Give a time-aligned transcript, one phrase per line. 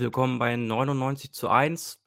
[0.00, 2.00] willkommen bei 99 zu 1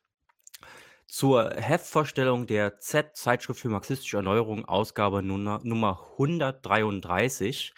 [1.07, 7.73] zur Heftvorstellung der Z Zeitschrift für marxistische Erneuerung, Ausgabe Nummer, Nummer 133.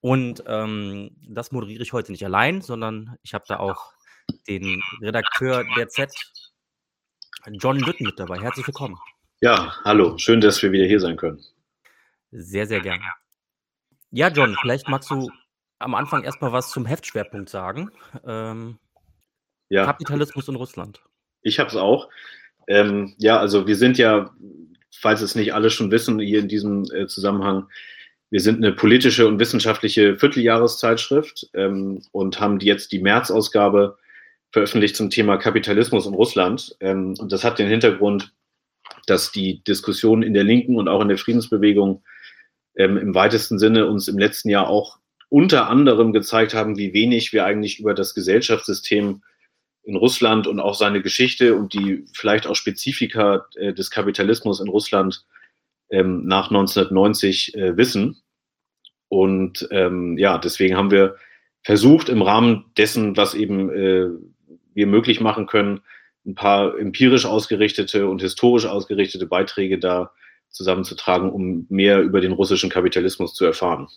[0.00, 3.92] Und ähm, das moderiere ich heute nicht allein, sondern ich habe da auch
[4.46, 6.12] den Redakteur der Z,
[7.50, 8.40] John Lütten, mit dabei.
[8.40, 8.98] Herzlich willkommen.
[9.40, 10.16] Ja, hallo.
[10.18, 11.42] Schön, dass wir wieder hier sein können.
[12.30, 13.04] Sehr, sehr gerne.
[14.10, 15.28] Ja, John, vielleicht magst du
[15.78, 17.90] am Anfang erstmal was zum Heftschwerpunkt sagen.
[18.24, 18.78] Ähm,
[19.68, 19.84] ja.
[19.84, 21.00] Kapitalismus in Russland.
[21.42, 22.08] Ich habe es auch.
[22.66, 24.30] Ähm, ja, also wir sind ja,
[24.92, 27.68] falls es nicht alle schon wissen, hier in diesem äh, Zusammenhang,
[28.30, 33.96] wir sind eine politische und wissenschaftliche Vierteljahreszeitschrift ähm, und haben jetzt die März-Ausgabe
[34.50, 36.76] veröffentlicht zum Thema Kapitalismus in Russland.
[36.80, 38.32] Ähm, und das hat den Hintergrund,
[39.06, 42.02] dass die Diskussion in der Linken und auch in der Friedensbewegung
[42.76, 44.98] ähm, im weitesten Sinne uns im letzten Jahr auch
[45.30, 49.22] unter anderem gezeigt haben, wie wenig wir eigentlich über das Gesellschaftssystem
[49.88, 54.68] in Russland und auch seine Geschichte und die vielleicht auch Spezifika äh, des Kapitalismus in
[54.68, 55.24] Russland
[55.88, 58.22] ähm, nach 1990 äh, wissen.
[59.08, 61.16] Und ähm, ja, deswegen haben wir
[61.62, 64.08] versucht, im Rahmen dessen, was eben äh,
[64.74, 65.80] wir möglich machen können,
[66.26, 70.12] ein paar empirisch ausgerichtete und historisch ausgerichtete Beiträge da
[70.50, 73.88] zusammenzutragen, um mehr über den russischen Kapitalismus zu erfahren.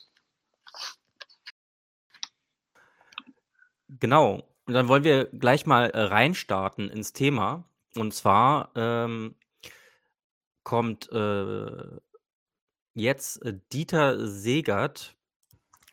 [3.99, 4.47] Genau.
[4.65, 7.65] Und dann wollen wir gleich mal äh, reinstarten ins Thema.
[7.95, 9.35] Und zwar ähm,
[10.63, 11.99] kommt äh,
[12.93, 15.15] jetzt äh, Dieter Segert,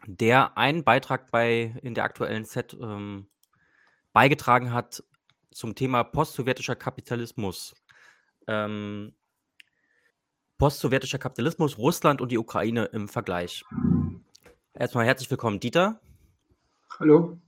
[0.06, 3.28] der einen Beitrag bei in der aktuellen Set ähm,
[4.12, 5.02] beigetragen hat
[5.50, 7.74] zum Thema postsowjetischer Kapitalismus.
[8.46, 9.14] Ähm,
[10.58, 13.64] postsowjetischer Kapitalismus, Russland und die Ukraine im Vergleich.
[14.74, 16.00] Erstmal herzlich willkommen, Dieter.
[16.98, 17.38] Hallo.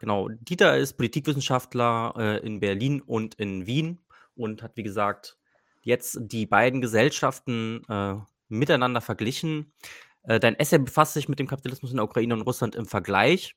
[0.00, 3.98] Genau, Dieter ist Politikwissenschaftler äh, in Berlin und in Wien
[4.34, 5.36] und hat, wie gesagt,
[5.82, 8.14] jetzt die beiden Gesellschaften äh,
[8.48, 9.74] miteinander verglichen.
[10.22, 13.56] Äh, dein Essay befasst sich mit dem Kapitalismus in der Ukraine und Russland im Vergleich.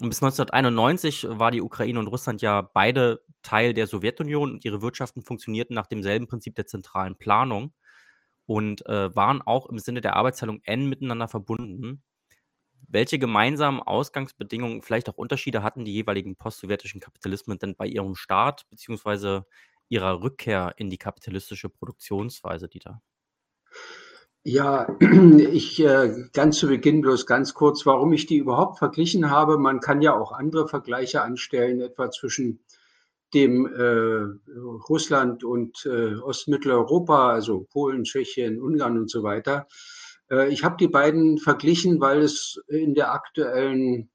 [0.00, 4.82] Und bis 1991 war die Ukraine und Russland ja beide Teil der Sowjetunion und ihre
[4.82, 7.72] Wirtschaften funktionierten nach demselben Prinzip der zentralen Planung
[8.46, 12.04] und äh, waren auch im Sinne der Arbeitsteilung eng miteinander verbunden.
[12.88, 18.66] Welche gemeinsamen Ausgangsbedingungen, vielleicht auch Unterschiede hatten die jeweiligen postsowjetischen Kapitalismen denn bei ihrem Start
[18.70, 19.42] bzw.
[19.88, 23.02] ihrer Rückkehr in die kapitalistische Produktionsweise, Dieter?
[24.48, 29.58] Ja, ich äh, ganz zu Beginn bloß ganz kurz, warum ich die überhaupt verglichen habe.
[29.58, 32.60] Man kann ja auch andere Vergleiche anstellen, etwa zwischen
[33.34, 34.58] dem äh,
[34.88, 39.66] Russland und äh, Ostmitteleuropa, also Polen, Tschechien, Ungarn und so weiter.
[40.30, 44.10] Äh, ich habe die beiden verglichen, weil es in der aktuellen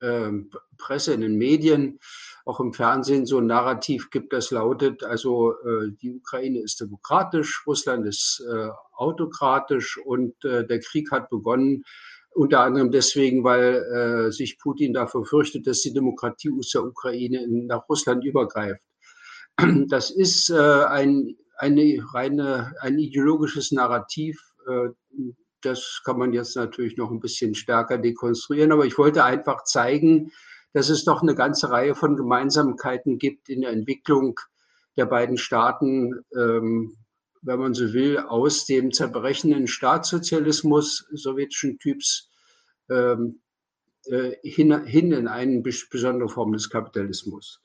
[0.00, 0.30] äh,
[0.78, 1.98] Presse, in den Medien,
[2.44, 7.64] auch im Fernsehen so ein Narrativ gibt, das lautet, also äh, die Ukraine ist demokratisch,
[7.66, 11.82] Russland ist äh, autokratisch und der Krieg hat begonnen,
[12.30, 17.66] unter anderem deswegen, weil sich Putin dafür fürchtet, dass die Demokratie aus der Ukraine in,
[17.66, 18.80] nach Russland übergreift.
[19.88, 24.40] Das ist ein, eine reine, ein ideologisches Narrativ,
[25.66, 30.32] das kann man jetzt natürlich noch ein bisschen stärker dekonstruieren, aber ich wollte einfach zeigen,
[30.72, 34.38] dass es doch eine ganze Reihe von Gemeinsamkeiten gibt in der Entwicklung
[34.96, 36.96] der beiden Staaten, ähm,
[37.42, 42.30] wenn man so will, aus dem zerbrechenden Staatssozialismus sowjetischen Typs
[42.90, 43.40] ähm,
[44.06, 47.60] äh, hin, hin, in eine besondere Form des Kapitalismus.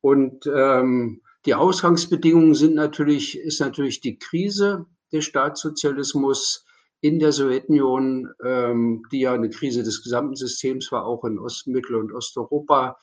[0.00, 6.64] Und ähm, die Ausgangsbedingungen sind natürlich, ist natürlich die Krise des Staatssozialismus,
[7.00, 11.68] in der Sowjetunion, ähm, die ja eine Krise des gesamten Systems war, auch in Ost-,
[11.68, 12.98] Mittel- und Osteuropa.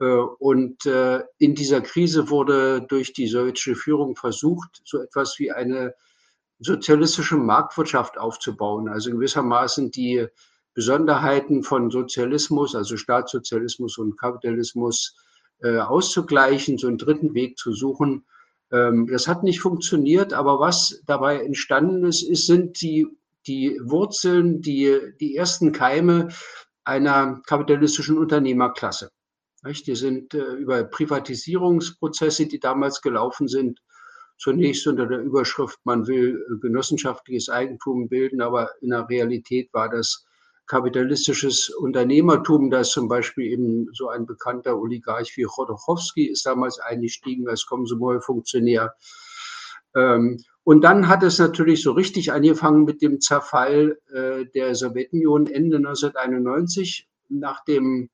[0.00, 5.50] Äh, und äh, in dieser Krise wurde durch die sowjetische Führung versucht, so etwas wie
[5.50, 5.94] eine
[6.58, 8.88] sozialistische Marktwirtschaft aufzubauen.
[8.88, 10.26] Also gewissermaßen die
[10.74, 15.16] Besonderheiten von Sozialismus, also Staatssozialismus und Kapitalismus
[15.62, 18.24] äh, auszugleichen, so einen dritten Weg zu suchen.
[18.70, 23.06] Ähm, das hat nicht funktioniert, aber was dabei entstanden ist, ist sind die
[23.46, 26.28] die Wurzeln, die, die ersten Keime
[26.84, 29.10] einer kapitalistischen Unternehmerklasse.
[29.64, 33.80] Die sind äh, über Privatisierungsprozesse, die damals gelaufen sind,
[34.38, 39.88] zunächst unter der Überschrift, man will äh, genossenschaftliches Eigentum bilden, aber in der Realität war
[39.88, 40.26] das
[40.66, 47.48] kapitalistisches Unternehmertum, das zum Beispiel eben so ein bekannter Oligarch wie Chodorkowski ist damals eingestiegen
[47.48, 48.94] als Komsomol-Funktionär.
[49.94, 55.46] Ähm, und dann hat es natürlich so richtig angefangen mit dem Zerfall äh, der Sowjetunion
[55.46, 58.10] Ende 1991 nach dem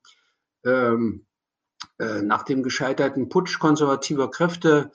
[0.64, 1.26] ähm,
[1.98, 4.92] Äh, nach dem gescheiterten Putsch konservativer Kräfte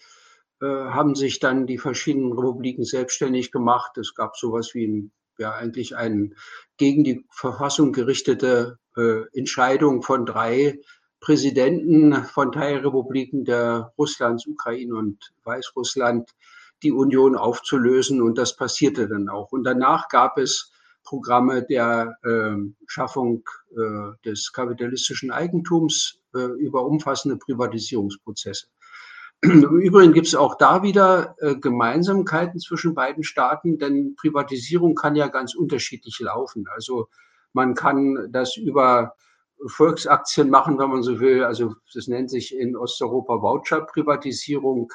[0.62, 3.98] äh, haben sich dann die verschiedenen Republiken selbstständig gemacht.
[3.98, 6.32] Es gab sowas wie ein, ja eigentlich eine
[6.78, 10.80] gegen die Verfassung gerichtete äh, Entscheidung von drei
[11.20, 16.30] Präsidenten von Teilrepubliken der Russlands, Ukraine und Weißrussland,
[16.84, 18.22] die Union aufzulösen.
[18.22, 19.52] Und das passierte dann auch.
[19.52, 20.72] Und danach gab es
[21.04, 22.56] Programme der äh,
[22.88, 28.68] Schaffung äh, des kapitalistischen Eigentums äh, über umfassende Privatisierungsprozesse.
[29.42, 35.18] Im Übrigen gibt es auch da wieder äh, Gemeinsamkeiten zwischen beiden Staaten, denn Privatisierung kann
[35.18, 36.66] ja ganz unterschiedlich laufen.
[36.74, 37.10] Also
[37.52, 39.16] man kann das über
[39.68, 41.44] Volksaktien machen, wenn man so will.
[41.44, 44.94] Also das nennt sich in Osteuropa Voucher-Privatisierung.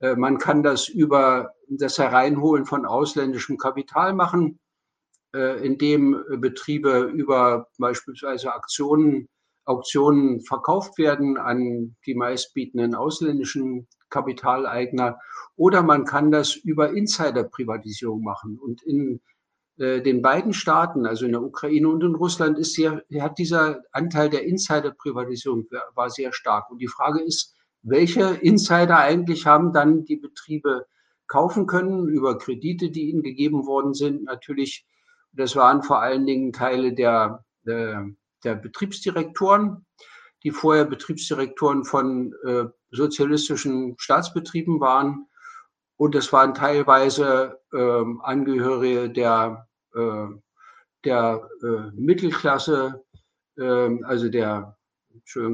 [0.00, 4.58] Äh, man kann das über das Hereinholen von ausländischem Kapital machen.
[5.34, 9.28] Äh, in dem Betriebe über beispielsweise Aktionen,
[9.64, 15.18] Auktionen verkauft werden an die meistbietenden ausländischen Kapitaleigner.
[15.56, 18.58] Oder man kann das über Insiderprivatisierung machen.
[18.58, 19.20] Und in
[19.78, 23.82] äh, den beiden Staaten, also in der Ukraine und in Russland, ist sehr, hat dieser
[23.92, 26.70] Anteil der Insiderprivatisierung war sehr stark.
[26.70, 27.55] Und die Frage ist,
[27.86, 30.86] welche Insider eigentlich haben dann die Betriebe
[31.26, 34.24] kaufen können über Kredite, die ihnen gegeben worden sind.
[34.24, 34.86] Natürlich
[35.36, 38.08] das waren vor allen Dingen Teile der, der,
[38.42, 39.86] der Betriebsdirektoren,
[40.42, 45.26] die vorher Betriebsdirektoren von äh, sozialistischen Staatsbetrieben waren.
[45.96, 50.26] Und es waren teilweise äh, Angehörige der, äh,
[51.04, 53.04] der äh, Mittelklasse,
[53.58, 54.76] äh, also der,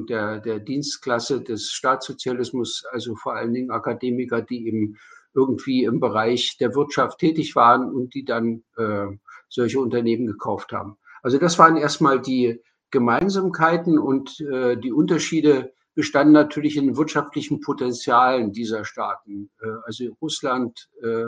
[0.09, 4.97] der, der Dienstklasse des Staatssozialismus, also vor allen Dingen Akademiker, die eben
[5.35, 9.06] irgendwie im Bereich der Wirtschaft tätig waren und die dann äh,
[9.49, 10.97] solche Unternehmen gekauft haben.
[11.23, 12.61] Also das waren erstmal die
[12.91, 19.50] Gemeinsamkeiten und äh, die Unterschiede bestanden natürlich in wirtschaftlichen Potenzialen dieser Staaten.
[19.61, 21.26] Äh, also Russland äh,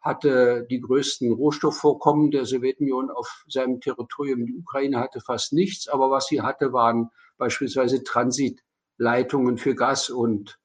[0.00, 4.46] hatte die größten Rohstoffvorkommen der Sowjetunion auf seinem Territorium.
[4.46, 10.58] Die Ukraine hatte fast nichts, aber was sie hatte, waren beispielsweise Transitleitungen für Gas und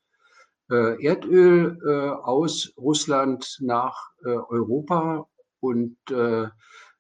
[0.70, 5.28] äh, Erdöl äh, aus Russland nach äh, Europa.
[5.60, 6.48] Und äh,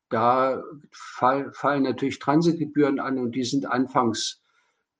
[0.09, 4.41] da fall, fallen natürlich Transitgebühren an und die sind anfangs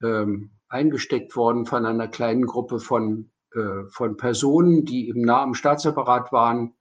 [0.03, 5.53] ähm, eingesteckt worden von einer kleinen Gruppe von, äh, von Personen, die eben nah am
[5.53, 6.73] Staatsapparat waren.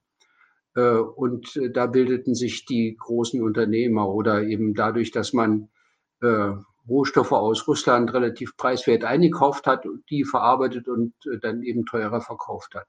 [0.75, 5.69] Äh, und da bildeten sich die großen Unternehmer oder eben dadurch, dass man
[6.87, 12.75] Rohstoffe aus Russland relativ preiswert eingekauft hat, die verarbeitet und äh, dann eben teurer verkauft
[12.75, 12.87] hat.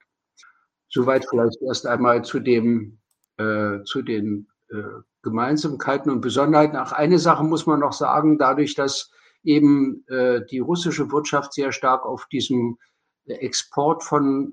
[0.88, 2.98] Soweit vielleicht erst einmal zu dem,
[3.36, 4.82] äh, zu den äh,
[5.22, 6.76] Gemeinsamkeiten und Besonderheiten.
[6.76, 9.10] Ach, eine Sache muss man noch sagen, dadurch, dass
[9.42, 12.78] eben äh, die russische Wirtschaft sehr stark auf diesem
[13.26, 14.52] Export von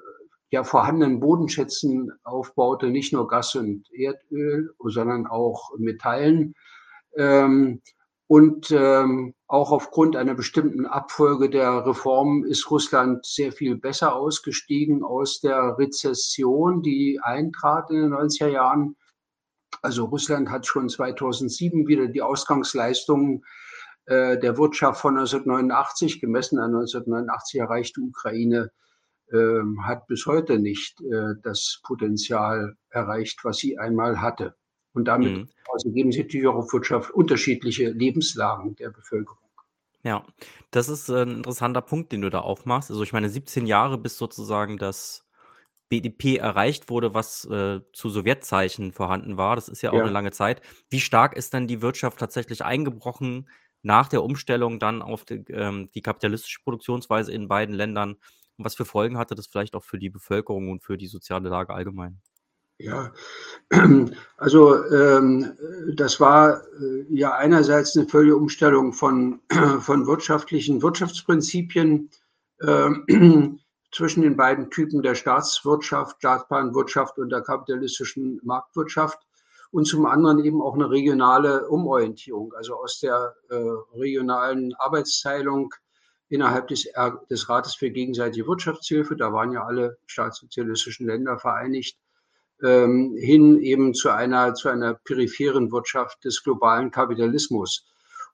[0.50, 6.54] ja, vorhandenen Bodenschätzen aufbaute, nicht nur Gas und Erdöl, sondern auch Metallen.
[7.18, 7.82] Ähm,
[8.28, 15.04] und ähm, auch aufgrund einer bestimmten Abfolge der Reformen ist Russland sehr viel besser ausgestiegen
[15.04, 18.96] aus der Rezession, die eintrat in den 90er Jahren
[19.82, 23.44] also Russland hat schon 2007 wieder die Ausgangsleistungen
[24.06, 28.72] äh, der Wirtschaft von 1989 gemessen an 1989 erreichte Ukraine
[29.32, 34.56] äh, hat bis heute nicht äh, das Potenzial erreicht, was sie einmal hatte.
[34.96, 35.50] Und damit mhm.
[35.72, 39.38] also geben sich natürlich auch auf Wirtschaft unterschiedliche Lebenslagen der Bevölkerung.
[40.04, 40.24] Ja,
[40.72, 42.92] das ist ein interessanter Punkt, den du da aufmachst.
[42.92, 45.26] Also ich meine, 17 Jahre bis sozusagen das
[45.90, 49.56] BDP erreicht wurde, was äh, zu Sowjetzeichen vorhanden war.
[49.56, 50.04] Das ist ja auch ja.
[50.04, 50.62] eine lange Zeit.
[50.90, 53.50] Wie stark ist dann die Wirtschaft tatsächlich eingebrochen
[53.82, 58.12] nach der Umstellung dann auf die, ähm, die kapitalistische Produktionsweise in beiden Ländern?
[58.58, 61.50] Und was für Folgen hatte das vielleicht auch für die Bevölkerung und für die soziale
[61.50, 62.22] Lage allgemein?
[62.78, 63.14] Ja,
[64.38, 65.58] also ähm,
[65.96, 69.40] das war äh, ja einerseits eine völlige Umstellung von,
[69.80, 72.10] von wirtschaftlichen Wirtschaftsprinzipien.
[72.62, 73.60] Ähm,
[73.96, 79.20] zwischen den beiden Typen der Staatswirtschaft, Staatsbahnwirtschaft und der kapitalistischen Marktwirtschaft
[79.72, 83.56] und zum anderen eben auch eine regionale Umorientierung, also aus der äh,
[83.94, 85.74] regionalen Arbeitsteilung
[86.28, 86.90] innerhalb des,
[87.30, 91.98] des Rates für gegenseitige Wirtschaftshilfe, da waren ja alle staatssozialistischen Länder vereinigt,
[92.64, 97.86] ähm, hin eben zu einer, zu einer peripheren Wirtschaft des globalen Kapitalismus.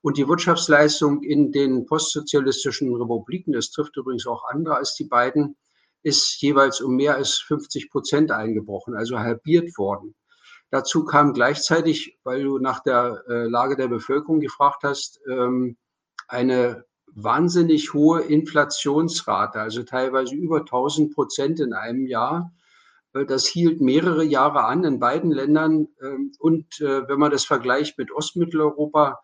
[0.01, 5.57] Und die Wirtschaftsleistung in den postsozialistischen Republiken, das trifft übrigens auch andere als die beiden,
[6.03, 10.15] ist jeweils um mehr als 50 Prozent eingebrochen, also halbiert worden.
[10.71, 15.77] Dazu kam gleichzeitig, weil du nach der äh, Lage der Bevölkerung gefragt hast, ähm,
[16.27, 22.53] eine wahnsinnig hohe Inflationsrate, also teilweise über 1000 Prozent in einem Jahr.
[23.13, 25.87] Äh, das hielt mehrere Jahre an in beiden Ländern.
[26.01, 29.19] Ähm, und äh, wenn man das vergleicht mit Ostmitteleuropa,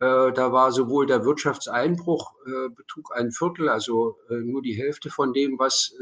[0.00, 2.32] äh, da war sowohl der Wirtschaftseinbruch
[2.76, 5.94] betrug ein Viertel, also nur die Hälfte von dem, was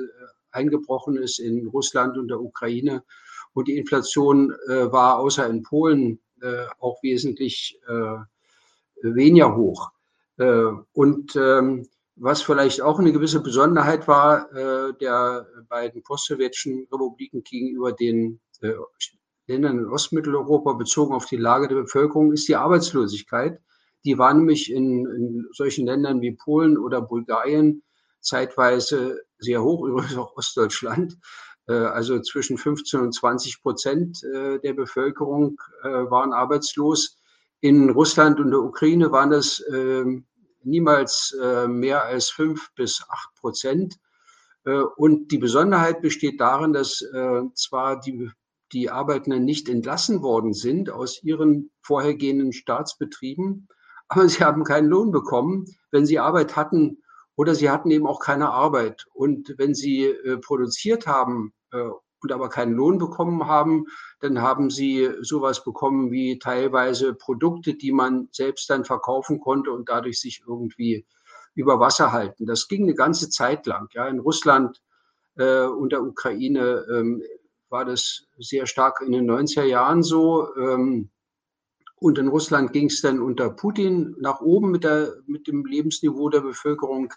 [0.53, 3.05] eingebrochen ist in Russland und der Ukraine.
[3.53, 6.19] Und die Inflation war außer in Polen
[6.79, 7.79] auch wesentlich
[9.03, 9.91] weniger hoch.
[10.93, 11.87] Und ähm,
[12.21, 18.73] was vielleicht auch eine gewisse Besonderheit war äh, der beiden postsowjetischen Republiken gegenüber den äh,
[19.47, 23.59] Ländern in Ostmitteleuropa bezogen auf die Lage der Bevölkerung, ist die Arbeitslosigkeit.
[24.05, 27.83] Die war nämlich in, in solchen Ländern wie Polen oder Bulgarien
[28.21, 31.17] zeitweise sehr hoch, übrigens auch Ostdeutschland.
[31.69, 37.17] Äh, also zwischen 15 und 20 Prozent äh, der Bevölkerung äh, waren arbeitslos.
[37.62, 40.27] In Russland und der Ukraine waren das ähm,
[40.62, 43.97] niemals äh, mehr als fünf bis acht Prozent.
[44.64, 48.31] Äh, und die Besonderheit besteht darin, dass äh, zwar die,
[48.73, 53.69] die Arbeitenden nicht entlassen worden sind aus ihren vorhergehenden Staatsbetrieben,
[54.09, 57.02] aber sie haben keinen Lohn bekommen, wenn sie Arbeit hatten
[57.37, 59.07] oder sie hatten eben auch keine Arbeit.
[59.14, 61.55] Und wenn sie produziert haben
[62.23, 63.87] und aber keinen Lohn bekommen haben,
[64.21, 69.89] dann haben sie sowas bekommen wie teilweise Produkte, die man selbst dann verkaufen konnte und
[69.89, 71.07] dadurch sich irgendwie
[71.55, 72.47] über Wasser halten.
[72.47, 73.89] Das ging eine ganze Zeit lang.
[73.93, 74.81] Ja, in Russland
[75.37, 77.23] äh, und der Ukraine ähm,
[77.69, 80.55] war das sehr stark in den 90er Jahren so.
[80.57, 81.11] Ähm,
[81.97, 86.31] und in Russland ging es dann unter Putin nach oben mit, der, mit dem Lebensniveau
[86.31, 87.12] der Bevölkerung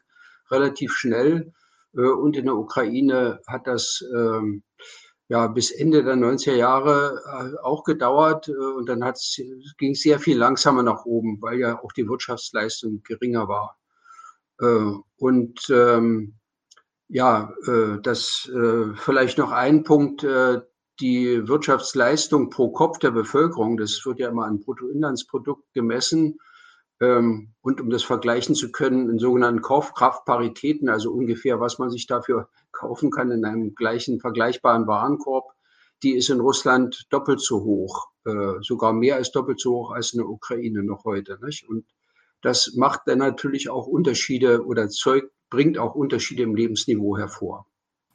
[0.51, 1.53] relativ schnell.
[1.95, 4.63] Äh, und in der Ukraine hat das ähm,
[5.30, 9.01] ja bis Ende der 90er Jahre äh, auch gedauert äh, und dann
[9.77, 13.77] ging es sehr viel langsamer nach oben, weil ja auch die Wirtschaftsleistung geringer war.
[15.18, 16.36] Und ähm,
[17.10, 17.51] ja,
[18.03, 18.50] das
[18.96, 20.25] vielleicht noch ein Punkt,
[21.00, 26.39] die Wirtschaftsleistung pro Kopf der Bevölkerung, das wird ja immer an Bruttoinlandsprodukt gemessen,
[27.00, 32.07] ähm, und um das vergleichen zu können, in sogenannten Kaufkraftparitäten, also ungefähr, was man sich
[32.07, 35.53] dafür kaufen kann in einem gleichen vergleichbaren Warenkorb,
[36.03, 40.13] die ist in Russland doppelt so hoch, äh, sogar mehr als doppelt so hoch als
[40.13, 41.39] in der Ukraine noch heute.
[41.43, 41.67] Nicht?
[41.67, 41.85] Und
[42.41, 47.67] das macht dann natürlich auch Unterschiede oder Zeug bringt auch Unterschiede im Lebensniveau hervor.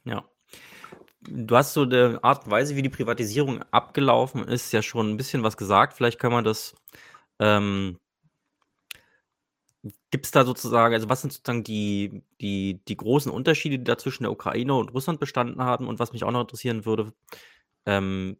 [0.03, 0.23] Ja.
[1.21, 5.17] Du hast so eine Art und Weise, wie die Privatisierung abgelaufen ist, ja schon ein
[5.17, 5.93] bisschen was gesagt.
[5.93, 6.75] Vielleicht kann man das
[7.39, 7.97] ähm,
[10.11, 13.97] Gibt es da sozusagen also, was sind sozusagen die die die großen Unterschiede, die da
[13.97, 15.87] zwischen der Ukraine und Russland bestanden haben?
[15.87, 17.13] Und was mich auch noch interessieren würde,
[17.85, 18.37] ähm,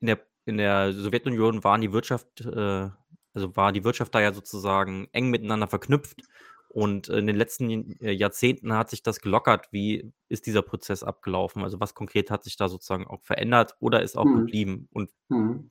[0.00, 2.90] in der in der Sowjetunion waren die Wirtschaft äh,
[3.34, 6.22] also, war die Wirtschaft da ja sozusagen eng miteinander verknüpft
[6.68, 9.68] und in den letzten äh, Jahrzehnten hat sich das gelockert.
[9.72, 11.62] Wie ist dieser Prozess abgelaufen?
[11.64, 14.34] Also, was konkret hat sich da sozusagen auch verändert oder ist auch Mhm.
[14.34, 14.88] geblieben?
[14.92, 15.70] Und Mhm.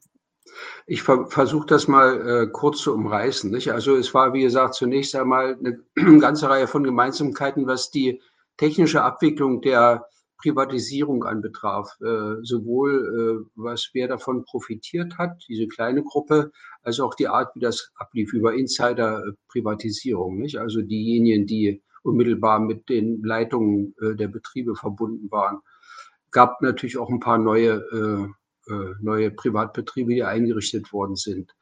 [0.87, 3.51] Ich ver versuche das mal äh, kurz zu umreißen.
[3.51, 3.71] Nicht?
[3.71, 5.79] Also es war, wie gesagt, zunächst einmal eine
[6.19, 8.21] ganze Reihe von Gemeinsamkeiten, was die
[8.57, 11.97] technische Abwicklung der Privatisierung anbetraf.
[12.01, 16.51] Äh, sowohl äh, was wer davon profitiert hat, diese kleine Gruppe,
[16.83, 20.45] als auch die Art, wie das ablief über Insider-Privatisierung.
[20.57, 25.59] Also diejenigen, die unmittelbar mit den Leitungen äh, der Betriebe verbunden waren.
[26.31, 28.27] Gab natürlich auch ein paar neue äh,
[28.99, 31.55] neue Privatbetriebe, die eingerichtet worden sind.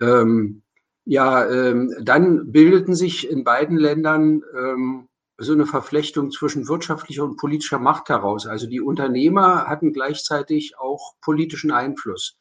[0.00, 0.62] Ähm,
[1.04, 7.36] ja, ähm, dann bildeten sich in beiden Ländern ähm, so eine Verflechtung zwischen wirtschaftlicher und
[7.36, 8.46] politischer Macht heraus.
[8.46, 12.38] Also die Unternehmer hatten gleichzeitig auch politischen Einfluss.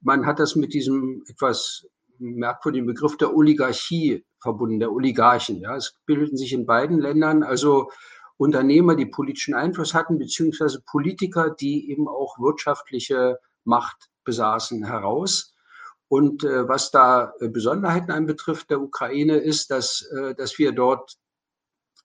[0.00, 1.86] Man hat das mit diesem etwas
[2.18, 5.60] merkwürdigen Begriff der Oligarchie verbunden, der Oligarchen.
[5.60, 7.90] Ja, es bildeten sich in beiden Ländern also
[8.36, 15.54] Unternehmer, die politischen Einfluss hatten, beziehungsweise Politiker, die eben auch wirtschaftliche Macht besaßen, heraus.
[16.08, 21.16] Und äh, was da äh, Besonderheiten anbetrifft der Ukraine ist, dass, äh, dass wir dort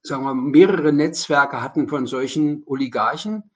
[0.01, 3.51] sagen wir, mehrere Netzwerke hatten von solchen Oligarchen,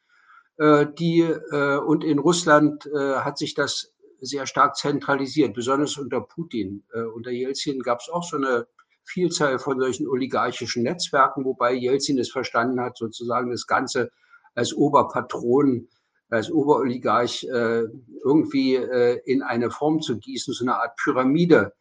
[0.57, 6.83] äh, die äh, und in Russland hat sich das sehr stark zentralisiert, besonders unter Putin.
[7.13, 8.67] Unter Jelzin gab es auch so eine
[9.05, 14.11] Vielzahl von solchen oligarchischen Netzwerken, wobei Jelzin es verstanden hat, sozusagen das Ganze
[14.55, 15.87] als Oberpatron,
[16.29, 17.83] als Oberoligarch äh,
[18.23, 21.73] irgendwie äh, in eine Form zu gießen, so eine Art Pyramide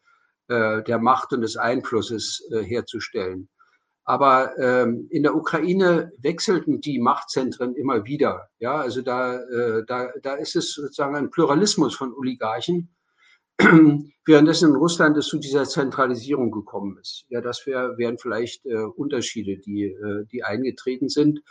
[0.47, 3.49] äh, der Macht und des Einflusses äh, herzustellen.
[4.05, 8.49] Aber ähm, in der Ukraine wechselten die Machtzentren immer wieder.
[8.59, 12.93] Ja, also da, äh, da, da ist es sozusagen ein Pluralismus von Oligarchen
[14.25, 17.25] währenddessen in Russland es zu dieser Zentralisierung gekommen ist.
[17.29, 21.41] Ja, das wär, wären vielleicht äh, Unterschiede, die, äh, die eingetreten sind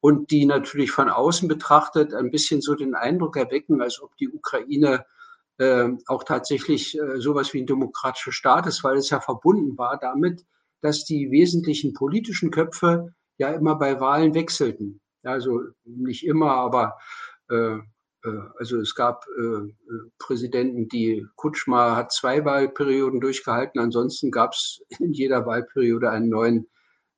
[0.00, 4.28] und die natürlich von außen betrachtet ein bisschen so den Eindruck erwecken, als ob die
[4.28, 5.04] Ukraine
[5.58, 9.98] äh, auch tatsächlich äh, sowas wie ein demokratischer Staat ist, weil es ja verbunden war
[9.98, 10.44] damit,
[10.80, 15.00] dass die wesentlichen politischen Köpfe ja immer bei Wahlen wechselten.
[15.24, 16.96] Also nicht immer, aber
[17.50, 17.78] äh,
[18.58, 19.72] also es gab äh, äh,
[20.18, 23.80] Präsidenten, die Kutschma hat zwei Wahlperioden durchgehalten.
[23.80, 26.68] Ansonsten gab es in jeder Wahlperiode einen neuen,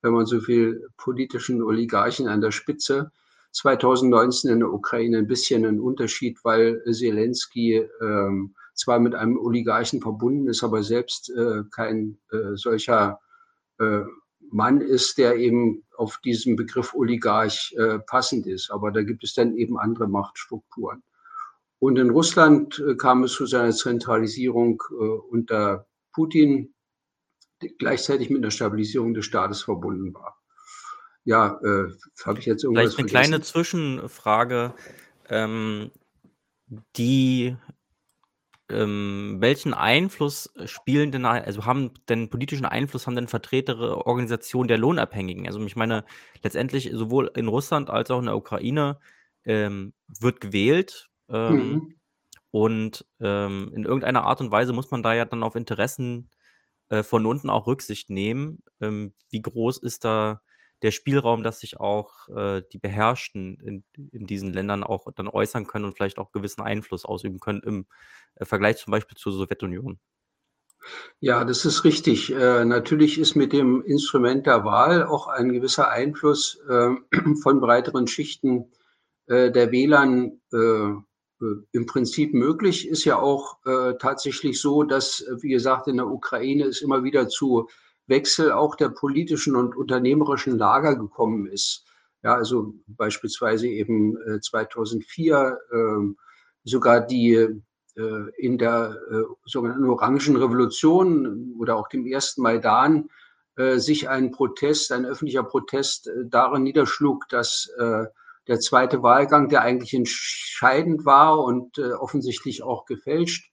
[0.02, 3.11] wenn man so viel, politischen Oligarchen an der Spitze.
[3.52, 10.00] 2019 in der Ukraine ein bisschen ein Unterschied, weil Zelensky ähm, zwar mit einem Oligarchen
[10.00, 13.21] verbunden ist, aber selbst äh, kein äh, solcher
[13.78, 14.02] äh,
[14.52, 18.71] Mann ist, der eben auf diesen Begriff Oligarch äh, passend ist.
[18.71, 21.02] Aber da gibt es dann eben andere Machtstrukturen.
[21.78, 26.75] Und in Russland äh, kam es zu seiner Zentralisierung äh, unter Putin,
[27.62, 30.38] die gleichzeitig mit einer Stabilisierung des Staates verbunden war.
[31.25, 31.90] Ja, äh,
[32.25, 33.09] habe ich jetzt irgendwas Vielleicht eine vergessen?
[33.09, 34.75] kleine Zwischenfrage.
[35.28, 35.90] Ähm,
[36.97, 37.57] die
[38.70, 44.78] ähm, welchen Einfluss spielen denn, also haben denn politischen Einfluss haben denn Vertreter Organisationen der
[44.78, 45.46] Lohnabhängigen?
[45.46, 46.04] Also ich meine,
[46.42, 48.98] letztendlich sowohl in Russland als auch in der Ukraine
[49.44, 51.08] ähm, wird gewählt.
[51.28, 51.94] Ähm, mhm.
[52.50, 56.30] Und ähm, in irgendeiner Art und Weise muss man da ja dann auf Interessen
[56.88, 58.62] äh, von unten auch Rücksicht nehmen.
[58.80, 60.40] Ähm, wie groß ist da
[60.82, 65.66] der Spielraum, dass sich auch äh, die Beherrschten in, in diesen Ländern auch dann äußern
[65.66, 67.87] können und vielleicht auch gewissen Einfluss ausüben können im
[68.37, 69.99] äh, Vergleich zum Beispiel zur Sowjetunion.
[71.20, 72.32] Ja, das ist richtig.
[72.32, 76.90] Äh, natürlich ist mit dem Instrument der Wahl auch ein gewisser Einfluss äh,
[77.42, 78.70] von breiteren Schichten
[79.30, 82.88] äh, der Wählern äh, äh, im Prinzip möglich.
[82.88, 83.58] Ist ja auch
[83.99, 87.69] tatsächlich so, dass, wie gesagt, in der Ukraine es immer wieder zu
[88.10, 91.86] Wechsel auch der politischen und unternehmerischen Lager gekommen ist.
[92.23, 95.76] Ja, also beispielsweise eben 2004 äh,
[96.64, 97.34] sogar die
[97.96, 103.08] äh, in der äh, sogenannten Orangen Revolution oder auch dem ersten Maidan
[103.76, 111.04] sich ein Protest, ein öffentlicher Protest darin niederschlug, dass der zweite Wahlgang, der eigentlich entscheidend
[111.04, 113.50] war und offensichtlich auch gefälscht,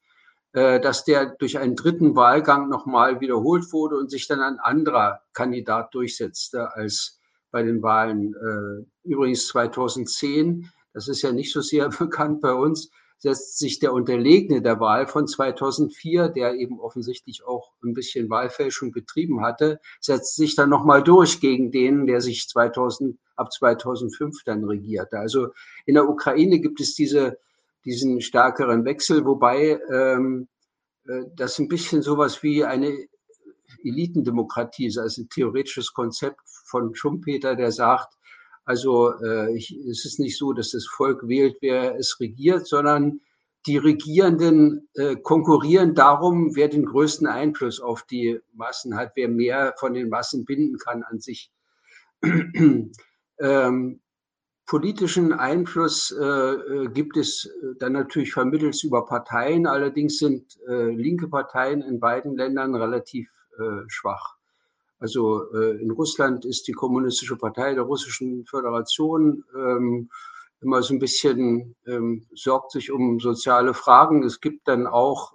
[0.54, 5.94] dass der durch einen dritten Wahlgang nochmal wiederholt wurde und sich dann ein anderer Kandidat
[5.94, 7.20] durchsetzte als
[7.52, 8.34] bei den Wahlen.
[8.34, 13.94] Äh, übrigens 2010, das ist ja nicht so sehr bekannt bei uns, setzt sich der
[13.94, 20.36] Unterlegene der Wahl von 2004, der eben offensichtlich auch ein bisschen Wahlfälschung betrieben hatte, setzt
[20.36, 25.18] sich dann nochmal durch gegen den, der sich 2000, ab 2005 dann regierte.
[25.18, 25.48] Also
[25.86, 27.40] in der Ukraine gibt es diese
[27.86, 30.48] diesen stärkeren Wechsel, wobei ähm,
[31.08, 33.08] äh, das ein bisschen sowas wie eine
[33.84, 38.14] Elitendemokratie ist, also ein theoretisches Konzept von Schumpeter, der sagt,
[38.66, 43.22] also äh, ich, es ist nicht so, dass das Volk wählt, wer es regiert, sondern
[43.66, 49.74] die Regierenden äh, konkurrieren darum, wer den größten Einfluss auf die Massen hat, wer mehr
[49.78, 51.52] von den Massen binden kann an sich.
[53.40, 54.02] ähm,
[54.68, 59.66] Politischen Einfluss äh, äh, gibt es äh, dann natürlich vermittelt über Parteien.
[59.66, 64.36] Allerdings sind äh, linke Parteien in beiden Ländern relativ äh, schwach.
[65.00, 70.10] Also äh, in Russland ist die Kommunistische Partei der Russischen Föderation ähm,
[70.60, 74.24] immer so ein bisschen ähm, sorgt sich um soziale Fragen.
[74.24, 75.34] Es gibt dann auch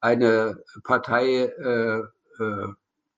[0.00, 1.52] eine Partei,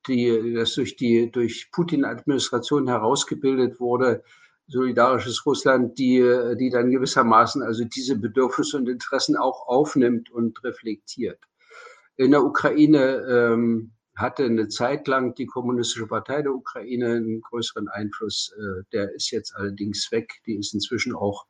[0.07, 4.23] die das durch die durch Putin-Administration herausgebildet wurde,
[4.69, 6.21] solidarisches Russland, die,
[6.59, 11.41] die dann gewissermaßen also diese Bedürfnisse und Interessen auch aufnimmt und reflektiert.
[12.17, 17.89] In der Ukraine ähm, hatte eine Zeit lang die Kommunistische Partei der Ukraine einen größeren
[17.89, 18.53] Einfluss.
[18.59, 20.35] Äh, der ist jetzt allerdings weg.
[20.47, 21.47] Die ist inzwischen auch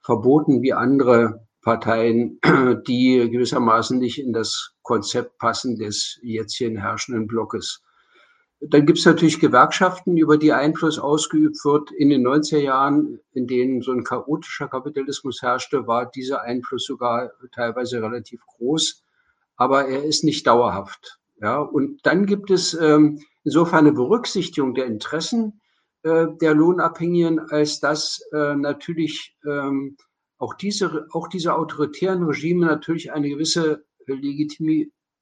[0.00, 2.38] verboten wie andere Parteien,
[2.86, 7.82] die gewissermaßen nicht in das Konzept passen des jetzt hier herrschenden Blockes.
[8.60, 11.90] Dann gibt es natürlich Gewerkschaften, über die Einfluss ausgeübt wird.
[11.92, 17.30] In den 90er Jahren, in denen so ein chaotischer Kapitalismus herrschte, war dieser Einfluss sogar
[17.54, 19.04] teilweise relativ groß,
[19.56, 21.18] aber er ist nicht dauerhaft.
[21.40, 25.60] Ja, und dann gibt es ähm, insofern eine Berücksichtigung der Interessen
[26.02, 29.98] äh, der Lohnabhängigen, als dass äh, natürlich ähm,
[30.38, 33.84] auch diese, auch diese autoritären Regime natürlich eine gewisse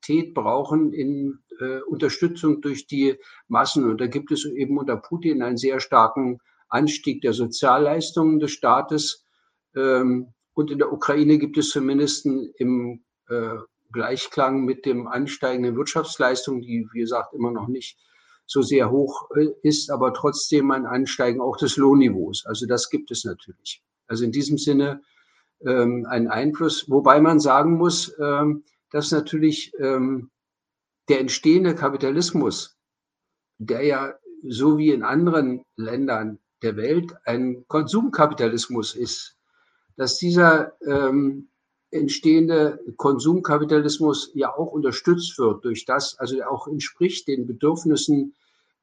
[0.08, 3.16] Legitimität brauchen in äh, Unterstützung durch die
[3.48, 3.88] Massen.
[3.88, 6.38] Und da gibt es eben unter Putin einen sehr starken
[6.68, 9.24] Anstieg der Sozialleistungen des Staates.
[9.76, 13.56] Ähm, und in der Ukraine gibt es zumindest im äh,
[13.92, 17.98] Gleichklang mit dem ansteigenden Wirtschaftsleistung, die, wie gesagt, immer noch nicht
[18.46, 22.44] so sehr hoch äh, ist, aber trotzdem ein Ansteigen auch des Lohnniveaus.
[22.46, 23.82] Also das gibt es natürlich.
[24.06, 25.00] Also in diesem Sinne
[25.66, 28.64] ähm, ein Einfluss, wobei man sagen muss, ähm,
[28.94, 30.30] dass natürlich ähm,
[31.08, 32.78] der entstehende Kapitalismus,
[33.58, 34.14] der ja
[34.46, 39.36] so wie in anderen Ländern der Welt ein Konsumkapitalismus ist,
[39.96, 41.48] dass dieser ähm,
[41.90, 48.36] entstehende Konsumkapitalismus ja auch unterstützt wird durch das, also auch entspricht den Bedürfnissen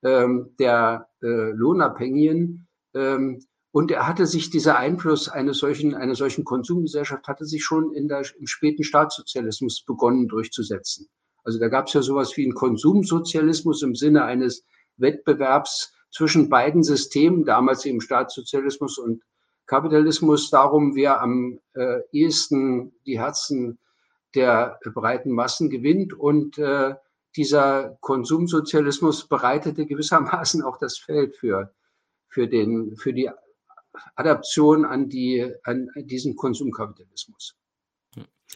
[0.03, 2.67] ähm, der äh, Lohnabhängigen.
[2.93, 7.93] Ähm, und er hatte sich dieser Einfluss eines solchen, einer solchen Konsumgesellschaft hatte sich schon
[7.93, 11.09] in der, im späten Staatssozialismus begonnen durchzusetzen.
[11.43, 14.65] Also da gab es ja sowas wie einen Konsumsozialismus im Sinne eines
[14.97, 19.23] Wettbewerbs zwischen beiden Systemen, damals eben Staatssozialismus und
[19.65, 23.79] Kapitalismus darum, wer am äh, ehesten die Herzen
[24.35, 26.13] der breiten Massen gewinnt.
[26.13, 26.95] Und äh,
[27.37, 31.73] dieser Konsumsozialismus bereitete gewissermaßen auch das Feld für,
[32.27, 33.29] für, den, für die
[34.15, 37.55] Adaption an, die, an diesen Konsumkapitalismus.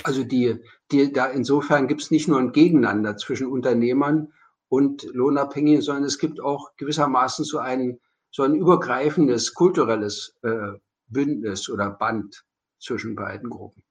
[0.04, 0.56] Also die,
[0.92, 4.34] die, da insofern gibt es nicht nur ein Gegeneinander zwischen Unternehmern
[4.68, 8.00] und Lohnabhängigen, sondern es gibt auch gewissermaßen so ein,
[8.32, 10.74] so ein übergreifendes kulturelles äh,
[11.08, 12.44] Bündnis oder Band
[12.80, 13.84] zwischen beiden Gruppen.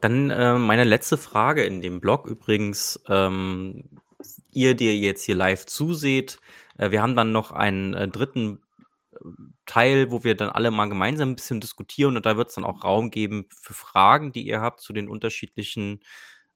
[0.00, 3.00] Dann äh, meine letzte Frage in dem Blog übrigens.
[3.08, 3.84] Ähm,
[4.52, 6.38] ihr, die jetzt hier live zuseht,
[6.78, 8.60] äh, wir haben dann noch einen äh, dritten
[9.66, 12.64] Teil, wo wir dann alle mal gemeinsam ein bisschen diskutieren und da wird es dann
[12.64, 16.00] auch Raum geben für Fragen, die ihr habt zu den unterschiedlichen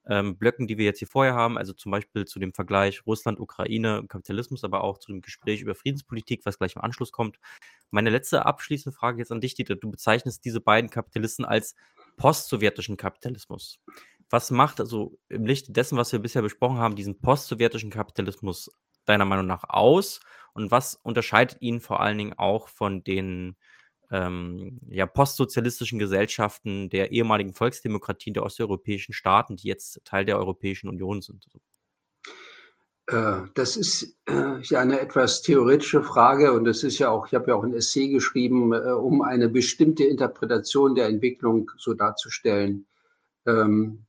[0.09, 3.39] ähm, Blöcken, die wir jetzt hier vorher haben, also zum Beispiel zu dem Vergleich Russland,
[3.39, 7.39] Ukraine, Kapitalismus, aber auch zu dem Gespräch über Friedenspolitik, was gleich im Anschluss kommt.
[7.91, 9.77] Meine letzte abschließende Frage jetzt an dich, Dieter.
[9.77, 11.75] Du bezeichnest diese beiden Kapitalisten als
[12.17, 13.79] postsowjetischen Kapitalismus.
[14.31, 18.71] Was macht also im Lichte dessen, was wir bisher besprochen haben, diesen postsowjetischen Kapitalismus
[19.05, 20.21] deiner Meinung nach aus?
[20.55, 23.57] Und was unterscheidet ihn vor allen Dingen auch von den
[24.11, 30.89] ähm, ja, postsozialistischen Gesellschaften der ehemaligen Volksdemokratien der osteuropäischen Staaten, die jetzt Teil der Europäischen
[30.89, 31.47] Union sind?
[33.11, 37.35] Äh, das ist äh, ja eine etwas theoretische Frage und das ist ja auch, ich
[37.35, 42.87] habe ja auch ein Essay geschrieben, äh, um eine bestimmte Interpretation der Entwicklung so darzustellen.
[43.47, 44.07] Ähm,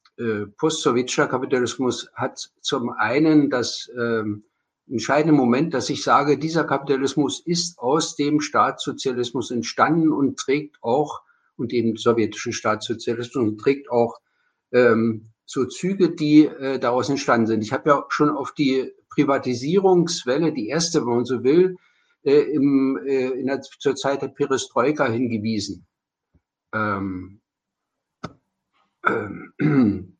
[0.57, 4.43] Postsowjetischer Kapitalismus hat zum einen das ähm,
[4.91, 11.21] entscheidende Moment, dass ich sage, dieser Kapitalismus ist aus dem Staatssozialismus entstanden und trägt auch,
[11.55, 14.19] und dem sowjetischen Staatssozialismus und trägt auch
[14.71, 17.61] ähm, so Züge, die äh, daraus entstanden sind.
[17.63, 21.77] Ich habe ja schon auf die Privatisierungswelle, die erste, wenn man so will,
[22.23, 25.85] äh, im, äh, in der, zur Zeit der Perestroika hingewiesen.
[26.73, 27.41] Ähm,
[29.05, 30.17] ähm,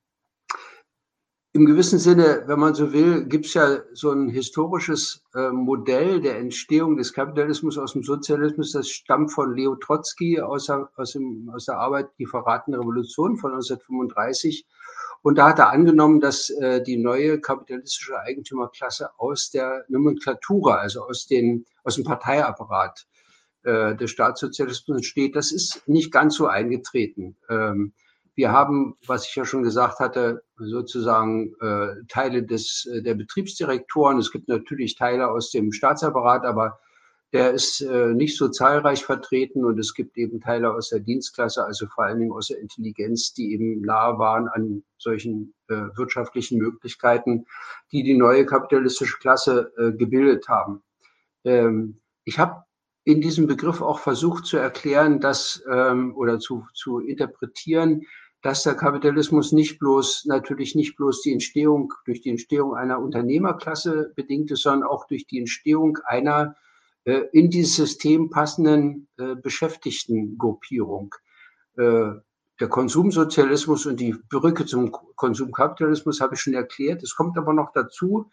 [1.53, 6.21] im gewissen Sinne, wenn man so will, gibt es ja so ein historisches äh, Modell
[6.21, 8.71] der Entstehung des Kapitalismus aus dem Sozialismus.
[8.71, 13.35] Das stammt von Leo Trotzki aus der, aus, dem, aus der Arbeit Die verratene Revolution
[13.35, 14.65] von 1935.
[15.23, 21.03] Und da hat er angenommen, dass äh, die neue kapitalistische Eigentümerklasse aus der Nomenklatura, also
[21.03, 23.05] aus, den, aus dem Parteiapparat
[23.63, 25.35] äh, des Staatssozialismus entsteht.
[25.35, 27.35] Das ist nicht ganz so eingetreten.
[27.49, 27.91] Ähm,
[28.35, 34.17] wir haben, was ich ja schon gesagt hatte, sozusagen äh, Teile des, äh, der Betriebsdirektoren.
[34.19, 36.79] Es gibt natürlich Teile aus dem Staatsapparat, aber
[37.33, 41.63] der ist äh, nicht so zahlreich vertreten und es gibt eben Teile aus der Dienstklasse,
[41.63, 46.57] also vor allen Dingen aus der Intelligenz, die eben nahe waren an solchen äh, wirtschaftlichen
[46.57, 47.45] Möglichkeiten,
[47.91, 50.83] die die neue kapitalistische Klasse äh, gebildet haben.
[51.45, 52.65] Ähm, ich habe
[53.03, 58.03] in diesem Begriff auch versucht zu erklären, dass ähm, oder zu, zu interpretieren,
[58.41, 64.11] dass der Kapitalismus nicht bloß, natürlich nicht bloß die Entstehung, durch die Entstehung einer Unternehmerklasse
[64.15, 66.55] bedingt ist, sondern auch durch die Entstehung einer
[67.03, 71.13] äh, in dieses System passenden äh, Beschäftigtengruppierung.
[71.77, 72.11] Äh,
[72.59, 77.01] der Konsumsozialismus und die Brücke zum Konsumkapitalismus habe ich schon erklärt.
[77.01, 78.29] Es kommt aber noch dazu,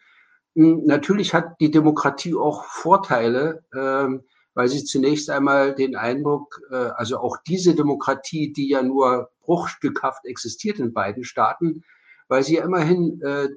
[0.55, 4.23] hm, natürlich hat die Demokratie auch Vorteile, ähm,
[4.59, 10.25] weil sie zunächst einmal den Eindruck, äh, also auch diese Demokratie, die ja nur bruchstückhaft
[10.25, 11.85] existiert in beiden Staaten,
[12.27, 13.47] weil sie ja immerhin äh,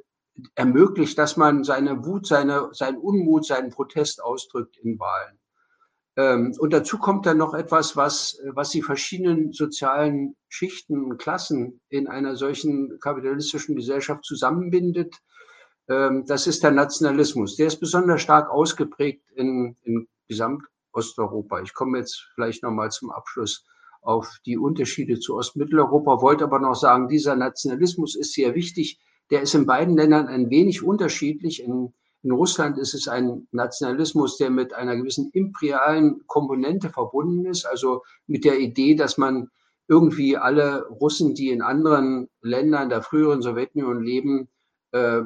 [0.54, 5.40] ermöglicht, dass man seine Wut, seine, seinen Unmut, seinen Protest ausdrückt in Wahlen.
[6.16, 11.80] Ähm, und dazu kommt dann noch etwas, was, was die verschiedenen sozialen Schichten und Klassen
[11.88, 15.16] in einer solchen kapitalistischen Gesellschaft zusammenbindet.
[15.88, 17.56] Ähm, das ist der Nationalismus.
[17.56, 21.60] Der ist besonders stark ausgeprägt in, in Gesamt Osteuropa.
[21.62, 23.64] Ich komme jetzt vielleicht nochmal zum Abschluss
[24.02, 29.00] auf die Unterschiede zu Ostmitteleuropa, wollte aber noch sagen, dieser Nationalismus ist sehr wichtig.
[29.30, 31.62] Der ist in beiden Ländern ein wenig unterschiedlich.
[31.62, 37.64] In, in Russland ist es ein Nationalismus, der mit einer gewissen imperialen Komponente verbunden ist,
[37.64, 39.48] also mit der Idee, dass man
[39.88, 44.48] irgendwie alle Russen, die in anderen Ländern der früheren Sowjetunion leben,
[44.92, 45.22] äh,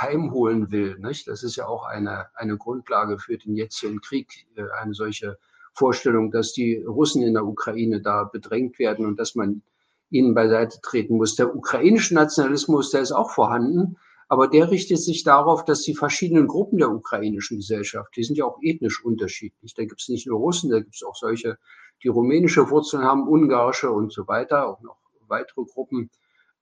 [0.00, 0.98] heimholen will.
[0.98, 1.28] Nicht?
[1.28, 5.38] Das ist ja auch eine, eine Grundlage für den jetzigen Krieg, äh, eine solche
[5.74, 9.62] Vorstellung, dass die Russen in der Ukraine da bedrängt werden und dass man
[10.10, 11.34] ihnen beiseite treten muss.
[11.34, 13.96] Der ukrainische Nationalismus, der ist auch vorhanden,
[14.28, 18.44] aber der richtet sich darauf, dass die verschiedenen Gruppen der ukrainischen Gesellschaft, die sind ja
[18.44, 19.74] auch ethnisch unterschiedlich.
[19.74, 21.58] Da gibt es nicht nur Russen, da gibt es auch solche,
[22.02, 26.10] die rumänische Wurzeln haben, ungarische und so weiter, auch noch weitere Gruppen.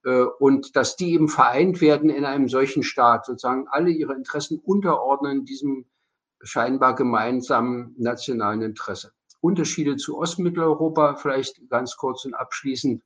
[0.05, 4.59] Äh, und dass die eben vereint werden in einem solchen Staat, sozusagen alle ihre Interessen
[4.59, 5.87] unterordnen diesem
[6.43, 9.13] scheinbar gemeinsamen nationalen Interesse.
[9.41, 13.03] Unterschiede zu Ostmitteleuropa vielleicht ganz kurz und abschließend.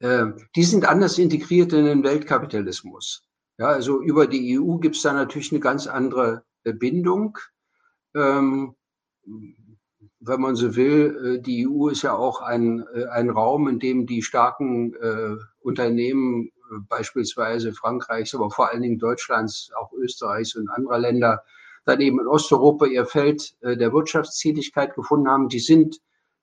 [0.00, 3.22] Äh, die sind anders integriert in den Weltkapitalismus.
[3.58, 7.38] Ja, also über die EU gibt es da natürlich eine ganz andere äh, Bindung.
[8.14, 8.74] Ähm,
[10.22, 14.22] wenn man so will, die EU ist ja auch ein, ein Raum, in dem die
[14.22, 14.94] starken
[15.60, 21.42] Unternehmen, äh, beispielsweise Frankreichs, aber vor allen Dingen Deutschlands, auch Österreichs und anderer Länder,
[21.84, 25.48] dann eben in Osteuropa ihr Feld äh, der Wirtschaftstätigkeit gefunden haben.
[25.48, 26.00] Die sind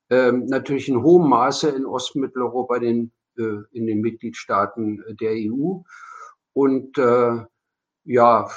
[0.09, 5.81] ähm, natürlich in hohem Maße in Ostmitteleuropa, den, äh, in den Mitgliedstaaten der EU.
[6.53, 6.97] Und
[8.03, 8.49] ja,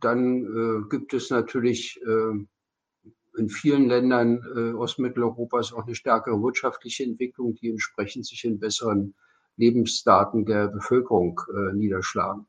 [0.00, 8.26] dann gibt es natürlich in vielen Ländern Ostmitteleuropas auch eine stärkere wirtschaftliche Entwicklung, die entsprechend
[8.26, 9.14] sich in besseren
[9.56, 12.46] Lebensdaten der Bevölkerung äh, niederschlagen.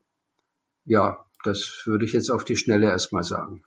[0.84, 3.62] Ja, das würde ich jetzt auf die Schnelle erstmal sagen.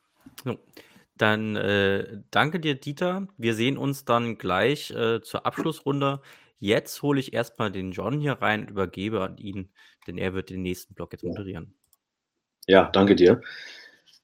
[1.18, 3.28] Dann äh, danke dir, Dieter.
[3.38, 6.22] Wir sehen uns dann gleich äh, zur Abschlussrunde.
[6.60, 9.70] Jetzt hole ich erstmal den John hier rein und übergebe an ihn,
[10.08, 11.74] denn er wird den nächsten Block jetzt moderieren.
[12.68, 13.42] Ja, danke dir.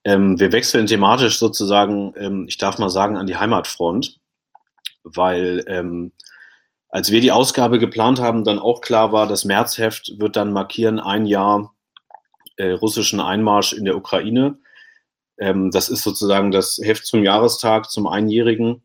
[0.03, 4.19] Ähm, wir wechseln thematisch sozusagen, ähm, ich darf mal sagen, an die Heimatfront,
[5.03, 6.11] weil ähm,
[6.95, 10.97] als wir die Ausgabe geplant haben, dann auch klar war, das Märzheft wird dann markieren
[10.97, 11.75] ein Jahr
[12.55, 14.59] äh, russischen Einmarsch in der Ukraine.
[15.37, 18.81] Ähm, das ist sozusagen das Heft zum Jahrestag, zum Einjährigen.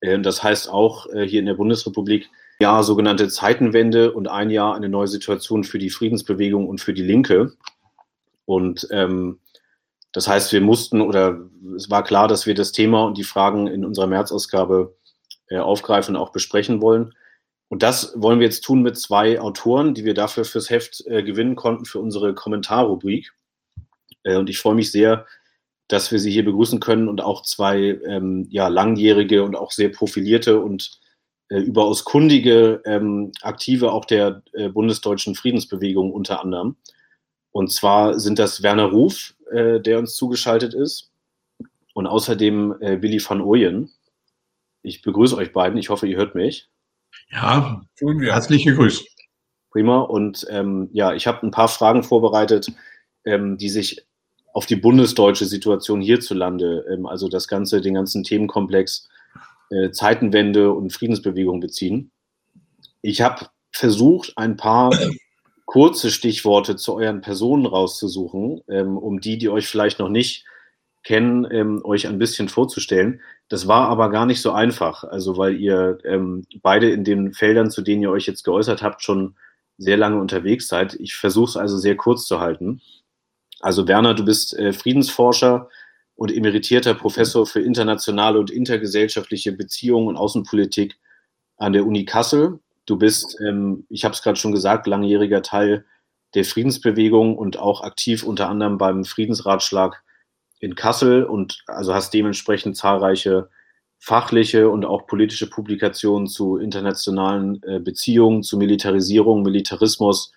[0.00, 2.28] Äh, das heißt auch äh, hier in der Bundesrepublik
[2.60, 7.04] Jahr sogenannte Zeitenwende und ein Jahr eine neue Situation für die Friedensbewegung und für die
[7.04, 7.54] Linke.
[8.44, 9.40] Und ähm,
[10.12, 11.40] das heißt, wir mussten oder
[11.74, 14.94] es war klar, dass wir das Thema und die Fragen in unserer Märzausgabe
[15.48, 17.14] äh, aufgreifen und auch besprechen wollen.
[17.68, 21.22] Und das wollen wir jetzt tun mit zwei Autoren, die wir dafür fürs Heft äh,
[21.22, 23.32] gewinnen konnten für unsere Kommentarrubrik.
[24.22, 25.26] Äh, und ich freue mich sehr,
[25.88, 29.90] dass wir Sie hier begrüßen können und auch zwei ähm, ja, langjährige und auch sehr
[29.90, 31.00] profilierte und
[31.50, 36.76] äh, überaus kundige ähm, Aktive auch der äh, bundesdeutschen Friedensbewegung unter anderem.
[37.52, 41.10] Und zwar sind das Werner Ruf, äh, der uns zugeschaltet ist.
[41.92, 43.92] Und außerdem Willi van Ooyen.
[44.84, 45.78] Ich begrüße euch beiden.
[45.78, 46.68] Ich hoffe, ihr hört mich.
[47.30, 48.32] Ja, tun wir.
[48.32, 49.02] Herzliche Grüße.
[49.70, 50.00] Prima.
[50.00, 52.70] Und ähm, ja, ich habe ein paar Fragen vorbereitet,
[53.24, 54.06] ähm, die sich
[54.52, 59.08] auf die bundesdeutsche Situation hierzulande, ähm, also das ganze, den ganzen Themenkomplex
[59.70, 62.12] äh, Zeitenwende und Friedensbewegung beziehen.
[63.00, 64.92] Ich habe versucht, ein paar
[65.64, 70.44] kurze Stichworte zu euren Personen rauszusuchen, ähm, um die, die euch vielleicht noch nicht
[71.04, 73.20] kennen, ähm, euch ein bisschen vorzustellen.
[73.48, 77.70] Das war aber gar nicht so einfach, also weil ihr ähm, beide in den Feldern,
[77.70, 79.36] zu denen ihr euch jetzt geäußert habt, schon
[79.76, 80.94] sehr lange unterwegs seid.
[80.94, 82.80] Ich versuche es also sehr kurz zu halten.
[83.60, 85.68] Also Werner, du bist äh, Friedensforscher
[86.16, 90.96] und emeritierter Professor für internationale und intergesellschaftliche Beziehungen und Außenpolitik
[91.56, 95.86] an der Uni Kassel Du bist, ähm, ich habe es gerade schon gesagt, langjähriger Teil
[96.34, 100.02] der Friedensbewegung und auch aktiv unter anderem beim Friedensratschlag
[100.64, 103.50] in Kassel und also hast dementsprechend zahlreiche
[103.98, 110.32] fachliche und auch politische Publikationen zu internationalen äh, Beziehungen, zu Militarisierung, Militarismus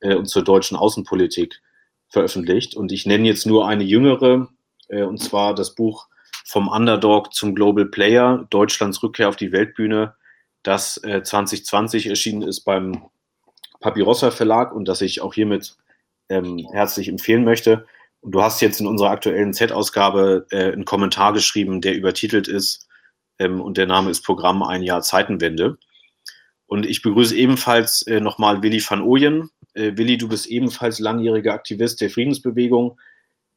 [0.00, 1.60] äh, und zur deutschen Außenpolitik
[2.08, 2.76] veröffentlicht.
[2.76, 4.48] Und ich nenne jetzt nur eine jüngere,
[4.88, 6.08] äh, und zwar das Buch
[6.44, 10.14] Vom Underdog zum Global Player, Deutschlands Rückkehr auf die Weltbühne,
[10.62, 13.04] das äh, 2020 erschienen ist beim
[13.80, 15.76] Papirossa Verlag und das ich auch hiermit
[16.28, 17.86] ähm, herzlich empfehlen möchte.
[18.20, 22.88] Und du hast jetzt in unserer aktuellen Z-Ausgabe äh, einen Kommentar geschrieben, der übertitelt ist
[23.38, 25.78] ähm, und der Name ist Programm Ein Jahr Zeitenwende.
[26.66, 29.50] Und ich begrüße ebenfalls äh, nochmal Willi van Ooyen.
[29.74, 32.98] Äh, Willi, du bist ebenfalls langjähriger Aktivist der Friedensbewegung.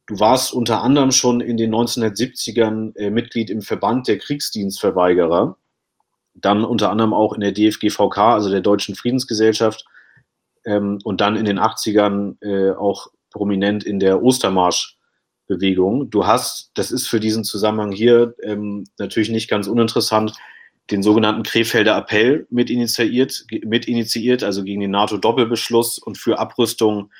[0.06, 5.56] Du warst unter anderem schon in den 1970ern äh, Mitglied im Verband der Kriegsdienstverweigerer
[6.34, 9.84] dann unter anderem auch in der DFGVK, also der Deutschen Friedensgesellschaft,
[10.64, 16.10] ähm, und dann in den 80ern äh, auch prominent in der Ostermarsch-Bewegung.
[16.10, 20.34] Du hast, das ist für diesen Zusammenhang hier ähm, natürlich nicht ganz uninteressant,
[20.90, 27.10] den sogenannten Krefelder Appell mit initiiert, mit initiiert also gegen den NATO-Doppelbeschluss und für Abrüstung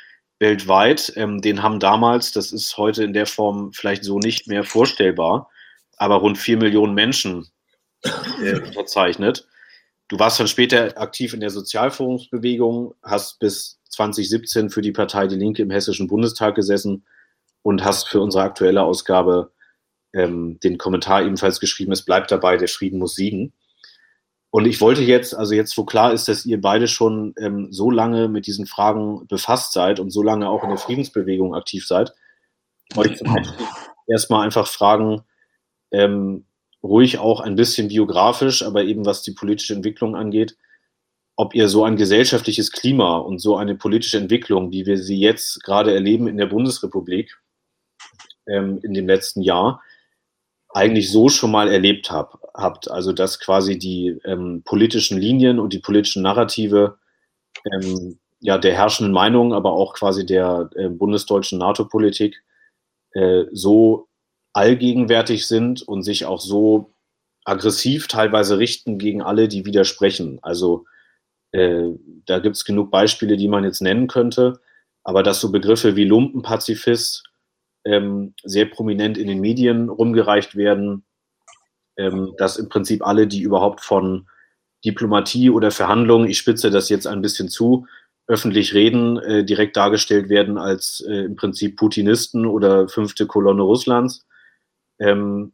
[0.41, 1.13] weltweit.
[1.17, 5.49] Ähm, den haben damals, das ist heute in der Form vielleicht so nicht mehr vorstellbar,
[5.97, 7.47] aber rund vier Millionen Menschen
[8.03, 8.61] äh.
[10.09, 15.37] Du warst dann später aktiv in der Sozialforumsbewegung, hast bis 2017 für die Partei Die
[15.37, 17.05] Linke im Hessischen Bundestag gesessen
[17.63, 19.53] und hast für unsere aktuelle Ausgabe
[20.13, 23.53] ähm, den Kommentar ebenfalls geschrieben, es bleibt dabei, der Frieden muss siegen.
[24.51, 27.91] Und ich wollte jetzt, also jetzt, wo klar ist, dass ihr beide schon ähm, so
[27.91, 32.13] lange mit diesen Fragen befasst seid und so lange auch in der Friedensbewegung aktiv seid,
[32.97, 33.67] euch zum Einstieg
[34.09, 35.23] erstmal einfach fragen,
[35.93, 36.47] ähm,
[36.83, 40.57] ruhig auch ein bisschen biografisch, aber eben was die politische Entwicklung angeht,
[41.41, 45.65] ob ihr so ein gesellschaftliches Klima und so eine politische Entwicklung, wie wir sie jetzt
[45.65, 47.41] gerade erleben in der Bundesrepublik
[48.47, 49.81] ähm, in dem letzten Jahr,
[50.69, 52.91] eigentlich so schon mal erlebt hab, habt.
[52.91, 56.99] Also dass quasi die ähm, politischen Linien und die politischen Narrative
[57.73, 62.37] ähm, ja, der herrschenden Meinung, aber auch quasi der äh, bundesdeutschen NATO-Politik
[63.13, 64.09] äh, so
[64.53, 66.93] allgegenwärtig sind und sich auch so
[67.47, 70.39] aggressiv teilweise richten gegen alle, die widersprechen.
[70.43, 70.85] Also
[71.53, 71.89] äh,
[72.27, 74.61] da gibt es genug Beispiele, die man jetzt nennen könnte,
[75.03, 77.25] aber dass so Begriffe wie Lumpenpazifist
[77.85, 81.05] ähm, sehr prominent in den Medien rumgereicht werden,
[81.97, 84.29] ähm, dass im Prinzip alle, die überhaupt von
[84.85, 87.87] Diplomatie oder Verhandlungen, ich spitze das jetzt ein bisschen zu,
[88.27, 94.25] öffentlich reden, äh, direkt dargestellt werden als äh, im Prinzip Putinisten oder fünfte Kolonne Russlands.
[95.01, 95.53] Ähm,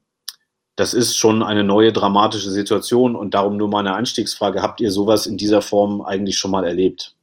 [0.76, 4.62] das ist schon eine neue dramatische Situation und darum nur meine Einstiegsfrage.
[4.62, 7.14] Habt ihr sowas in dieser Form eigentlich schon mal erlebt?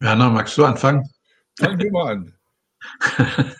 [0.00, 1.10] Werner, magst du anfangen?
[1.58, 2.34] Fangen wir mal an.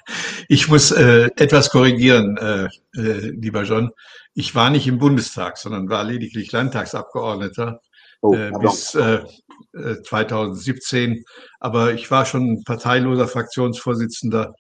[0.49, 3.91] Ich muss äh, etwas korrigieren, äh, äh, lieber John.
[4.35, 7.81] Ich war nicht im Bundestag, sondern war lediglich Landtagsabgeordneter
[8.21, 11.13] oh, äh, bis 2017.
[11.13, 11.23] Äh,
[11.61, 14.53] Aber ich war schon parteiloser Fraktionsvorsitzender, äh,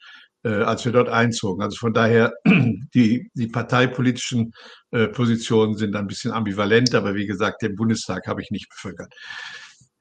[0.44, 1.62] als wir dort einzogen.
[1.62, 2.32] Also von daher,
[2.94, 4.52] die, die parteipolitischen
[5.12, 9.14] Positionen sind ein bisschen ambivalent, aber wie gesagt, den Bundestag habe ich nicht bevölkert.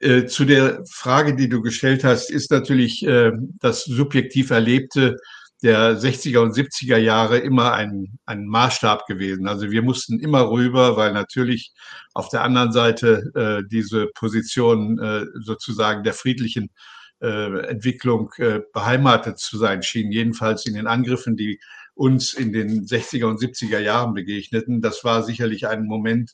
[0.02, 5.16] Äh, zu der Frage, die du gestellt hast, ist natürlich äh, das subjektiv Erlebte
[5.62, 9.46] der 60er und 70er Jahre immer ein, ein Maßstab gewesen.
[9.46, 11.72] Also wir mussten immer rüber, weil natürlich
[12.14, 16.91] auf der anderen Seite äh, diese Position äh, sozusagen der friedlichen äh,
[17.26, 21.60] Entwicklung äh, beheimatet zu sein schien, jedenfalls in den Angriffen, die
[21.94, 24.80] uns in den 60er und 70er Jahren begegneten.
[24.80, 26.32] Das war sicherlich ein Moment,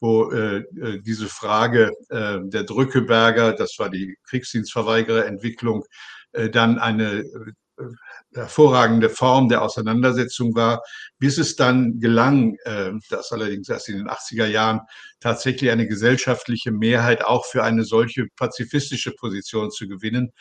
[0.00, 5.84] wo äh, äh, diese Frage äh, der Drückeberger, das war die Kriegsdienstverweigererentwicklung,
[6.32, 7.52] äh, dann eine äh,
[8.34, 10.82] hervorragende Form der Auseinandersetzung war,
[11.18, 14.80] bis es dann gelang, äh, das allerdings erst in den 80er Jahren,
[15.20, 20.32] tatsächlich eine gesellschaftliche Mehrheit auch für eine solche pazifistische Position zu gewinnen,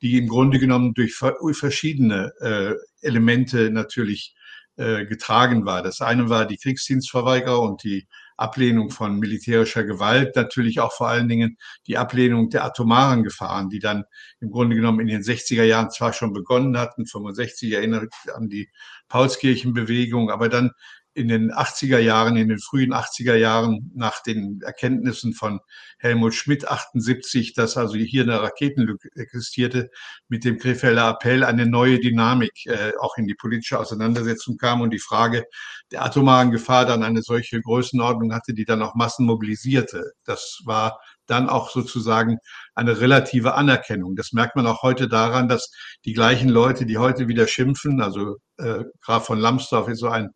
[0.00, 4.34] die im Grunde genommen durch verschiedene äh, Elemente natürlich
[4.76, 5.82] äh, getragen war.
[5.82, 11.28] Das eine war die Kriegsdienstverweigerer und die Ablehnung von militärischer Gewalt, natürlich auch vor allen
[11.28, 14.04] Dingen die Ablehnung der atomaren Gefahren, die dann
[14.40, 18.70] im Grunde genommen in den 60er Jahren zwar schon begonnen hatten, 65 erinnert an die
[19.08, 20.72] Paulskirchenbewegung, aber dann
[21.14, 25.60] in den 80er Jahren, in den frühen 80er Jahren nach den Erkenntnissen von
[25.98, 29.90] Helmut Schmidt 78, dass also hier eine Raketenlücke existierte,
[30.28, 34.90] mit dem Krefelder Appell eine neue Dynamik äh, auch in die politische Auseinandersetzung kam und
[34.90, 35.44] die Frage
[35.90, 40.12] der atomaren Gefahr dann eine solche Größenordnung hatte, die dann auch Massen mobilisierte.
[40.24, 42.38] Das war dann auch sozusagen
[42.74, 44.16] eine relative Anerkennung.
[44.16, 45.70] Das merkt man auch heute daran, dass
[46.04, 50.30] die gleichen Leute, die heute wieder schimpfen, also äh, Graf von Lambsdorff ist so ein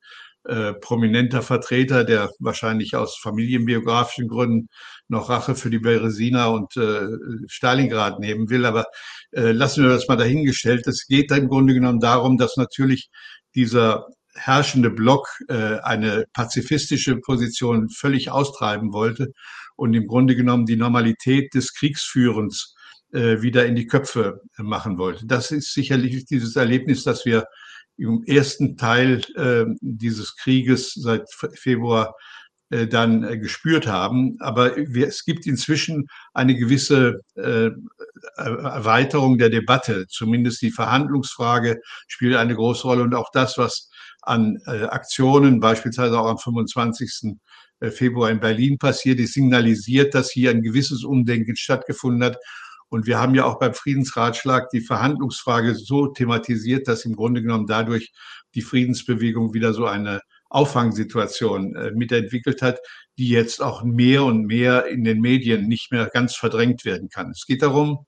[0.48, 4.68] äh, prominenter Vertreter, der wahrscheinlich aus familienbiografischen Gründen
[5.08, 7.06] noch Rache für die Beresina und äh,
[7.48, 8.66] Stalingrad nehmen will.
[8.66, 8.86] Aber
[9.32, 10.86] äh, lassen wir das mal dahingestellt.
[10.86, 13.08] Es geht im Grunde genommen darum, dass natürlich
[13.54, 19.32] dieser herrschende Block äh, eine pazifistische Position völlig austreiben wollte
[19.76, 22.74] und im Grunde genommen die Normalität des Kriegsführens
[23.12, 25.26] äh, wieder in die Köpfe machen wollte.
[25.26, 27.46] Das ist sicherlich dieses Erlebnis, das wir
[27.96, 32.14] im ersten Teil äh, dieses Krieges seit Februar
[32.68, 34.36] äh, dann äh, gespürt haben.
[34.40, 37.70] Aber wir, es gibt inzwischen eine gewisse äh,
[38.36, 40.06] Erweiterung der Debatte.
[40.08, 43.88] Zumindest die Verhandlungsfrage spielt eine große Rolle und auch das, was
[44.22, 47.36] an äh, Aktionen, beispielsweise auch am 25.
[47.78, 52.36] äh, Februar in Berlin passiert ist, signalisiert, dass hier ein gewisses Umdenken stattgefunden hat.
[52.88, 57.66] Und wir haben ja auch beim Friedensratschlag die Verhandlungsfrage so thematisiert, dass im Grunde genommen
[57.66, 58.12] dadurch
[58.54, 62.78] die Friedensbewegung wieder so eine Auffangsituation äh, mitentwickelt hat,
[63.18, 67.30] die jetzt auch mehr und mehr in den Medien nicht mehr ganz verdrängt werden kann.
[67.30, 68.06] Es geht darum,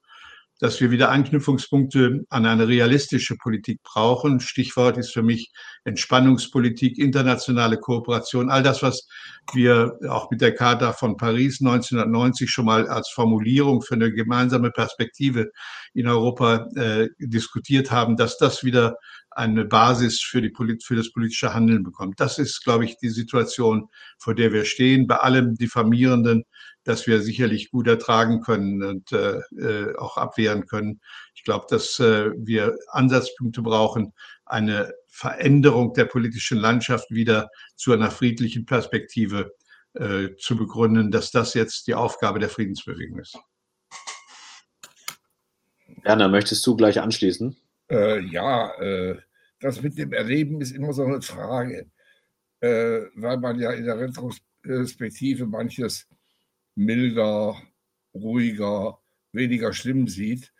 [0.58, 4.40] dass wir wieder Anknüpfungspunkte an eine realistische Politik brauchen.
[4.40, 5.52] Stichwort ist für mich
[5.84, 9.06] Entspannungspolitik, internationale Kooperation, all das, was
[9.54, 14.70] wir auch mit der Charta von Paris 1990 schon mal als Formulierung für eine gemeinsame
[14.70, 15.50] Perspektive
[15.94, 18.96] in Europa äh, diskutiert haben, dass das wieder
[19.30, 20.52] eine Basis für, die,
[20.82, 22.18] für das politische Handeln bekommt.
[22.18, 23.88] Das ist, glaube ich, die Situation,
[24.18, 25.06] vor der wir stehen.
[25.06, 26.44] Bei allem Diffamierenden
[26.88, 31.00] das wir sicherlich gut ertragen können und äh, äh, auch abwehren können.
[31.34, 34.12] Ich glaube, dass äh, wir Ansatzpunkte brauchen,
[34.46, 39.52] eine Veränderung der politischen Landschaft wieder zu einer friedlichen Perspektive
[39.94, 43.38] äh, zu begründen, dass das jetzt die Aufgabe der Friedensbewegung ist.
[46.02, 47.56] Werner, möchtest du gleich anschließen?
[47.90, 49.18] Äh, ja, äh,
[49.60, 51.90] das mit dem Erleben ist immer so eine Frage,
[52.60, 56.06] äh, weil man ja in der Retrospektive manches
[56.78, 57.60] milder,
[58.14, 59.00] ruhiger,
[59.32, 60.52] weniger schlimm sieht,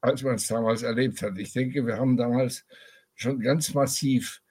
[0.00, 1.38] als man es damals erlebt hat.
[1.38, 2.64] Ich denke, wir haben damals
[3.14, 4.42] schon ganz massiv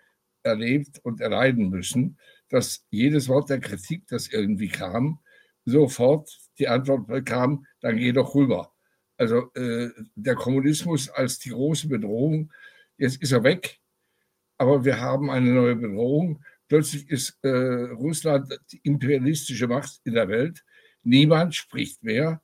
[0.43, 2.19] erlebt und erleiden müssen,
[2.49, 5.19] dass jedes Wort der Kritik, das irgendwie kam,
[5.65, 8.71] sofort die Antwort bekam, dann geh doch rüber.
[9.17, 12.53] Also äh, der Kommunismus als die große Bedrohung,
[12.97, 13.79] jetzt ist er weg,
[14.59, 16.43] aber wir haben eine neue Bedrohung.
[16.67, 20.63] Plötzlich ist äh, Russland die imperialistische Macht in der Welt
[21.05, 22.41] Niemand spricht mehr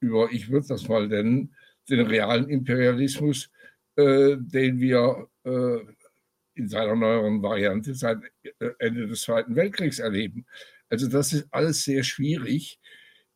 [0.00, 1.54] über, ich würde das mal nennen,
[1.88, 3.50] den realen Imperialismus,
[3.94, 5.78] äh, den wir äh,
[6.54, 10.46] in seiner neueren Variante seit äh, Ende des Zweiten Weltkriegs erleben.
[10.88, 12.80] Also das ist alles sehr schwierig.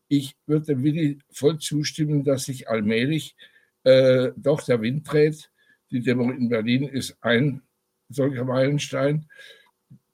[0.09, 3.37] Ich würde Willi voll zustimmen, dass sich allmählich
[3.85, 5.51] äh, doch der Wind dreht.
[5.91, 7.63] Die Demo in Berlin ist ein
[8.09, 9.29] solcher Meilenstein.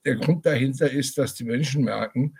[0.05, 2.37] Der Grund dahinter ist, dass die Menschen merken,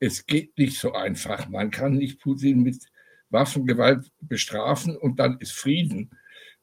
[0.00, 1.48] es geht nicht so einfach.
[1.48, 2.84] Man kann nicht Putin mit
[3.28, 6.10] Waffengewalt bestrafen und dann ist Frieden,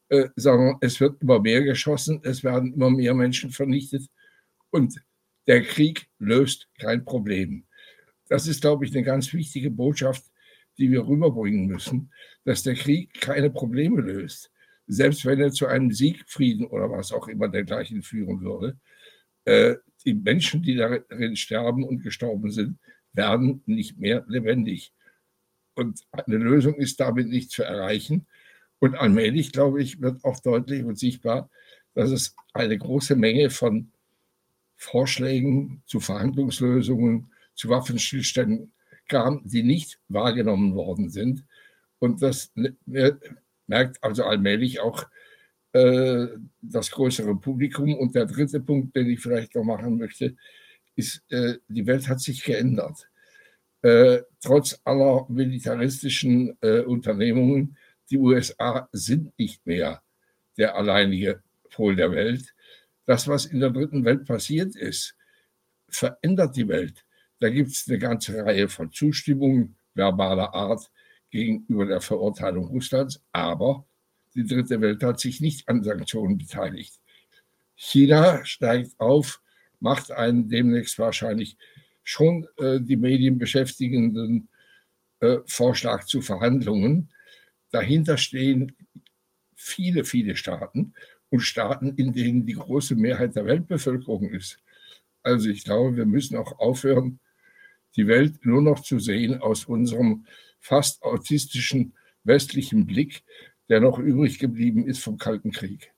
[0.09, 4.07] äh, sondern es wird immer mehr geschossen, es werden immer mehr Menschen vernichtet
[4.71, 4.95] und
[5.45, 7.65] der Krieg löst kein Problem.
[8.27, 10.25] Das ist, glaube ich, eine ganz wichtige Botschaft,
[10.77, 12.11] die wir rüberbringen müssen,
[12.43, 14.51] dass der Krieg keine Probleme löst.
[14.87, 18.77] Selbst wenn er zu einem Siegfrieden oder was auch immer dergleichen führen würde,
[19.45, 19.75] äh,
[20.05, 22.77] die Menschen, die darin sterben und gestorben sind,
[23.17, 24.93] werden nicht mehr lebendig.
[25.75, 28.25] Und eine Lösung ist damit nicht zu erreichen.
[28.79, 31.49] Und allmählich, glaube ich, wird auch deutlich und sichtbar,
[31.93, 33.91] dass es eine große Menge von
[34.75, 38.71] Vorschlägen zu Verhandlungslösungen, zu Waffenstillständen
[39.07, 41.43] kam, die nicht wahrgenommen worden sind.
[41.99, 42.51] Und das
[42.85, 45.07] merkt also allmählich auch
[45.73, 46.27] äh,
[46.61, 47.95] das größere Publikum.
[47.95, 50.35] Und der dritte Punkt, den ich vielleicht noch machen möchte,
[50.97, 53.09] ist, äh, die Welt hat sich geändert.
[53.81, 57.77] Äh, trotz aller militaristischen äh, Unternehmungen,
[58.09, 60.01] die USA sind nicht mehr
[60.57, 62.53] der alleinige Pol der Welt.
[63.05, 65.15] Das, was in der dritten Welt passiert ist,
[65.87, 67.05] verändert die Welt.
[67.39, 70.89] Da gibt es eine ganze Reihe von Zustimmungen verbaler Art
[71.29, 73.85] gegenüber der Verurteilung Russlands, aber
[74.35, 76.99] die dritte Welt hat sich nicht an Sanktionen beteiligt.
[77.75, 79.41] China steigt auf,
[79.79, 81.57] macht einen demnächst wahrscheinlich
[82.03, 84.49] schon äh, die Medien beschäftigenden
[85.19, 87.09] äh, Vorschlag zu Verhandlungen.
[87.71, 88.75] Dahinter stehen
[89.55, 90.93] viele, viele Staaten
[91.29, 94.59] und Staaten, in denen die große Mehrheit der Weltbevölkerung ist.
[95.23, 97.19] Also ich glaube, wir müssen auch aufhören,
[97.95, 100.25] die Welt nur noch zu sehen aus unserem
[100.59, 103.23] fast autistischen westlichen Blick,
[103.69, 105.91] der noch übrig geblieben ist vom Kalten Krieg.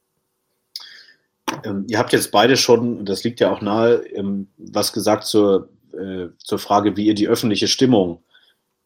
[1.64, 5.70] Ähm, ihr habt jetzt beide schon, das liegt ja auch nahe, ähm, was gesagt zur,
[5.94, 8.24] äh, zur Frage, wie ihr die öffentliche Stimmung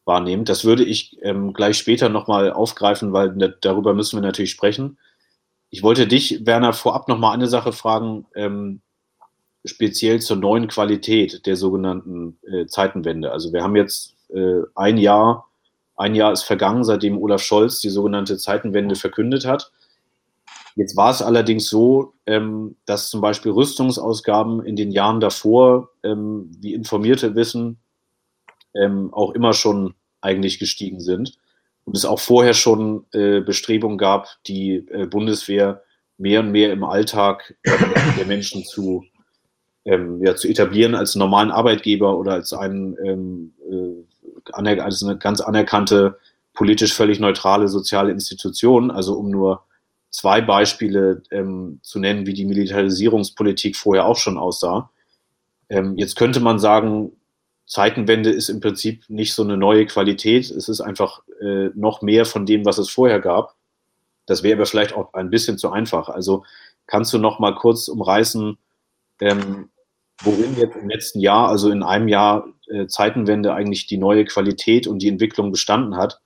[0.05, 0.49] wahrnehmt.
[0.49, 4.97] Das würde ich ähm, gleich später nochmal aufgreifen, weil darüber müssen wir natürlich sprechen.
[5.69, 8.27] Ich wollte dich, Werner, vorab nochmal eine Sache fragen,
[9.65, 13.31] speziell zur neuen Qualität der sogenannten äh, Zeitenwende.
[13.31, 15.47] Also wir haben jetzt äh, ein Jahr,
[15.95, 19.71] ein Jahr ist vergangen, seitdem Olaf Scholz die sogenannte Zeitenwende verkündet hat.
[20.75, 26.51] Jetzt war es allerdings so, ähm, dass zum Beispiel Rüstungsausgaben in den Jahren davor, ähm,
[26.59, 27.77] wie Informierte wissen,
[28.73, 31.37] ähm, auch immer schon eigentlich gestiegen sind.
[31.85, 35.83] Und es auch vorher schon äh, Bestrebungen gab, die äh, Bundeswehr
[36.17, 37.71] mehr und mehr im Alltag äh,
[38.17, 39.03] der Menschen zu
[39.85, 45.41] ähm, ja, zu etablieren als normalen Arbeitgeber oder als, einen, ähm, äh, als eine ganz
[45.41, 46.17] anerkannte,
[46.53, 48.91] politisch völlig neutrale soziale Institution.
[48.91, 49.65] Also um nur
[50.13, 54.91] zwei Beispiele ähm, zu nennen, wie die Militarisierungspolitik vorher auch schon aussah.
[55.69, 57.11] Ähm, jetzt könnte man sagen,
[57.65, 60.51] Zeitenwende ist im Prinzip nicht so eine neue Qualität.
[60.51, 63.55] Es ist einfach äh, noch mehr von dem, was es vorher gab.
[64.27, 66.09] Das wäre aber vielleicht auch ein bisschen zu einfach.
[66.09, 66.45] Also
[66.85, 68.57] kannst du noch mal kurz umreißen,
[69.19, 69.69] ähm,
[70.21, 74.85] worin jetzt im letzten Jahr, also in einem Jahr äh, Zeitenwende eigentlich die neue Qualität
[74.85, 76.21] und die Entwicklung bestanden hat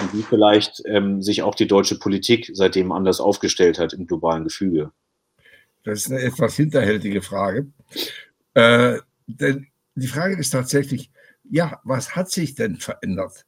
[0.00, 4.44] und wie vielleicht ähm, sich auch die deutsche Politik seitdem anders aufgestellt hat im globalen
[4.44, 4.92] Gefüge.
[5.84, 7.66] Das ist eine etwas hinterhältige Frage.
[8.54, 11.10] Äh, denn die Frage ist tatsächlich,
[11.50, 13.46] ja, was hat sich denn verändert?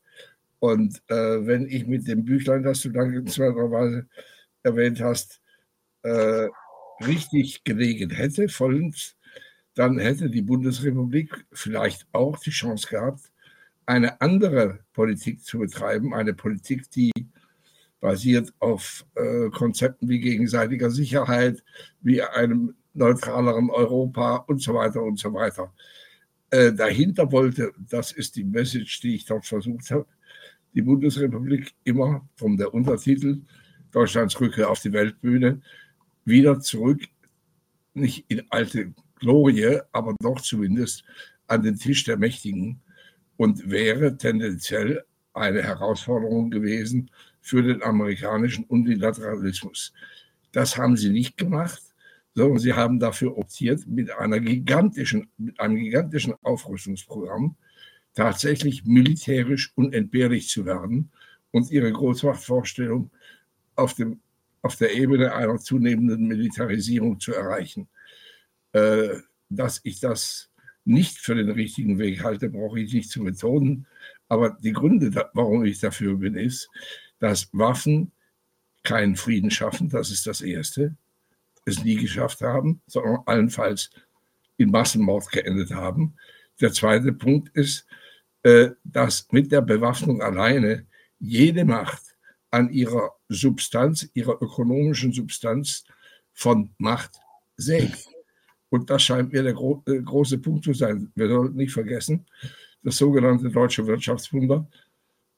[0.59, 4.07] Und äh, wenn ich mit dem Büchlein, das du dankenswerterweise
[4.63, 5.41] erwähnt hast,
[6.03, 6.49] äh,
[7.05, 9.17] richtig gelegen hätte, vollends,
[9.75, 13.31] dann hätte die Bundesrepublik vielleicht auch die Chance gehabt,
[13.87, 17.13] eine andere Politik zu betreiben, eine Politik, die
[18.01, 21.63] basiert auf äh, Konzepten wie gegenseitiger Sicherheit,
[22.03, 25.73] wie einem neutraleren Europa und so weiter und so weiter.
[26.51, 30.07] Äh, dahinter wollte, das ist die Message, die ich dort versucht habe,
[30.75, 33.43] die Bundesrepublik immer von der Untertitel
[33.91, 35.63] Deutschlands Rückkehr auf die Weltbühne
[36.25, 37.01] wieder zurück,
[37.95, 41.05] nicht in alte Glorie, aber doch zumindest
[41.47, 42.81] an den Tisch der Mächtigen
[43.37, 47.11] und wäre tendenziell eine Herausforderung gewesen
[47.41, 49.93] für den amerikanischen Unilateralismus.
[50.53, 51.83] Das haben sie nicht gemacht,
[52.35, 57.57] sondern sie haben dafür optiert, mit, einer gigantischen, mit einem gigantischen Aufrüstungsprogramm
[58.15, 61.11] tatsächlich militärisch unentbehrlich zu werden
[61.51, 63.11] und ihre Großmachtvorstellung
[63.75, 64.21] auf, dem,
[64.63, 67.89] auf der Ebene einer zunehmenden Militarisierung zu erreichen.
[68.73, 69.19] Äh,
[69.51, 70.51] dass ich das
[70.85, 73.87] nicht für den richtigen Weg halte, brauche ich nicht zu betonen.
[74.29, 76.69] Aber die Gründe, warum ich dafür bin, ist,
[77.19, 78.13] dass Waffen
[78.83, 79.89] keinen Frieden schaffen.
[79.89, 80.97] Das ist das Erste.
[81.65, 83.91] Es nie geschafft haben, sondern allenfalls
[84.59, 86.15] in Massenmord geendet haben.
[86.61, 87.87] Der zweite Punkt ist,
[88.43, 90.87] äh, dass mit der Bewaffnung alleine
[91.19, 92.03] jede Macht
[92.51, 95.85] an ihrer Substanz, ihrer ökonomischen Substanz
[96.33, 97.13] von Macht
[97.57, 98.14] sägt.
[98.71, 101.13] Und das scheint mir der gro äh, große Punkt zu sein.
[101.15, 102.27] Wir sollten nicht vergessen,
[102.83, 104.69] das sogenannte deutsche Wirtschaftswunder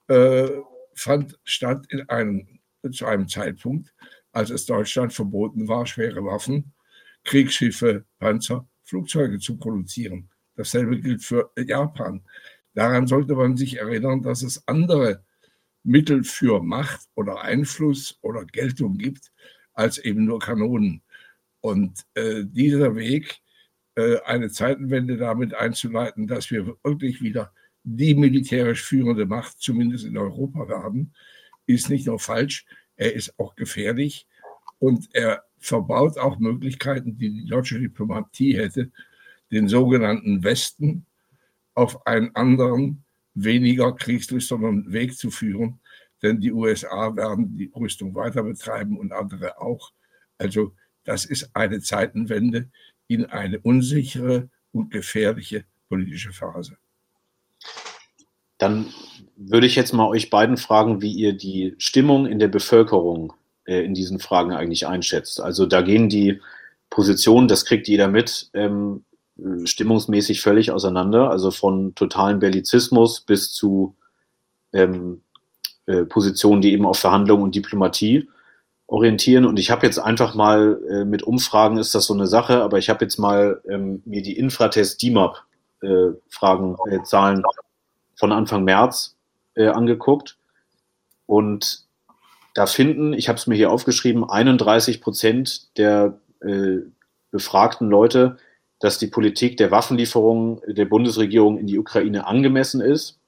[0.08, 0.48] äh,
[0.94, 2.60] fand statt in einem,
[2.92, 3.94] zu einem Zeitpunkt,
[4.32, 6.72] als es Deutschland verboten war, schwere Waffen,
[7.24, 10.30] Kriegsschiffe, Panzer, Flugzeuge zu produzieren.
[10.54, 12.22] Dasselbe gilt für Japan.
[12.74, 15.24] Daran sollte man sich erinnern, dass es andere
[15.82, 19.32] Mittel für Macht oder Einfluss oder Geltung gibt,
[19.72, 21.02] als eben nur Kanonen.
[21.66, 23.40] Und äh, dieser Weg,
[23.96, 27.52] äh, eine Zeitenwende damit einzuleiten, dass wir wirklich wieder
[27.82, 31.12] die militärisch führende Macht, zumindest in Europa, werden,
[31.66, 34.28] ist nicht nur falsch, er ist auch gefährlich
[34.78, 38.92] und er verbaut auch Möglichkeiten, die die deutsche Diplomatie hätte,
[39.50, 41.04] den sogenannten Westen
[41.74, 43.02] auf einen anderen,
[43.34, 45.80] weniger kriegslüsternen Weg zu führen.
[46.22, 49.92] Denn die USA werden die Rüstung weiter betreiben und andere auch.
[50.38, 50.72] Also
[51.06, 52.68] das ist eine Zeitenwende
[53.06, 56.76] in eine unsichere und gefährliche politische Phase.
[58.58, 58.86] Dann
[59.36, 63.32] würde ich jetzt mal euch beiden fragen, wie ihr die Stimmung in der Bevölkerung
[63.64, 65.40] äh, in diesen Fragen eigentlich einschätzt.
[65.40, 66.40] Also da gehen die
[66.90, 69.04] Positionen, das kriegt jeder mit, ähm,
[69.64, 71.30] stimmungsmäßig völlig auseinander.
[71.30, 73.96] Also von totalen Bellizismus bis zu
[74.72, 75.22] ähm,
[75.86, 78.28] äh, Positionen, die eben auf Verhandlungen und Diplomatie
[78.86, 79.44] orientieren.
[79.44, 82.78] Und ich habe jetzt einfach mal äh, mit Umfragen ist das so eine Sache, aber
[82.78, 85.42] ich habe jetzt mal ähm, mir die Infratest DIMAP
[85.82, 87.42] äh, äh, Zahlen
[88.14, 89.16] von Anfang März
[89.54, 90.38] äh, angeguckt.
[91.26, 91.84] Und
[92.54, 96.78] da finden, ich habe es mir hier aufgeschrieben, 31 Prozent der äh,
[97.30, 98.38] befragten Leute,
[98.78, 103.18] dass die Politik der Waffenlieferungen der Bundesregierung in die Ukraine angemessen ist.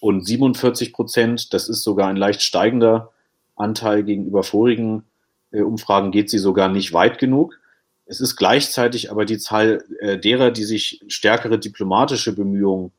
[0.00, 3.12] Und 47 Prozent, das ist sogar ein leicht steigender
[3.60, 5.04] Anteil gegenüber vorigen
[5.52, 7.58] äh, Umfragen geht sie sogar nicht weit genug.
[8.06, 12.92] Es ist gleichzeitig aber die Zahl äh, derer, die sich stärkere diplomatische Bemühungen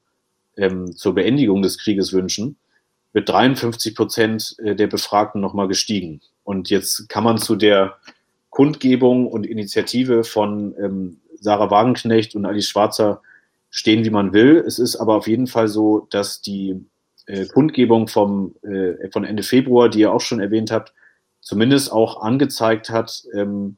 [0.57, 2.57] ähm, zur Beendigung des Krieges wünschen,
[3.13, 6.21] mit 53 Prozent äh, der Befragten nochmal gestiegen.
[6.43, 7.97] Und jetzt kann man zu der
[8.49, 13.21] Kundgebung und Initiative von ähm, Sarah Wagenknecht und Alice Schwarzer
[13.69, 14.63] stehen, wie man will.
[14.65, 16.85] Es ist aber auf jeden Fall so, dass die
[17.27, 20.93] äh, Kundgebung vom, äh, von Ende Februar, die ihr auch schon erwähnt habt,
[21.41, 23.77] zumindest auch angezeigt hat, ähm,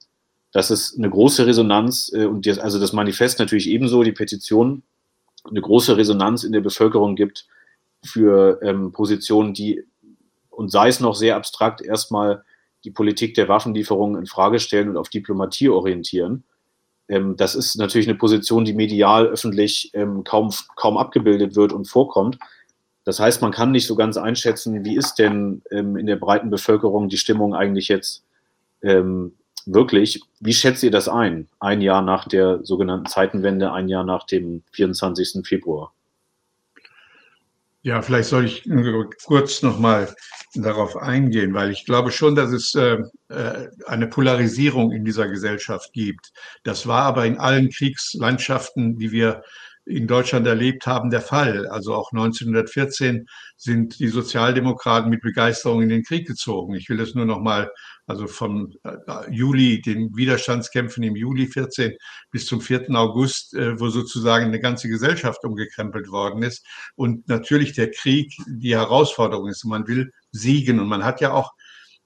[0.51, 4.83] dass es eine große Resonanz äh, und das, also das Manifest natürlich ebenso, die Petition,
[5.49, 7.47] eine große Resonanz in der Bevölkerung gibt
[8.05, 9.83] für ähm, Positionen, die,
[10.49, 12.43] und sei es noch sehr abstrakt, erstmal
[12.83, 16.43] die Politik der Waffenlieferungen in Frage stellen und auf Diplomatie orientieren.
[17.07, 21.85] Ähm, das ist natürlich eine Position, die medial öffentlich ähm, kaum, kaum abgebildet wird und
[21.85, 22.37] vorkommt.
[23.05, 26.49] Das heißt, man kann nicht so ganz einschätzen, wie ist denn ähm, in der breiten
[26.49, 28.23] Bevölkerung die Stimmung eigentlich jetzt
[28.81, 29.33] ähm,
[29.65, 30.21] wirklich.
[30.39, 31.47] Wie schätzt ihr das ein?
[31.59, 35.45] Ein Jahr nach der sogenannten Zeitenwende, ein Jahr nach dem 24.
[35.45, 35.93] Februar?
[37.85, 38.63] Ja, vielleicht soll ich
[39.25, 40.15] kurz nochmal
[40.55, 45.91] darauf eingehen, weil ich glaube schon, dass es äh, äh, eine Polarisierung in dieser Gesellschaft
[45.91, 46.31] gibt.
[46.63, 49.43] Das war aber in allen Kriegslandschaften, die wir
[49.85, 51.67] in Deutschland erlebt haben, der Fall.
[51.67, 53.25] Also auch 1914
[53.57, 56.75] sind die Sozialdemokraten mit Begeisterung in den Krieg gezogen.
[56.75, 57.69] Ich will das nur noch mal,
[58.07, 58.95] also vom äh,
[59.29, 61.93] Juli, den Widerstandskämpfen im Juli 14
[62.31, 62.89] bis zum 4.
[62.91, 66.65] August, äh, wo sozusagen eine ganze Gesellschaft umgekrempelt worden ist.
[66.95, 69.65] Und natürlich der Krieg die Herausforderung ist.
[69.65, 71.51] Man will siegen und man hat ja auch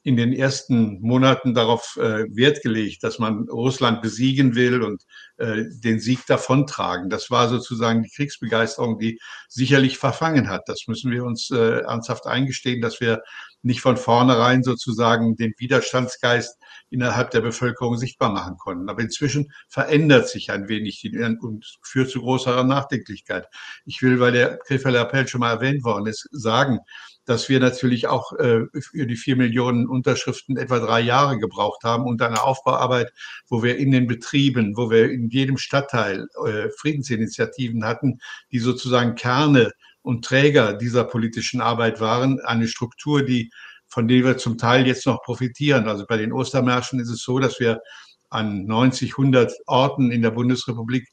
[0.08, 5.04] in den ersten Monaten darauf äh, Wert gelegt, dass man Russland besiegen will und
[5.36, 7.10] äh, den Sieg davontragen.
[7.10, 10.62] Das war sozusagen die Kriegsbegeisterung, die sicherlich verfangen hat.
[10.68, 13.22] Das müssen wir uns äh, ernsthaft eingestehen, dass wir
[13.64, 16.58] nicht von vornherein sozusagen den Widerstandsgeist
[16.90, 18.90] innerhalb der Bevölkerung sichtbar machen konnten.
[18.90, 21.04] Aber inzwischen verändert sich ein wenig
[21.42, 23.48] und führt zu größerer Nachdenklichkeit.
[23.84, 26.80] Ich will, weil der Krefelder Appell schon mal erwähnt worden ist, sagen,
[27.28, 32.06] dass wir natürlich auch äh, für die vier Millionen Unterschriften etwa drei Jahre gebraucht haben
[32.06, 33.12] und eine Aufbauarbeit,
[33.48, 38.20] wo wir in den Betrieben, wo wir in jedem Stadtteil äh, Friedensinitiativen hatten,
[38.52, 43.52] die sozusagen Kerne und Träger dieser politischen Arbeit waren, eine Struktur, die
[43.90, 45.88] von der wir zum Teil jetzt noch profitieren.
[45.88, 47.82] Also bei den Ostermärschen ist es so, dass wir
[48.30, 51.10] an 90, 100 Orten in der Bundesrepublik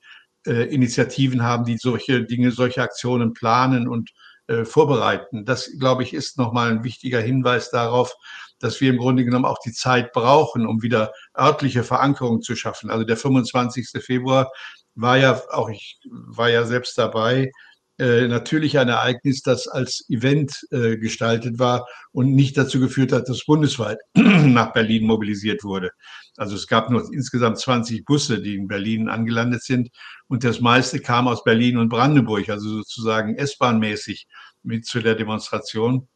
[0.47, 4.11] äh, Initiativen haben, die solche Dinge, solche Aktionen planen und
[4.47, 5.45] äh, vorbereiten.
[5.45, 8.14] Das, glaube ich, ist nochmal ein wichtiger Hinweis darauf,
[8.59, 12.90] dass wir im Grunde genommen auch die Zeit brauchen, um wieder örtliche Verankerung zu schaffen.
[12.90, 13.88] Also der 25.
[14.03, 14.51] Februar
[14.95, 17.51] war ja, auch ich war ja selbst dabei,
[17.99, 23.28] äh, natürlich ein Ereignis, das als Event äh, gestaltet war und nicht dazu geführt hat,
[23.28, 25.90] dass bundesweit nach Berlin mobilisiert wurde.
[26.36, 29.90] Also es gab nur insgesamt 20 Busse, die in Berlin angelandet sind
[30.26, 34.26] und das meiste kam aus Berlin und Brandenburg, also sozusagen S-Bahn-mäßig
[34.64, 36.09] mit zu der Demonstration.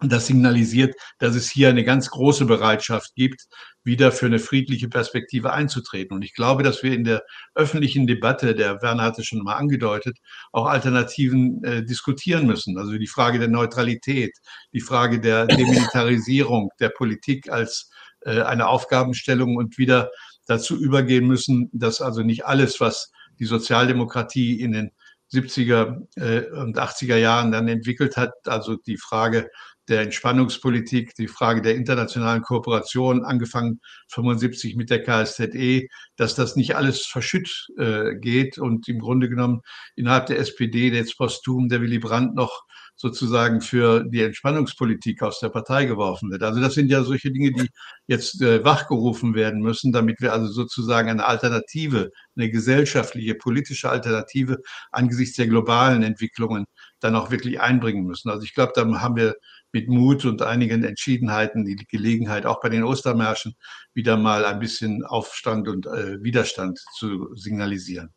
[0.00, 3.48] Und das signalisiert, dass es hier eine ganz große Bereitschaft gibt,
[3.82, 6.14] wieder für eine friedliche Perspektive einzutreten.
[6.14, 7.22] Und ich glaube, dass wir in der
[7.56, 10.18] öffentlichen Debatte, der Werner hatte schon mal angedeutet,
[10.52, 12.78] auch Alternativen äh, diskutieren müssen.
[12.78, 14.32] Also die Frage der Neutralität,
[14.72, 17.90] die Frage der Demilitarisierung der Politik als
[18.20, 20.10] äh, eine Aufgabenstellung und wieder
[20.46, 24.90] dazu übergehen müssen, dass also nicht alles, was die Sozialdemokratie in den
[25.32, 29.50] 70er äh, und 80er Jahren dann entwickelt hat, also die Frage
[29.88, 36.76] der Entspannungspolitik, die Frage der internationalen Kooperation, angefangen 75 mit der KSZE, dass das nicht
[36.76, 39.60] alles verschütt äh, geht und im Grunde genommen
[39.96, 42.64] innerhalb der SPD jetzt posthum der Willy Brandt noch
[42.98, 46.42] sozusagen für die Entspannungspolitik aus der Partei geworfen wird.
[46.42, 47.68] Also das sind ja solche Dinge, die
[48.08, 54.58] jetzt äh, wachgerufen werden müssen, damit wir also sozusagen eine Alternative, eine gesellschaftliche, politische Alternative
[54.90, 56.64] angesichts der globalen Entwicklungen
[56.98, 58.30] dann auch wirklich einbringen müssen.
[58.30, 59.36] Also ich glaube, da haben wir
[59.72, 63.54] mit Mut und einigen Entschiedenheiten die Gelegenheit, auch bei den Ostermärschen
[63.94, 68.12] wieder mal ein bisschen Aufstand und äh, Widerstand zu signalisieren.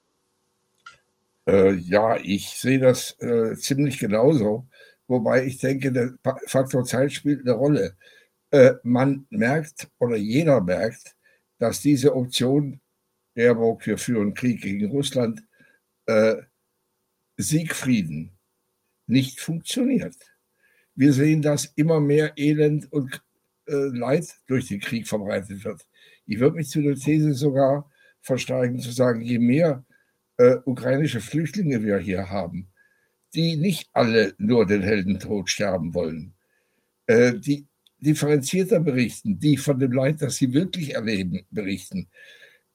[1.48, 4.68] Äh, ja, ich sehe das äh, ziemlich genauso,
[5.08, 6.14] wobei ich denke, der
[6.48, 7.98] Faktor Zeit spielt eine Rolle.
[8.52, 11.16] Äh, man merkt oder jeder merkt,
[11.58, 12.82] dass diese Option
[13.34, 15.44] Baerbock, wir führen Krieg gegen Russland,
[16.06, 16.36] äh,
[17.38, 18.38] Siegfrieden
[19.08, 20.16] nicht funktioniert.
[21.02, 23.24] Wir sehen, dass immer mehr Elend und
[23.66, 25.82] äh, Leid durch den Krieg verbreitet wird.
[26.28, 27.90] Ich würde mich zu der These sogar
[28.22, 29.84] versteigen, zu sagen, je mehr
[30.38, 32.68] äh, ukrainische Flüchtlinge wir hier haben,
[33.34, 36.36] die nicht alle nur den Heldentod sterben wollen,
[37.08, 37.66] äh, die
[37.98, 42.10] differenzierter berichten, die von dem Leid, das sie wirklich erleben, berichten,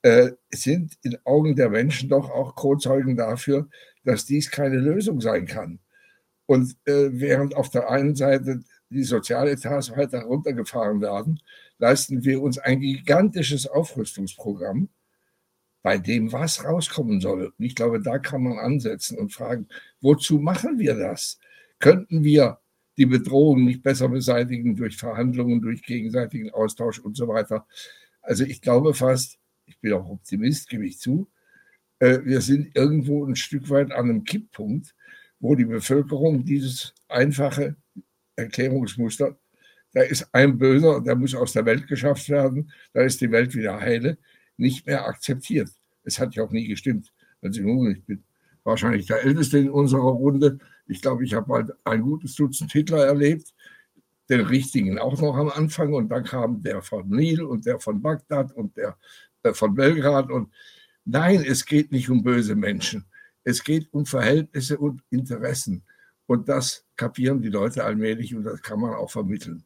[0.02, 3.68] äh, sind in Augen der Menschen doch auch Kronzeugen dafür,
[4.02, 5.78] dass dies keine Lösung sein kann.
[6.46, 11.40] Und äh, während auf der einen Seite die Sozialetats weiter runtergefahren werden,
[11.78, 14.88] leisten wir uns ein gigantisches Aufrüstungsprogramm,
[15.82, 17.46] bei dem was rauskommen soll.
[17.46, 19.68] Und ich glaube, da kann man ansetzen und fragen,
[20.00, 21.38] wozu machen wir das?
[21.78, 22.60] Könnten wir
[22.96, 27.66] die Bedrohung nicht besser beseitigen durch Verhandlungen, durch gegenseitigen Austausch und so weiter?
[28.22, 31.28] Also ich glaube fast, ich bin auch Optimist, gebe ich zu,
[31.98, 34.94] äh, wir sind irgendwo ein Stück weit an einem Kipppunkt,
[35.40, 37.76] wo die Bevölkerung dieses einfache
[38.36, 39.36] Erklärungsmuster,
[39.92, 43.54] da ist ein Böser, der muss aus der Welt geschafft werden, da ist die Welt
[43.54, 44.18] wieder heile,
[44.56, 45.70] nicht mehr akzeptiert.
[46.02, 47.12] Es hat ja auch nie gestimmt.
[47.42, 48.24] Also ich bin
[48.64, 50.58] wahrscheinlich der Älteste in unserer Runde.
[50.86, 53.54] Ich glaube, ich habe bald ein gutes Dutzend Hitler erlebt,
[54.28, 55.94] den richtigen auch noch am Anfang.
[55.94, 58.96] Und dann kam der von Nil und der von Bagdad und der
[59.42, 60.30] äh, von Belgrad.
[60.30, 60.52] Und
[61.04, 63.06] nein, es geht nicht um böse Menschen.
[63.46, 65.84] Es geht um Verhältnisse und Interessen.
[66.26, 69.64] Und das kapieren die Leute allmählich und das kann man auch vermitteln.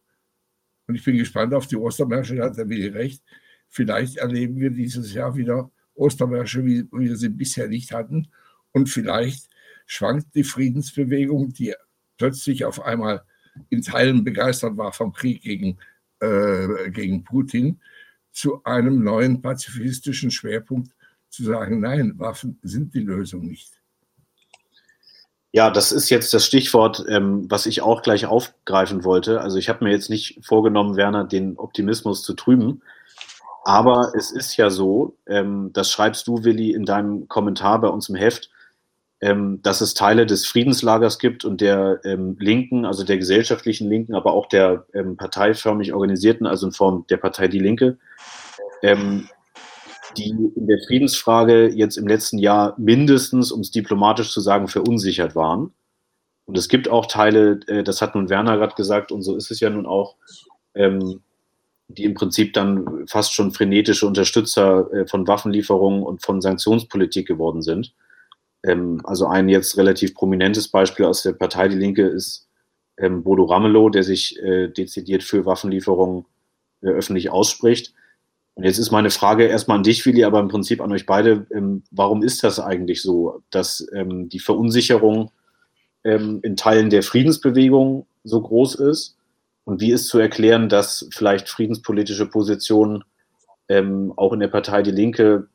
[0.87, 3.25] Und ich bin gespannt auf die Ostermärsche, da hat der Willi recht.
[3.69, 8.29] Vielleicht erleben wir dieses Jahr wieder Ostermärsche, wie wir sie bisher nicht hatten.
[8.73, 9.49] Und vielleicht
[9.87, 11.75] schwankt die Friedensbewegung, die
[12.19, 13.25] plötzlich auf einmal
[13.71, 15.79] in Teilen begeistert war vom Krieg gegen,
[16.19, 17.81] äh, gegen Putin,
[18.31, 20.95] zu einem neuen pazifistischen Schwerpunkt
[21.31, 23.71] zu sagen, nein, Waffen sind die Lösung nicht.
[25.53, 29.41] Ja, das ist jetzt das Stichwort, ähm, was ich auch gleich aufgreifen wollte.
[29.41, 32.83] Also ich habe mir jetzt nicht vorgenommen, Werner, den Optimismus zu trüben.
[33.65, 38.09] Aber es ist ja so, ähm, das schreibst du, Willi, in deinem Kommentar bei uns
[38.09, 38.51] im Heft,
[39.21, 44.15] ähm, dass es Teile des Friedenslagers gibt und der ähm, Linken, also der gesellschaftlichen Linken,
[44.15, 47.99] aber auch der ähm, parteiförmig organisierten, also in Form der Partei Die Linke,
[48.83, 49.29] ähm,
[50.17, 55.35] die in der Friedensfrage jetzt im letzten Jahr mindestens, um es diplomatisch zu sagen, verunsichert
[55.35, 55.73] waren.
[56.47, 59.51] Und es gibt auch Teile, äh, das hat nun Werner gerade gesagt, und so ist
[59.51, 60.17] es ja nun auch,
[60.75, 61.21] ähm,
[61.89, 67.63] die im Prinzip dann fast schon frenetische Unterstützer äh, von Waffenlieferungen und von Sanktionspolitik geworden
[67.63, 67.95] sind.
[68.63, 72.49] Ähm, also ein jetzt relativ prominentes Beispiel aus der Partei Die Linke ist
[72.99, 76.27] ähm, Bodo Ramelow, der sich äh, dezidiert für Waffenlieferungen
[76.83, 77.93] öffentlich ausspricht.
[78.55, 81.47] Und jetzt ist meine Frage erstmal an dich, Willi, aber im Prinzip an euch beide.
[81.55, 85.31] Ähm, warum ist das eigentlich so, dass ähm, die Verunsicherung
[86.05, 89.17] ähm, in Teilen der Friedensbewegung so groß ist?
[89.65, 93.05] Und wie ist zu erklären, dass vielleicht friedenspolitische Positionen
[93.69, 95.49] ähm, auch in der Partei Die Linke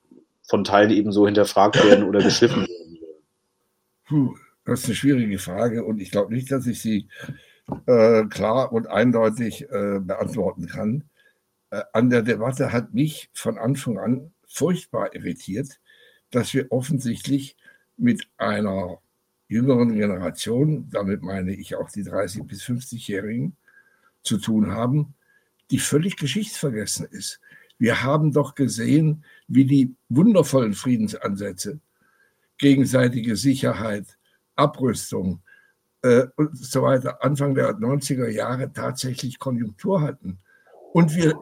[0.43, 2.97] von Teilen eben so hinterfragt werden oder geschiffen werden?
[4.07, 4.35] Puh,
[4.65, 7.07] das ist eine schwierige Frage und ich glaube nicht, dass ich sie
[7.87, 11.03] äh, klar und eindeutig äh, beantworten kann.
[11.69, 15.79] Äh, an der Debatte hat mich von Anfang an furchtbar irritiert,
[16.31, 17.55] dass wir offensichtlich
[17.97, 18.99] mit einer
[19.47, 23.55] jüngeren Generation, damit meine ich auch die 30- bis 50-Jährigen,
[24.23, 25.13] zu tun haben,
[25.71, 27.39] die völlig geschichtsvergessen ist.
[27.77, 31.79] Wir haben doch gesehen, wie die wundervollen Friedensansätze,
[32.57, 34.17] gegenseitige Sicherheit,
[34.55, 35.41] Abrüstung
[36.01, 40.39] äh, und so weiter Anfang der 90er Jahre tatsächlich Konjunktur hatten
[40.95, 41.37] und wir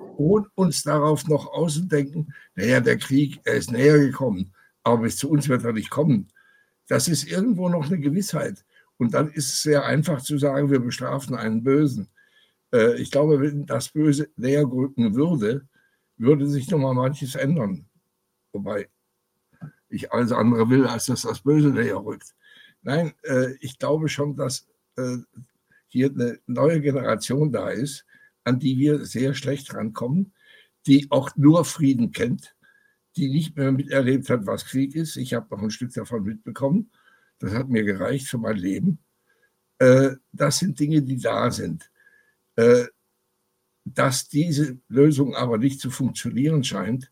[0.56, 4.51] uns darauf noch aus und denken, naja, der Krieg, er ist näher gekommen,
[4.82, 6.28] aber bis zu uns wird er nicht kommen.
[6.88, 8.66] Das ist irgendwo noch eine Gewissheit.
[8.97, 12.10] Und dann ist es sehr einfach zu sagen, wir bestrafen einen Bösen.
[12.74, 15.68] Äh, ich glaube, wenn das Böse näher rücken würde,
[16.18, 17.86] würde sich noch mal manches ändern.
[18.54, 18.89] Wobei
[19.88, 22.34] ich alles andere will, als dass das Böse näher rückt.
[22.82, 25.18] Nein, äh, ich glaube schon, dass äh,
[25.89, 28.04] hier eine neue Generation da ist,
[28.44, 30.34] an die wir sehr schlecht rankommen,
[30.86, 32.56] die auch nur Frieden kennt,
[33.16, 35.16] die nicht mehr miterlebt hat, was Krieg ist.
[35.18, 36.91] Ich habe noch ein Stück davon mitbekommen.
[37.39, 39.00] Das hat mir gereicht für mein Leben.
[39.80, 41.91] Äh, das sind Dinge, die da sind.
[42.56, 42.86] Äh,
[43.86, 47.12] dass diese Lösung aber nicht zu funktionieren scheint,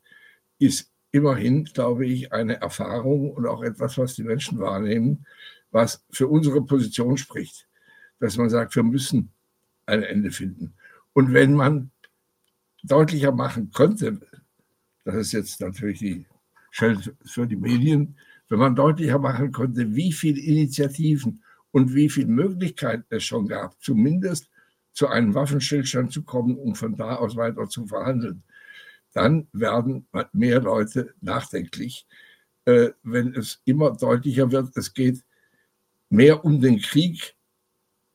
[0.58, 5.26] ist immerhin, glaube ich, eine Erfahrung und auch etwas, was die Menschen wahrnehmen,
[5.72, 7.68] was für unsere Position spricht.
[8.20, 9.32] Dass man sagt, wir müssen
[9.86, 10.74] ein Ende finden.
[11.14, 11.92] Und wenn man
[12.84, 14.20] deutlicher machen könnte,
[15.04, 16.26] das ist jetzt natürlich die
[16.72, 18.16] Schuld für die Medien,
[18.50, 23.82] wenn man deutlicher machen könnte, wie viele Initiativen und wie viele Möglichkeiten es schon gab,
[23.82, 24.50] zumindest
[24.94, 28.44] zu einem Waffenstillstand zu kommen, um von da aus weiter zu verhandeln,
[29.14, 32.06] dann werden mehr Leute nachdenklich,
[32.66, 35.24] äh, wenn es immer deutlicher wird, es geht
[36.10, 37.36] mehr um den Krieg,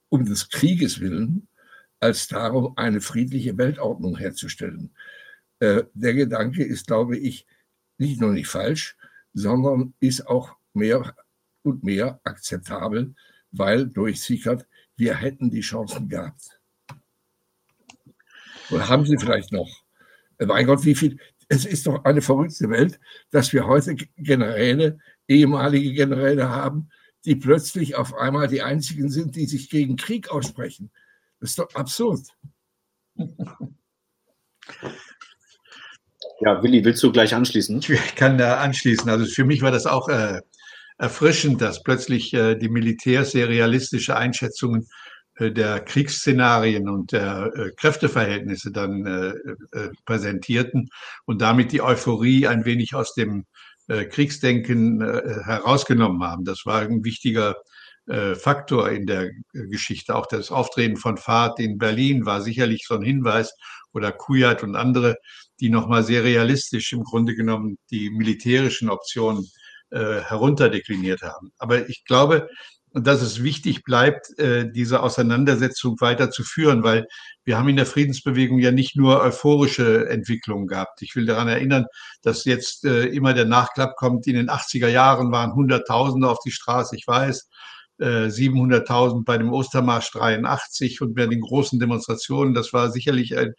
[0.09, 1.46] um des Krieges willen,
[2.01, 4.95] als darum, eine friedliche Weltordnung herzustellen.
[5.61, 7.47] Äh, der Gedanke ist, glaube ich,
[7.99, 8.97] nicht nur nicht falsch,
[9.33, 11.15] sondern ist auch mehr
[11.63, 13.15] und mehr akzeptabel,
[13.51, 14.67] weil durchsickert,
[14.97, 16.61] wir hätten die Chancen gehabt.
[18.71, 19.85] Oder haben sie vielleicht noch?
[20.39, 21.19] Mein Gott, wie viel?
[21.49, 22.99] Es ist doch eine verrückte Welt,
[23.31, 26.91] dass wir heute Generäle, ehemalige Generäle haben,
[27.25, 30.91] die plötzlich auf einmal die einzigen sind, die sich gegen Krieg aussprechen.
[31.41, 32.21] Das ist doch absurd.
[36.41, 37.79] Ja, Willi, willst du gleich anschließen?
[37.89, 39.09] Ich kann da anschließen.
[39.09, 40.41] Also für mich war das auch äh,
[40.99, 44.87] erfrischend, dass plötzlich äh, die Militärs sehr realistische Einschätzungen
[45.37, 50.89] äh, der Kriegsszenarien und der äh, Kräfteverhältnisse dann äh, äh, präsentierten
[51.25, 53.47] und damit die Euphorie ein wenig aus dem
[53.89, 56.45] äh, Kriegsdenken äh, herausgenommen haben.
[56.45, 57.55] Das war ein wichtiger äh,
[58.37, 60.15] Faktor in der Geschichte.
[60.15, 63.53] Auch das Auftreten von Fahrt in Berlin war sicherlich so ein Hinweis
[63.93, 65.17] oder Kujat und andere,
[65.59, 69.45] die nochmal sehr realistisch im Grunde genommen die militärischen Optionen
[69.91, 71.53] äh, herunterdekliniert haben.
[71.59, 72.49] Aber ich glaube,
[72.93, 77.07] dass es wichtig bleibt, äh, diese Auseinandersetzung weiter zu führen, weil
[77.45, 81.03] wir haben in der Friedensbewegung ja nicht nur euphorische Entwicklungen gehabt.
[81.03, 81.85] Ich will daran erinnern,
[82.23, 84.27] dass jetzt äh, immer der Nachklapp kommt.
[84.27, 86.97] In den 80er Jahren waren Hunderttausende auf die Straße.
[86.97, 87.49] Ich weiß,
[87.99, 92.55] 700.000 bei dem Ostermarsch 83 und bei den großen Demonstrationen.
[92.55, 93.55] Das war sicherlich ein,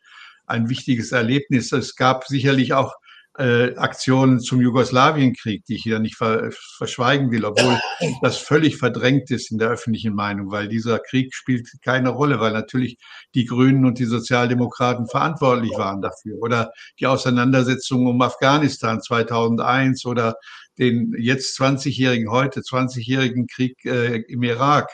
[0.46, 1.72] ein wichtiges Erlebnis.
[1.72, 2.94] Es gab sicherlich auch
[3.38, 7.80] äh, Aktionen zum Jugoslawienkrieg, die ich hier nicht ver verschweigen will, obwohl
[8.22, 12.54] das völlig verdrängt ist in der öffentlichen Meinung, weil dieser Krieg spielt keine Rolle, weil
[12.54, 12.98] natürlich
[13.36, 16.38] die Grünen und die Sozialdemokraten verantwortlich waren dafür.
[16.40, 20.36] Oder die Auseinandersetzung um Afghanistan 2001 oder
[20.78, 24.90] den jetzt 20-jährigen, heute 20-jährigen Krieg äh, im Irak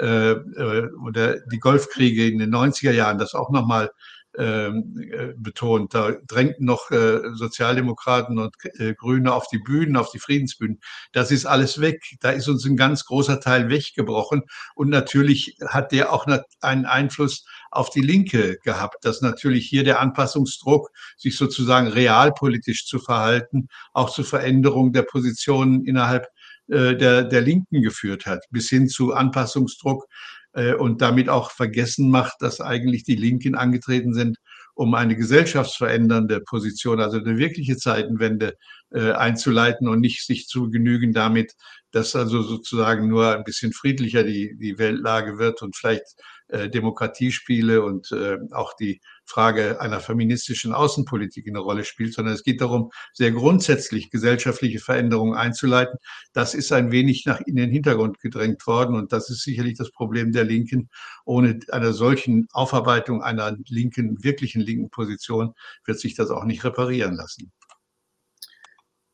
[0.00, 3.90] äh, äh, oder die Golfkriege in den 90er Jahren, das auch nochmal
[4.36, 5.94] ähm, äh, betont.
[5.94, 10.80] Da drängten noch äh, Sozialdemokraten und äh, Grüne auf die Bühnen, auf die Friedensbühnen.
[11.12, 12.02] Das ist alles weg.
[12.20, 14.42] Da ist uns ein ganz großer Teil weggebrochen.
[14.76, 16.26] Und natürlich hat der auch
[16.60, 22.98] einen Einfluss auf die Linke gehabt, dass natürlich hier der Anpassungsdruck, sich sozusagen realpolitisch zu
[22.98, 26.26] verhalten, auch zu Veränderungen der Positionen innerhalb
[26.70, 30.04] der, der Linken geführt hat, bis hin zu Anpassungsdruck
[30.52, 34.38] äh, und damit auch vergessen macht, dass eigentlich die Linken angetreten sind,
[34.74, 38.54] um eine gesellschaftsverändernde Position, also eine wirkliche Zeitenwende
[38.90, 41.52] äh, einzuleiten und nicht sich zu genügen damit,
[41.90, 46.04] dass also sozusagen nur ein bisschen friedlicher die, die Weltlage wird und vielleicht
[46.48, 52.42] äh, Demokratiespiele und äh, auch die Frage einer feministischen Außenpolitik eine Rolle spielt, sondern es
[52.42, 55.98] geht darum, sehr grundsätzlich gesellschaftliche Veränderungen einzuleiten.
[56.32, 59.90] Das ist ein wenig nach in den Hintergrund gedrängt worden und das ist sicherlich das
[59.90, 60.88] Problem der Linken.
[61.24, 65.52] Ohne einer solchen Aufarbeitung einer linken, wirklichen linken Position
[65.84, 67.52] wird sich das auch nicht reparieren lassen.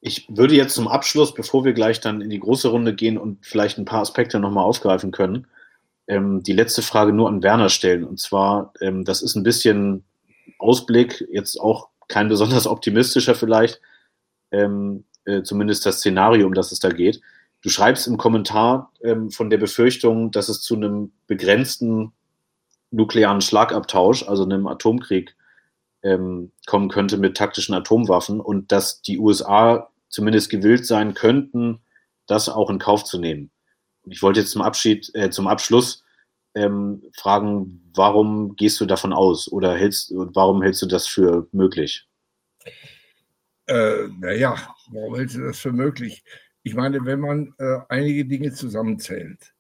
[0.07, 3.47] Ich würde jetzt zum Abschluss, bevor wir gleich dann in die große Runde gehen und
[3.47, 5.47] vielleicht ein paar Aspekte nochmal aufgreifen können,
[6.07, 8.05] ähm, die letzte Frage nur an Werner stellen.
[8.05, 10.05] Und zwar, ähm, das ist ein bisschen
[10.59, 13.81] Ausblick, jetzt auch kein besonders optimistischer vielleicht,
[14.51, 17.21] ähm, äh, zumindest das Szenario, um das es da geht.
[17.63, 22.13] Du schreibst im Kommentar ähm, von der Befürchtung, dass es zu einem begrenzten
[22.91, 25.35] nuklearen Schlagabtausch, also einem Atomkrieg,
[26.03, 31.81] ähm, kommen könnte mit taktischen Atomwaffen und dass die USA zumindest gewillt sein könnten,
[32.27, 33.51] das auch in Kauf zu nehmen.
[34.07, 36.05] Ich wollte jetzt zum Abschied, äh, zum Abschluss
[36.55, 42.07] ähm, fragen, warum gehst du davon aus oder hältst, warum hältst du das für möglich?
[43.67, 44.57] Äh, naja,
[44.91, 46.23] warum hältst du das für möglich?
[46.63, 49.55] Ich meine, wenn man äh, einige Dinge zusammenzählt,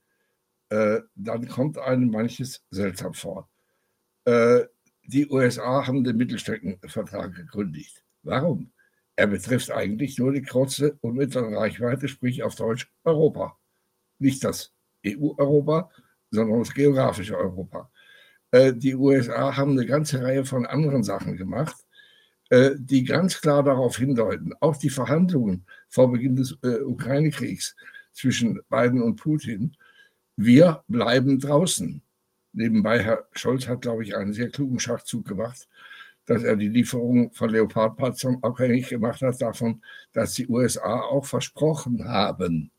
[0.70, 3.48] äh, dann kommt einem manches seltsam vor.
[4.24, 4.64] Äh,
[5.06, 8.02] die USA haben den Mittelstreckenvertrag gekündigt.
[8.22, 8.72] Warum?
[9.16, 13.58] Er betrifft eigentlich nur die kurze und mittlere Reichweite, sprich auf Deutsch Europa
[14.24, 14.72] nicht das
[15.06, 15.90] EU-Europa,
[16.30, 17.90] sondern das geografische Europa.
[18.50, 21.76] Äh, die USA haben eine ganze Reihe von anderen Sachen gemacht,
[22.50, 27.76] äh, die ganz klar darauf hindeuten, auch die Verhandlungen vor Beginn des äh, Ukraine-Kriegs
[28.12, 29.76] zwischen Biden und Putin,
[30.36, 32.02] wir bleiben draußen.
[32.52, 35.68] Nebenbei, Herr Scholz hat, glaube ich, einen sehr klugen Schachzug gemacht,
[36.26, 42.04] dass er die Lieferung von Leopardpanzern abhängig gemacht hat davon, dass die USA auch versprochen
[42.04, 42.70] haben,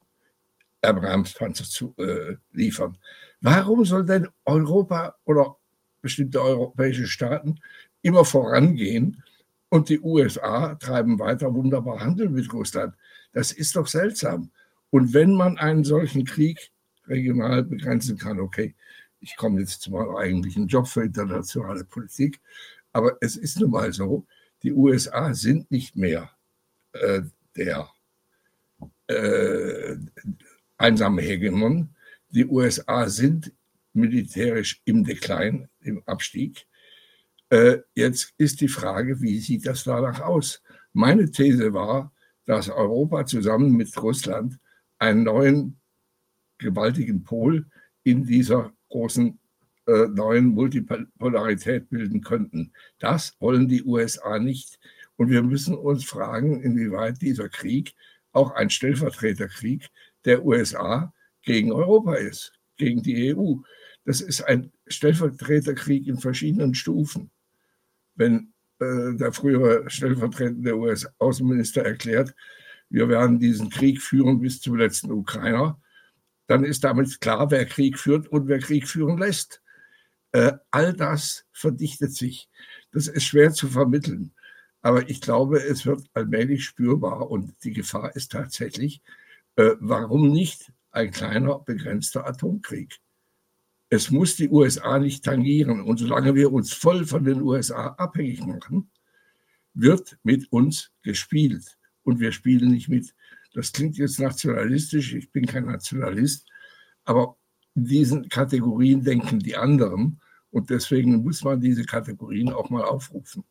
[0.85, 2.97] Abrams-Panzer zu äh, liefern.
[3.41, 5.57] Warum soll denn Europa oder
[6.01, 7.59] bestimmte europäische Staaten
[8.01, 9.23] immer vorangehen
[9.69, 12.95] und die USA treiben weiter wunderbar Handel mit Russland?
[13.33, 14.51] Das ist doch seltsam.
[14.89, 16.71] Und wenn man einen solchen Krieg
[17.07, 18.75] regional begrenzen kann, okay,
[19.19, 22.39] ich komme jetzt zu meinem eigentlichen Job für internationale Politik,
[22.93, 24.25] aber es ist nun mal so,
[24.63, 26.31] die USA sind nicht mehr
[26.93, 27.21] äh,
[27.55, 27.89] der
[29.07, 29.95] äh,
[30.77, 31.95] einsame Hegemon.
[32.29, 33.51] Die USA sind
[33.93, 36.67] militärisch im Dekline, im Abstieg.
[37.49, 40.61] Äh, jetzt ist die Frage, wie sieht das danach aus?
[40.93, 42.11] Meine These war,
[42.45, 44.59] dass Europa zusammen mit Russland
[44.99, 45.79] einen neuen
[46.57, 47.65] gewaltigen Pol
[48.03, 49.39] in dieser großen
[49.87, 52.71] äh, neuen Multipolarität bilden könnten.
[52.99, 54.79] Das wollen die USA nicht.
[55.15, 57.93] Und wir müssen uns fragen, inwieweit dieser Krieg
[58.31, 59.89] auch ein Stellvertreterkrieg
[60.25, 61.13] der USA
[61.43, 63.55] gegen Europa ist, gegen die EU.
[64.05, 67.31] Das ist ein Stellvertreterkrieg in verschiedenen Stufen.
[68.15, 72.35] Wenn äh, der frühere stellvertretende US-Außenminister erklärt,
[72.89, 75.79] wir werden diesen Krieg führen bis zum letzten Ukrainer,
[76.47, 79.61] dann ist damit klar, wer Krieg führt und wer Krieg führen lässt.
[80.31, 82.49] Äh, all das verdichtet sich.
[82.91, 84.33] Das ist schwer zu vermitteln.
[84.81, 89.01] Aber ich glaube, es wird allmählich spürbar und die Gefahr ist tatsächlich,
[89.55, 92.99] äh, warum nicht ein kleiner, begrenzter Atomkrieg?
[93.89, 95.81] Es muss die USA nicht tangieren.
[95.81, 98.89] Und solange wir uns voll von den USA abhängig machen,
[99.73, 101.77] wird mit uns gespielt.
[102.03, 103.13] Und wir spielen nicht mit.
[103.53, 105.13] Das klingt jetzt nationalistisch.
[105.13, 106.47] Ich bin kein Nationalist.
[107.03, 107.37] Aber
[107.73, 110.19] diesen Kategorien denken die anderen.
[110.49, 113.43] Und deswegen muss man diese Kategorien auch mal aufrufen.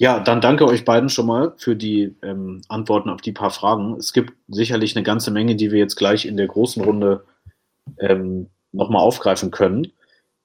[0.00, 3.96] Ja, dann danke euch beiden schon mal für die ähm, Antworten auf die paar Fragen.
[3.98, 7.26] Es gibt sicherlich eine ganze Menge, die wir jetzt gleich in der großen Runde
[7.98, 9.92] ähm, nochmal aufgreifen können.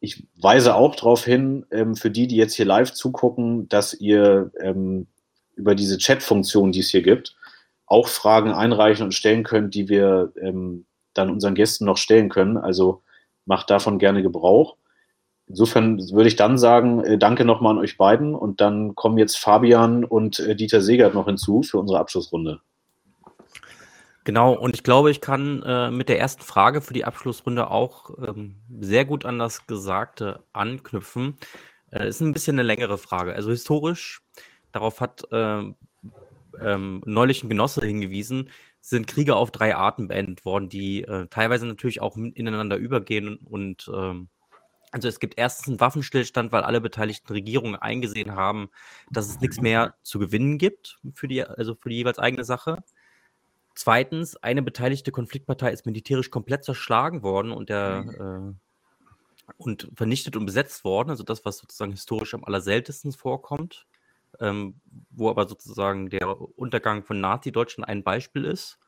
[0.02, 4.52] Ich weise auch darauf hin, ähm, für die, die jetzt hier live zugucken, dass ihr
[4.60, 5.08] ähm,
[5.56, 7.38] über diese Chat-Funktion, die es hier gibt,
[7.86, 12.58] auch Fragen einreichen und stellen könnt, die wir ähm, dann unseren Gästen noch stellen können.
[12.58, 13.04] Also
[13.46, 14.76] macht davon gerne Gebrauch.
[15.48, 19.38] Insofern würde ich dann sagen, äh, danke nochmal an euch beiden und dann kommen jetzt
[19.38, 22.62] Fabian und äh, Dieter Segert noch hinzu für unsere Abschlussrunde.
[24.24, 28.10] Genau, und ich glaube, ich kann äh, mit der ersten Frage für die Abschlussrunde auch
[28.28, 31.38] ähm, sehr gut an das Gesagte anknüpfen.
[31.92, 33.36] Äh, ist ein bisschen eine längere Frage.
[33.36, 34.24] Also historisch,
[34.72, 35.62] darauf hat äh,
[36.60, 38.50] ähm, neulich ein Genosse hingewiesen,
[38.82, 43.92] sind Kriege auf drei Arten beendet worden, die äh, teilweise natürlich auch ineinander übergehen und
[43.94, 44.30] ähm,
[44.96, 48.70] also es gibt erstens einen Waffenstillstand, weil alle beteiligten Regierungen eingesehen haben,
[49.12, 52.82] dass es nichts mehr zu gewinnen gibt für die, also für die jeweils eigene Sache.
[53.74, 58.56] Zweitens, eine beteiligte Konfliktpartei ist militärisch komplett zerschlagen worden und, der, mhm.
[59.50, 63.88] äh, und vernichtet und besetzt worden, also das, was sozusagen historisch am allerseltensten vorkommt,
[64.40, 64.80] ähm,
[65.10, 68.80] wo aber sozusagen der Untergang von Nazi-Deutschland ein Beispiel ist.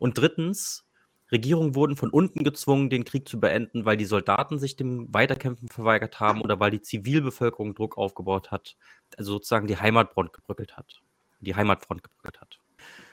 [0.00, 0.84] Und drittens,
[1.32, 5.68] Regierungen wurden von unten gezwungen, den Krieg zu beenden, weil die Soldaten sich dem Weiterkämpfen
[5.68, 8.76] verweigert haben oder weil die Zivilbevölkerung Druck aufgebaut hat,
[9.16, 11.02] also sozusagen die Heimatfront gebröckelt hat.
[11.40, 12.58] Die Heimatfront gebröckelt hat.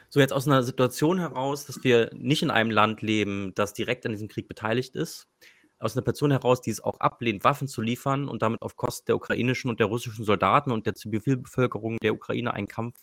[0.10, 4.06] So jetzt aus einer Situation heraus, dass wir nicht in einem Land leben, das direkt
[4.06, 5.28] an diesem Krieg beteiligt ist,
[5.80, 9.06] aus einer Person heraus, die es auch ablehnt, Waffen zu liefern und damit auf Kosten
[9.06, 13.00] der ukrainischen und der russischen Soldaten und der Zivilbevölkerung der Ukraine einen Kampf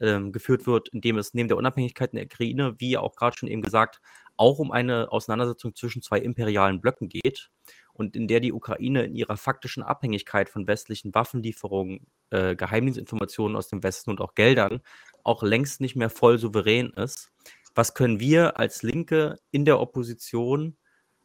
[0.00, 3.36] ähm, geführt wird, in dem es neben der Unabhängigkeit in der Ukraine, wie auch gerade
[3.36, 4.00] schon eben gesagt,
[4.36, 7.50] auch um eine Auseinandersetzung zwischen zwei imperialen Blöcken geht
[7.92, 13.68] und in der die Ukraine in ihrer faktischen Abhängigkeit von westlichen Waffenlieferungen, äh, Geheimdienstinformationen aus
[13.68, 14.80] dem Westen und auch Geldern
[15.24, 17.30] auch längst nicht mehr voll souverän ist.
[17.74, 20.76] Was können wir als Linke in der Opposition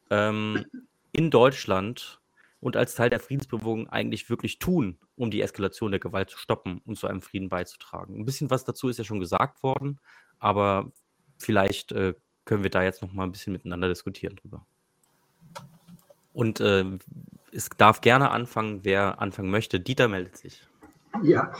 [0.09, 0.65] ähm,
[1.11, 2.21] in Deutschland
[2.59, 6.81] und als Teil der Friedensbewegung eigentlich wirklich tun, um die Eskalation der Gewalt zu stoppen
[6.85, 8.15] und zu einem Frieden beizutragen?
[8.15, 9.99] Ein bisschen was dazu ist ja schon gesagt worden,
[10.39, 10.91] aber
[11.37, 12.13] vielleicht äh,
[12.45, 14.65] können wir da jetzt noch mal ein bisschen miteinander diskutieren drüber.
[16.33, 16.85] Und äh,
[17.51, 19.79] es darf gerne anfangen, wer anfangen möchte.
[19.79, 20.61] Dieter meldet sich.
[21.23, 21.53] Ja,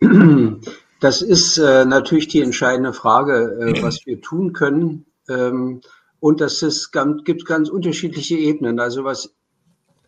[1.00, 5.06] das ist äh, natürlich die entscheidende Frage, äh, was wir tun können.
[5.28, 5.80] Ähm,
[6.20, 6.92] und das ist,
[7.24, 8.78] gibt ganz unterschiedliche Ebenen.
[8.78, 9.34] Also was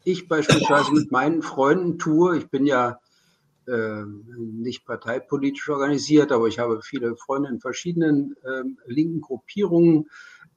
[0.05, 3.01] ich beispielsweise mit meinen Freunden tue, ich bin ja
[3.67, 4.05] äh,
[4.37, 10.09] nicht parteipolitisch organisiert, aber ich habe viele Freunde in verschiedenen äh, linken Gruppierungen.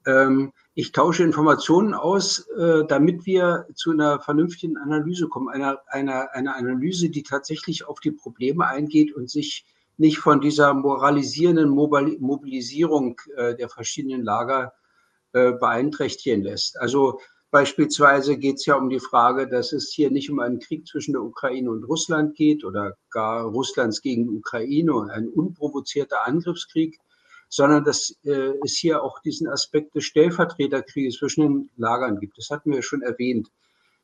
[0.05, 6.33] Ähm, ich tausche Informationen aus, äh, damit wir zu einer vernünftigen Analyse kommen, einer, einer,
[6.33, 9.65] einer Analyse, die tatsächlich auf die Probleme eingeht und sich
[9.97, 14.73] nicht von dieser moralisierenden Mobilisierung äh, der verschiedenen Lager
[15.33, 16.79] äh, beeinträchtigen lässt.
[16.79, 17.19] Also
[17.57, 21.13] beispielsweise geht es ja um die Frage, dass es hier nicht um einen Krieg zwischen
[21.13, 26.99] der Ukraine und Russland geht oder gar Russlands gegen Ukraine und ein unprovozierter Angriffskrieg,
[27.49, 32.37] sondern dass äh, es hier auch diesen Aspekt des Stellvertreterkrieges zwischen den Lagern gibt.
[32.37, 33.47] Das hatten wir schon erwähnt.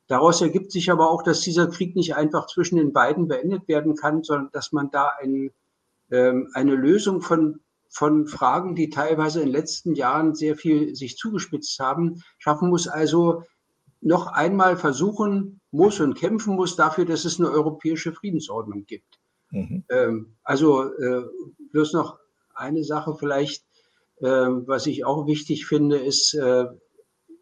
[0.08, 3.94] Daraus ergibt sich aber auch, dass dieser Krieg nicht einfach zwischen den beiden beendet werden
[3.94, 5.52] kann, sondern dass man da ein,
[6.10, 7.60] ähm, eine Lösung von,
[7.94, 12.88] von Fragen, die teilweise in den letzten Jahren sehr viel sich zugespitzt haben, schaffen muss.
[12.88, 13.44] Also
[14.00, 19.20] noch einmal versuchen muss und kämpfen muss dafür, dass es eine europäische Friedensordnung gibt.
[19.50, 19.84] Mhm.
[19.88, 21.22] Ähm, also äh,
[21.70, 22.18] bloß noch
[22.52, 23.64] eine Sache vielleicht,
[24.16, 26.66] äh, was ich auch wichtig finde, ist, äh,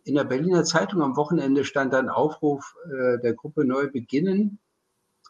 [0.04, 4.58] in der Berliner Zeitung am Wochenende stand ein Aufruf äh, der Gruppe Neu Beginnen,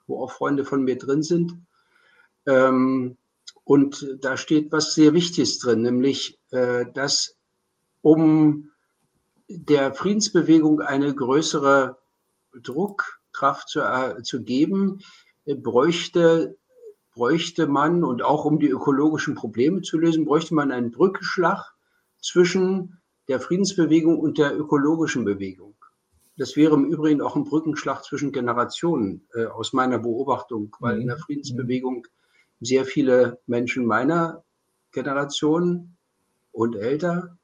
[0.09, 1.57] wo auch Freunde von mir drin sind.
[2.47, 3.19] Ähm,
[3.73, 7.39] und da steht was sehr Wichtiges drin, nämlich, äh, dass
[8.03, 8.71] um
[9.49, 11.97] der Friedensbewegung eine größere
[12.53, 14.99] Druckkraft zu, äh, zu geben,
[15.47, 16.59] äh, bräuchte,
[17.15, 21.73] bräuchte man, und auch um die ökologischen Probleme zu lösen, bräuchte man einen Brückenschlag
[22.21, 25.77] zwischen der Friedensbewegung und der ökologischen Bewegung.
[26.37, 31.07] Das wäre im Übrigen auch ein Brückenschlag zwischen Generationen äh, aus meiner Beobachtung, weil in
[31.07, 31.23] der mhm.
[31.23, 32.07] Friedensbewegung
[32.63, 34.45] sehr viele Menschen meiner
[34.93, 35.97] Generation
[36.53, 37.37] und älter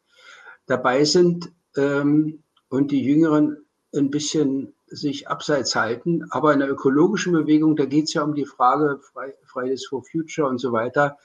[0.67, 3.65] dabei sind ähm, und die Jüngeren
[3.95, 6.25] ein bisschen sich abseits halten.
[6.31, 9.01] Aber in der ökologischen Bewegung, da geht es ja um die Frage
[9.45, 11.19] Fridays for Future und so weiter,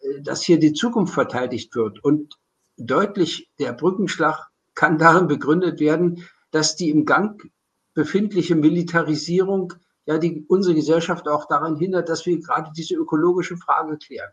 [0.00, 2.02] äh, dass hier die Zukunft verteidigt wird.
[2.02, 2.38] Und
[2.76, 7.50] deutlich der Brückenschlag kann darin begründet werden, dass die im Gang
[7.94, 9.74] befindliche Militarisierung
[10.06, 14.30] ja die, unsere Gesellschaft auch daran hindert, dass wir gerade diese ökologische Frage klären.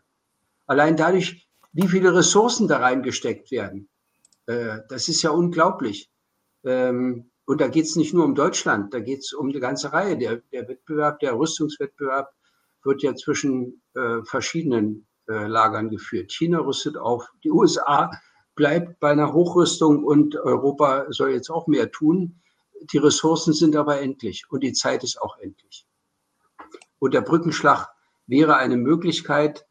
[0.66, 3.88] Allein dadurch, wie viele Ressourcen da reingesteckt werden,
[4.46, 6.10] äh, das ist ja unglaublich.
[6.64, 9.92] Ähm, und da geht es nicht nur um Deutschland, da geht es um eine ganze
[9.92, 10.16] Reihe.
[10.16, 12.32] Der, der, Wettbewerb, der Rüstungswettbewerb
[12.84, 16.32] wird ja zwischen äh, verschiedenen äh, Lagern geführt.
[16.32, 18.10] China rüstet auf, die USA
[18.54, 22.41] bleibt bei einer Hochrüstung und Europa soll jetzt auch mehr tun.
[22.92, 25.86] Die Ressourcen sind aber endlich und die Zeit ist auch endlich.
[26.98, 27.88] Und der Brückenschlag
[28.26, 29.66] wäre eine Möglichkeit,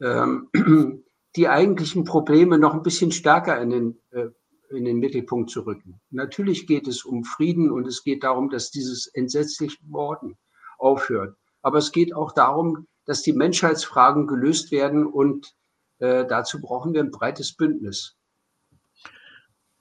[0.00, 0.48] ähm,
[1.36, 4.28] die eigentlichen Probleme noch ein bisschen stärker in den, äh,
[4.70, 6.00] in den Mittelpunkt zu rücken.
[6.10, 10.36] Natürlich geht es um Frieden und es geht darum, dass dieses entsetzliche Morden
[10.78, 11.36] aufhört.
[11.62, 15.54] Aber es geht auch darum, dass die Menschheitsfragen gelöst werden und
[15.98, 18.16] äh, dazu brauchen wir ein breites Bündnis.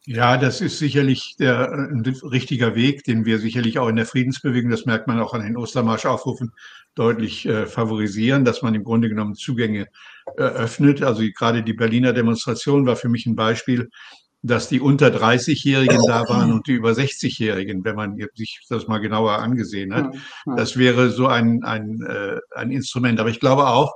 [0.08, 4.70] Ja, das ist sicherlich der, ein richtiger Weg, den wir sicherlich auch in der Friedensbewegung,
[4.70, 6.51] das merkt man auch an den Ostermarsch-Aufrufen,
[6.93, 9.88] deutlich äh, favorisieren, dass man im Grunde genommen Zugänge
[10.38, 11.01] eröffnet.
[11.01, 13.89] Also gerade die Berliner Demonstration war für mich ein Beispiel,
[14.43, 18.99] dass die unter 30-Jährigen da waren und die über 60-Jährigen, wenn man sich das mal
[18.99, 20.16] genauer angesehen hat.
[20.56, 23.20] Das wäre so ein, ein, äh, ein Instrument.
[23.20, 23.91] Aber ich glaube auch,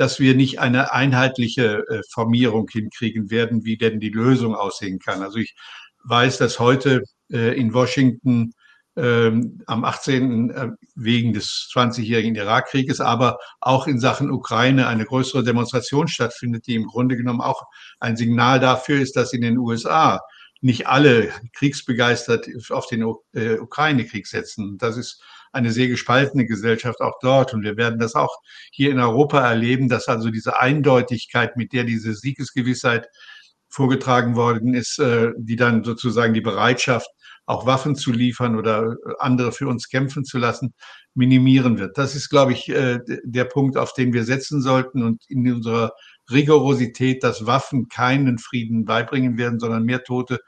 [0.00, 5.22] dass wir nicht eine einheitliche äh, Formierung hinkriegen werden, wie denn die Lösung aussehen kann.
[5.22, 5.54] Also ich
[6.04, 8.54] weiß, dass heute äh, in Washington
[8.96, 10.50] ähm, am 18.
[10.52, 16.76] Äh, wegen des 20-jährigen Irakkrieges, aber auch in Sachen Ukraine eine größere Demonstration stattfindet, die
[16.76, 17.64] im Grunde genommen auch
[17.98, 20.18] ein Signal dafür ist, dass in den USA
[20.62, 24.78] nicht alle kriegsbegeistert auf den Ukraine-Krieg setzen.
[24.78, 25.22] Das ist
[25.52, 27.54] eine sehr gespaltene Gesellschaft auch dort.
[27.54, 28.36] Und wir werden das auch
[28.72, 33.08] hier in Europa erleben, dass also diese Eindeutigkeit, mit der diese Siegesgewissheit
[33.68, 37.08] vorgetragen worden ist, äh, die dann sozusagen die Bereitschaft,
[37.46, 40.72] auch Waffen zu liefern oder andere für uns kämpfen zu lassen,
[41.14, 41.98] minimieren wird.
[41.98, 45.92] Das ist, glaube ich, äh, der Punkt, auf den wir setzen sollten und in unserer
[46.30, 50.38] Rigorosität, dass Waffen keinen Frieden beibringen werden, sondern mehr Tote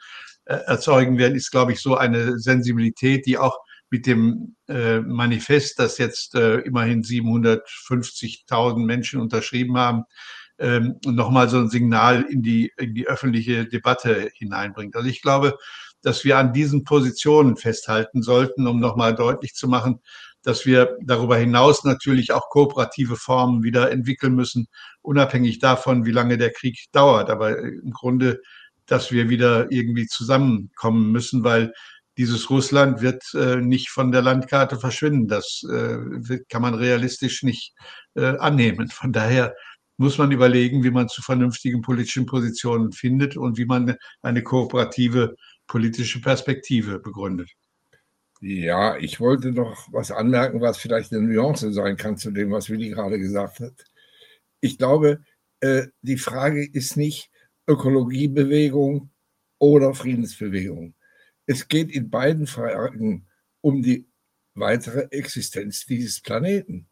[0.45, 3.59] äh, erzeugen werden, ist, glaube ich, so eine Sensibilität, die auch
[3.93, 10.05] mit dem äh, Manifest, das jetzt äh, immerhin 750.000 Menschen unterschrieben haben,
[10.59, 14.97] ähm, nochmal so ein Signal in die, in die öffentliche Debatte hineinbringt.
[14.97, 15.59] Also ich glaube,
[16.01, 20.01] dass wir an diesen Positionen festhalten sollten, um nochmal deutlich zu machen,
[20.43, 24.69] dass wir darüber hinaus natürlich auch kooperative Formen wieder entwickeln müssen,
[25.03, 27.29] unabhängig davon, wie lange der Krieg dauert.
[27.29, 28.41] Aber im Grunde,
[28.87, 31.75] dass wir wieder irgendwie zusammenkommen müssen, weil
[32.19, 35.29] dieses Russland wird äh, nicht von der Landkarte verschwinden.
[35.29, 37.75] Das äh, kann man realistisch nicht
[38.15, 38.89] äh, annehmen.
[38.89, 39.55] Von daher
[39.97, 45.37] muss man überlegen, wie man zu vernünftigen politischen Positionen findet und wie man eine kooperative
[45.67, 47.51] politische Perspektive begründet.
[48.41, 52.69] Ja, ich wollte noch was anmerken, was vielleicht eine Nuance sein kann zu dem, was
[52.69, 53.85] Willi gerade gesagt hat.
[54.61, 55.21] Ich glaube,
[55.61, 57.31] äh, die Frage ist nicht
[57.69, 59.11] Ökologiebewegung
[59.59, 60.95] oder Friedensbewegung
[61.53, 63.27] es geht in beiden Fragen
[63.61, 64.07] um die
[64.55, 66.87] weitere Existenz dieses Planeten.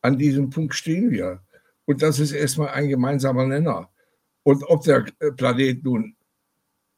[0.00, 1.42] An diesem Punkt stehen wir.
[1.86, 3.90] Und das ist erstmal ein gemeinsamer Nenner.
[4.44, 5.06] Und ob der
[5.36, 6.16] Planet nun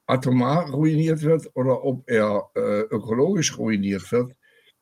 [0.07, 4.35] atomar ruiniert wird oder ob er äh, ökologisch ruiniert wird,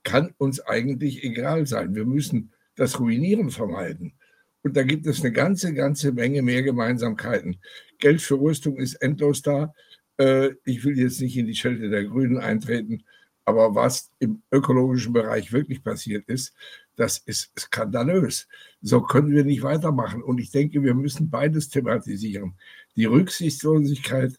[0.02, 1.94] kann uns eigentlich egal sein.
[1.94, 4.14] Wir müssen das Ruinieren vermeiden.
[4.62, 7.60] Und da gibt es eine ganze, ganze Menge mehr Gemeinsamkeiten.
[7.98, 9.72] Geld für Rüstung ist endlos da.
[10.18, 13.04] Äh, ich will jetzt nicht in die Schelte der Grünen eintreten,
[13.44, 16.54] aber was im ökologischen Bereich wirklich passiert ist,
[16.96, 18.48] das ist skandalös.
[18.80, 20.22] So können wir nicht weitermachen.
[20.22, 22.54] Und ich denke, wir müssen beides thematisieren.
[22.96, 24.38] Die Rücksichtslosigkeit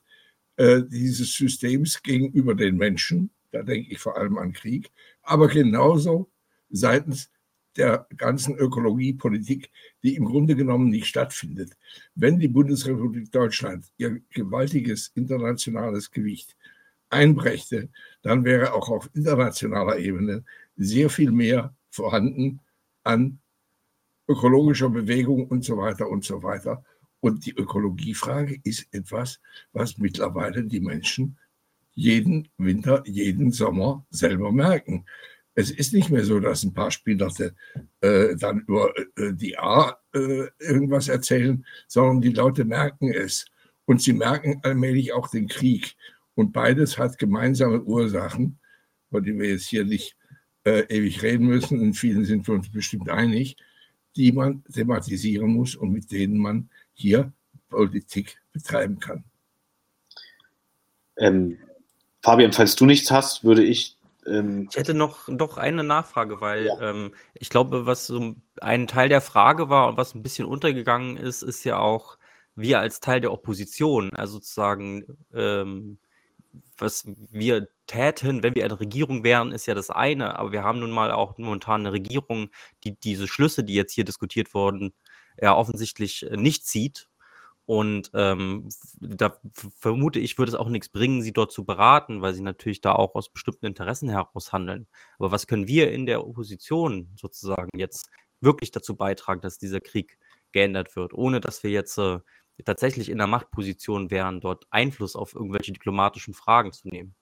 [0.57, 4.91] äh, dieses Systems gegenüber den Menschen, da denke ich vor allem an Krieg,
[5.21, 6.31] aber genauso
[6.69, 7.29] seitens
[7.77, 9.69] der ganzen Ökologiepolitik,
[10.03, 11.77] die im Grunde genommen nicht stattfindet.
[12.15, 16.55] Wenn die Bundesrepublik Deutschland ihr gewaltiges internationales Gewicht
[17.09, 17.89] einbrächte,
[18.21, 20.43] dann wäre auch auf internationaler Ebene
[20.75, 22.59] sehr viel mehr vorhanden
[23.03, 23.39] an
[24.27, 26.83] ökologischer Bewegung und so weiter und so weiter.
[27.19, 29.39] Und die Ökologiefrage ist etwas,
[29.71, 31.37] was mittlerweile die Menschen
[31.93, 35.05] jeden Winter, jeden Sommer selber merken.
[35.59, 37.55] Es ist nicht mehr so, dass ein paar Spielerte
[38.01, 43.45] äh, dann über äh, die A äh, irgendwas erzählen, sondern die Leute merken es.
[43.85, 45.95] Und sie merken allmählich auch den Krieg.
[46.35, 48.59] Und beides hat gemeinsame Ursachen,
[49.09, 50.15] über die wir jetzt hier nicht
[50.63, 51.81] äh, ewig reden müssen.
[51.81, 53.57] In vielen sind wir uns bestimmt einig,
[54.15, 57.33] die man thematisieren muss und mit denen man hier
[57.69, 59.23] Politik betreiben kann.
[61.17, 61.57] Ähm,
[62.21, 63.96] Fabian, falls du nichts hast, würde ich.
[64.27, 66.89] Ähm, ich hätte noch doch eine Nachfrage, weil ja.
[66.89, 71.17] ähm, ich glaube, was so ein Teil der Frage war und was ein bisschen untergegangen
[71.17, 72.17] ist, ist ja auch
[72.55, 75.99] wir als Teil der Opposition, also sozusagen, ähm,
[76.77, 80.79] was wir täten, wenn wir eine Regierung wären, ist ja das eine, aber wir haben
[80.79, 82.49] nun mal auch momentan eine Regierung,
[82.83, 84.93] die diese Schlüsse, die jetzt hier diskutiert wurden,
[85.39, 87.09] ja offensichtlich äh, nicht zieht.
[87.67, 88.69] Und ähm,
[89.01, 89.37] da
[89.77, 92.93] vermute ich, würde es auch nichts bringen, sie dort zu beraten, weil sie natürlich da
[92.93, 94.87] auch aus bestimmten Interessen heraus handeln.
[95.19, 100.17] Aber was können wir in der Opposition sozusagen jetzt wirklich dazu beitragen, dass dieser Krieg
[100.53, 102.19] geändert wird, ohne dass wir jetzt äh,
[102.63, 107.15] tatsächlich in der Machtposition wären, dort Einfluss auf irgendwelche diplomatischen Fragen zu nehmen?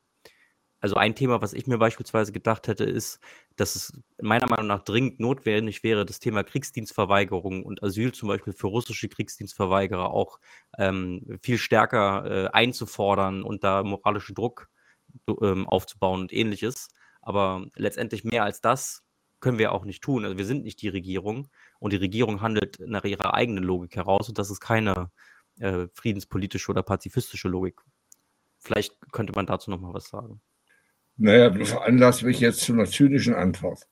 [0.86, 3.20] Also ein Thema, was ich mir beispielsweise gedacht hätte, ist,
[3.56, 8.54] dass es meiner Meinung nach dringend notwendig wäre, das Thema Kriegsdienstverweigerung und Asyl zum Beispiel
[8.54, 10.40] für russische Kriegsdienstverweigerer auch
[10.78, 14.70] ähm, viel stärker äh, einzufordern und da moralischen Druck
[15.42, 16.90] ähm, aufzubauen und ähnliches.
[17.24, 19.02] Aber letztendlich mehr als das
[19.40, 20.24] können wir auch nicht tun.
[20.24, 21.48] Also wir sind nicht die Regierung
[21.80, 25.10] und die Regierung handelt nach ihrer eigenen Logik heraus und das ist keine
[25.58, 27.82] äh, friedenspolitische oder pazifistische Logik.
[28.60, 30.42] Vielleicht könnte man dazu noch mal was sagen.
[31.18, 33.88] Naja, du veranlasst mich jetzt zu einer zynischen Antwort.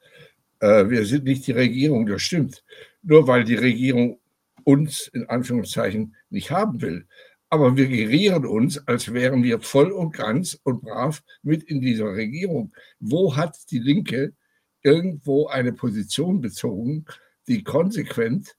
[0.59, 2.63] Äh, wir sind nicht die Regierung, das stimmt.
[3.01, 4.19] Nur weil die Regierung
[4.63, 7.07] uns in Anführungszeichen nicht haben will.
[7.49, 12.13] Aber wir gerieren uns, als wären wir voll und ganz und brav mit in dieser
[12.13, 12.73] Regierung.
[12.99, 14.33] Wo hat die Linke
[14.81, 17.05] irgendwo eine Position bezogen,
[17.47, 18.55] die konsequent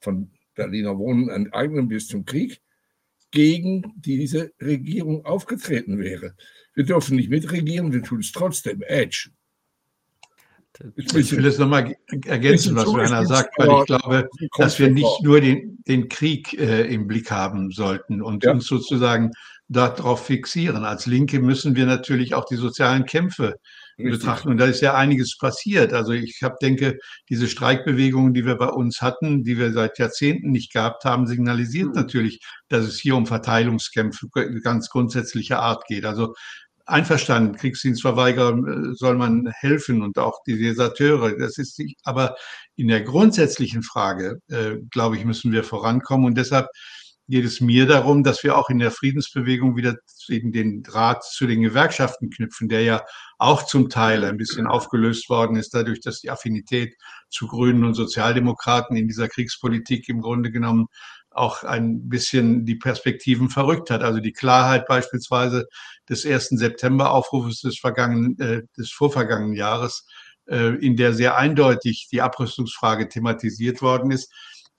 [0.00, 2.60] von Berliner Wohnen enteignen bis zum Krieg
[3.30, 6.34] gegen diese Regierung aufgetreten wäre?
[6.74, 8.82] Wir dürfen nicht mitregieren, wir tun es trotzdem.
[8.82, 9.30] Edge.
[10.96, 11.96] Ich will es nochmal
[12.26, 14.28] ergänzen, was Werner sagt, weil ich glaube,
[14.58, 18.52] dass wir nicht nur den, den Krieg äh, im Blick haben sollten und ja.
[18.52, 19.32] uns sozusagen
[19.68, 20.84] darauf fixieren.
[20.84, 23.58] Als Linke müssen wir natürlich auch die sozialen Kämpfe.
[23.96, 24.48] Betrachten.
[24.48, 25.92] Und da ist ja einiges passiert.
[25.92, 26.98] Also ich hab, denke,
[27.28, 31.88] diese Streikbewegungen, die wir bei uns hatten, die wir seit Jahrzehnten nicht gehabt haben, signalisiert
[31.88, 31.94] mhm.
[31.94, 34.28] natürlich, dass es hier um Verteilungskämpfe
[34.62, 36.04] ganz grundsätzlicher Art geht.
[36.04, 36.34] Also
[36.86, 41.36] einverstanden, Kriegsdienstverweigerern äh, soll man helfen und auch die Deserteure.
[41.36, 42.36] Das ist nicht, aber
[42.76, 46.68] in der grundsätzlichen Frage, äh, glaube ich, müssen wir vorankommen und deshalb
[47.28, 49.96] geht es mir darum, dass wir auch in der Friedensbewegung wieder
[50.28, 53.04] den Draht zu den Gewerkschaften knüpfen, der ja
[53.38, 56.94] auch zum Teil ein bisschen aufgelöst worden ist, dadurch, dass die Affinität
[57.28, 60.86] zu Grünen und Sozialdemokraten in dieser Kriegspolitik im Grunde genommen
[61.30, 64.02] auch ein bisschen die Perspektiven verrückt hat.
[64.02, 65.66] Also die Klarheit beispielsweise
[66.08, 70.06] des ersten September-Aufrufes des vergangenen, äh, des vorvergangenen Jahres,
[70.46, 74.32] äh, in der sehr eindeutig die Abrüstungsfrage thematisiert worden ist,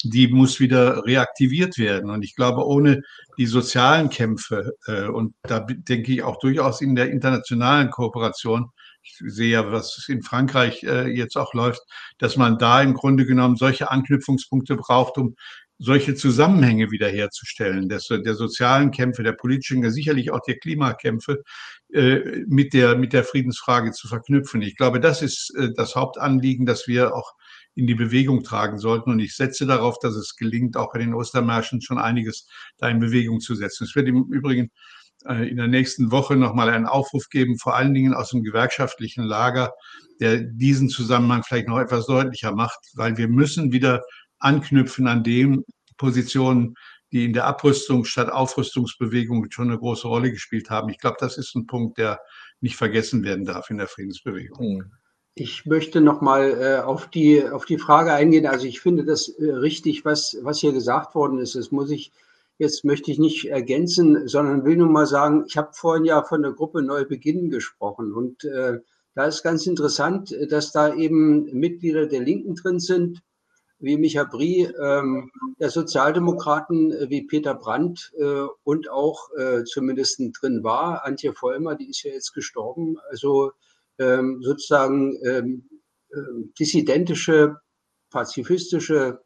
[0.04, 2.10] die muss wieder reaktiviert werden.
[2.10, 3.02] Und ich glaube, ohne
[3.38, 8.70] die sozialen Kämpfe, äh, und da denke ich auch durchaus in der internationalen Kooperation,
[9.02, 11.82] ich sehe ja, was in Frankreich äh, jetzt auch läuft,
[12.18, 15.36] dass man da im Grunde genommen solche Anknüpfungspunkte braucht, um
[15.80, 21.44] solche Zusammenhänge wiederherzustellen, des, der sozialen Kämpfe, der politischen, sicherlich auch der Klimakämpfe
[21.94, 24.62] äh, mit, der, mit der Friedensfrage zu verknüpfen.
[24.62, 27.34] Ich glaube, das ist äh, das Hauptanliegen, das wir auch
[27.78, 29.12] in die Bewegung tragen sollten.
[29.12, 32.48] Und ich setze darauf, dass es gelingt, auch bei den Ostermärschen schon einiges
[32.80, 33.84] da in Bewegung zu setzen.
[33.84, 34.72] Es wird im Übrigen
[35.26, 39.24] äh, in der nächsten Woche nochmal einen Aufruf geben, vor allen Dingen aus dem gewerkschaftlichen
[39.24, 39.74] Lager,
[40.20, 44.02] der diesen Zusammenhang vielleicht noch etwas deutlicher macht, weil wir müssen wieder
[44.40, 45.64] anknüpfen an den
[45.98, 46.74] Positionen,
[47.12, 50.90] die in der Abrüstung statt Aufrüstungsbewegung schon eine große Rolle gespielt haben.
[50.90, 52.20] Ich glaube, das ist ein Punkt, der
[52.60, 54.82] nicht vergessen werden darf in der Friedensbewegung.
[54.82, 54.92] Hm.
[55.40, 58.46] Ich möchte noch mal äh, auf die auf die Frage eingehen.
[58.46, 61.56] Also ich finde das äh, richtig, was was hier gesagt worden ist.
[61.56, 62.12] Das muss ich
[62.58, 66.42] jetzt möchte ich nicht ergänzen, sondern will nur mal sagen, ich habe vorhin ja von
[66.42, 68.80] der Gruppe Neubeginn gesprochen und äh,
[69.18, 73.24] Da ist ganz interessant, dass da eben Mitglieder der Linken drin sind,
[73.80, 80.22] wie Micha Brie, ähm, der Sozialdemokraten äh, wie Peter Brandt äh, und auch äh, zumindest
[80.40, 83.54] drin war, Antje Vollmer, die ist ja jetzt gestorben, also
[84.00, 85.70] ähm, sozusagen ähm,
[86.10, 86.18] äh,
[86.60, 87.58] dissidentische,
[88.10, 89.20] pazifistische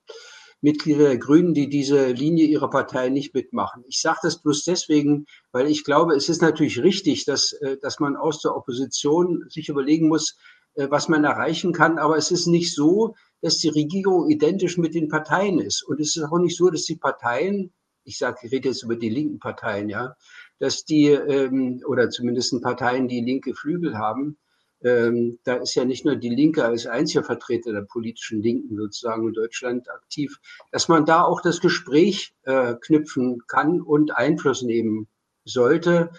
[0.61, 3.83] Mitglieder der Grünen, die diese Linie ihrer Partei nicht mitmachen.
[3.87, 7.99] Ich sage das bloß deswegen, weil ich glaube, es ist natürlich richtig, dass, äh, dass
[7.99, 10.37] man aus der Opposition sich überlegen muss,
[10.75, 11.97] äh, was man erreichen kann.
[11.97, 15.83] Aber es ist nicht so, dass die Regierung identisch mit den Parteien ist.
[15.83, 17.73] Und es ist auch nicht so, dass die Parteien,
[18.03, 20.15] ich sage, ich rede jetzt über die linken Parteien, ja,
[20.59, 24.37] dass die, ähm, oder zumindest Parteien, die linke Flügel haben,
[24.83, 29.27] ähm, da ist ja nicht nur die Linke als einziger Vertreter der politischen Linken sozusagen
[29.27, 30.39] in Deutschland aktiv,
[30.71, 35.07] dass man da auch das Gespräch äh, knüpfen kann und Einfluss nehmen
[35.45, 36.11] sollte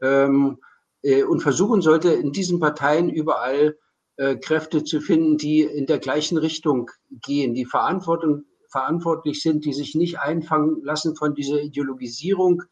[0.00, 0.58] ähm,
[1.02, 3.78] äh, und versuchen sollte, in diesen Parteien überall
[4.16, 9.72] äh, Kräfte zu finden, die in der gleichen Richtung gehen, die Verantwortung, verantwortlich sind, die
[9.72, 12.62] sich nicht einfangen lassen von dieser Ideologisierung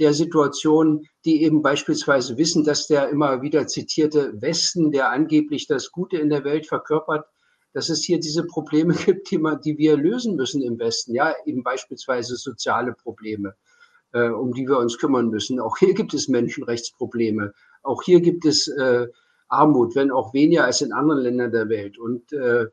[0.00, 5.92] der Situation, die eben beispielsweise wissen, dass der immer wieder zitierte Westen, der angeblich das
[5.92, 7.26] Gute in der Welt verkörpert,
[7.74, 11.14] dass es hier diese Probleme gibt, die, man, die wir lösen müssen im Westen.
[11.14, 13.54] Ja, eben beispielsweise soziale Probleme,
[14.12, 15.60] äh, um die wir uns kümmern müssen.
[15.60, 17.52] Auch hier gibt es Menschenrechtsprobleme.
[17.82, 19.06] Auch hier gibt es äh,
[19.48, 21.98] Armut, wenn auch weniger als in anderen Ländern der Welt.
[21.98, 22.66] Und äh,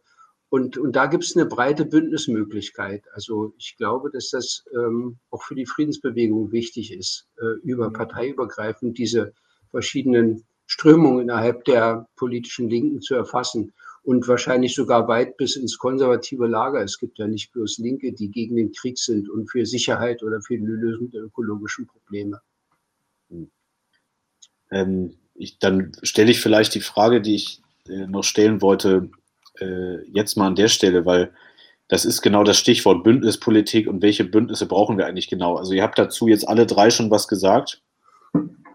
[0.50, 3.04] und, und da gibt es eine breite Bündnismöglichkeit.
[3.14, 8.98] Also ich glaube, dass das ähm, auch für die Friedensbewegung wichtig ist, äh, über parteiübergreifend
[8.98, 9.34] diese
[9.72, 16.48] verschiedenen Strömungen innerhalb der politischen Linken zu erfassen und wahrscheinlich sogar weit bis ins konservative
[16.48, 16.82] Lager.
[16.82, 20.42] Es gibt ja nicht bloß Linke, die gegen den Krieg sind und für Sicherheit oder
[20.42, 22.40] für die Lösung der ökologischen Probleme.
[24.72, 29.10] Ähm, ich, dann stelle ich vielleicht die Frage, die ich äh, noch stellen wollte,
[29.60, 31.32] äh, jetzt mal an der Stelle, weil
[31.88, 35.56] das ist genau das Stichwort Bündnispolitik und welche Bündnisse brauchen wir eigentlich genau.
[35.56, 37.82] Also ihr habt dazu jetzt alle drei schon was gesagt.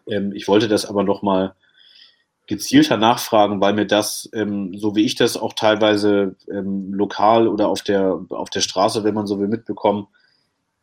[0.06, 1.54] Ähm, ich wollte das aber noch mal
[2.46, 7.68] gezielter nachfragen, weil mir das, ähm, so wie ich das auch teilweise ähm, lokal oder
[7.68, 10.09] auf der, auf der Straße, wenn man so will, mitbekommen,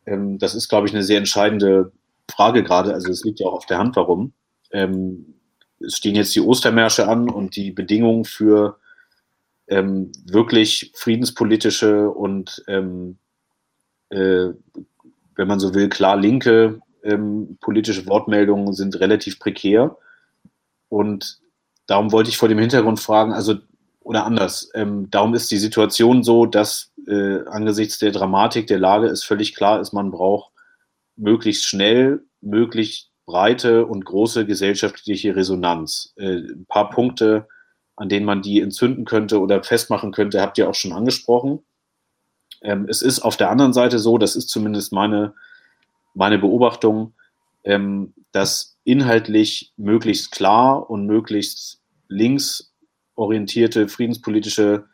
[0.06, 1.92] ähm, das ist, glaube ich, eine sehr entscheidende
[2.30, 2.94] Frage gerade.
[2.94, 4.32] Also es liegt ja auch auf der Hand, warum.
[4.72, 5.34] Ähm,
[5.80, 8.78] es stehen jetzt die Ostermärsche an und die Bedingungen für
[9.70, 13.18] ähm, wirklich friedenspolitische und, ähm,
[14.10, 14.48] äh,
[15.36, 19.96] wenn man so will, klar linke ähm, politische Wortmeldungen sind relativ prekär.
[20.88, 21.38] Und
[21.86, 23.54] darum wollte ich vor dem Hintergrund fragen, also,
[24.00, 29.06] oder anders, ähm, darum ist die Situation so, dass äh, angesichts der Dramatik der Lage
[29.06, 30.52] es völlig klar ist, man braucht
[31.16, 36.12] möglichst schnell, möglichst breite und große gesellschaftliche Resonanz.
[36.16, 37.46] Äh, ein paar Punkte,
[38.00, 41.58] an denen man die entzünden könnte oder festmachen könnte, habt ihr auch schon angesprochen.
[42.62, 45.34] Ähm, es ist auf der anderen Seite so, das ist zumindest meine,
[46.14, 47.12] meine Beobachtung,
[47.62, 54.86] ähm, dass inhaltlich möglichst klar und möglichst linksorientierte friedenspolitische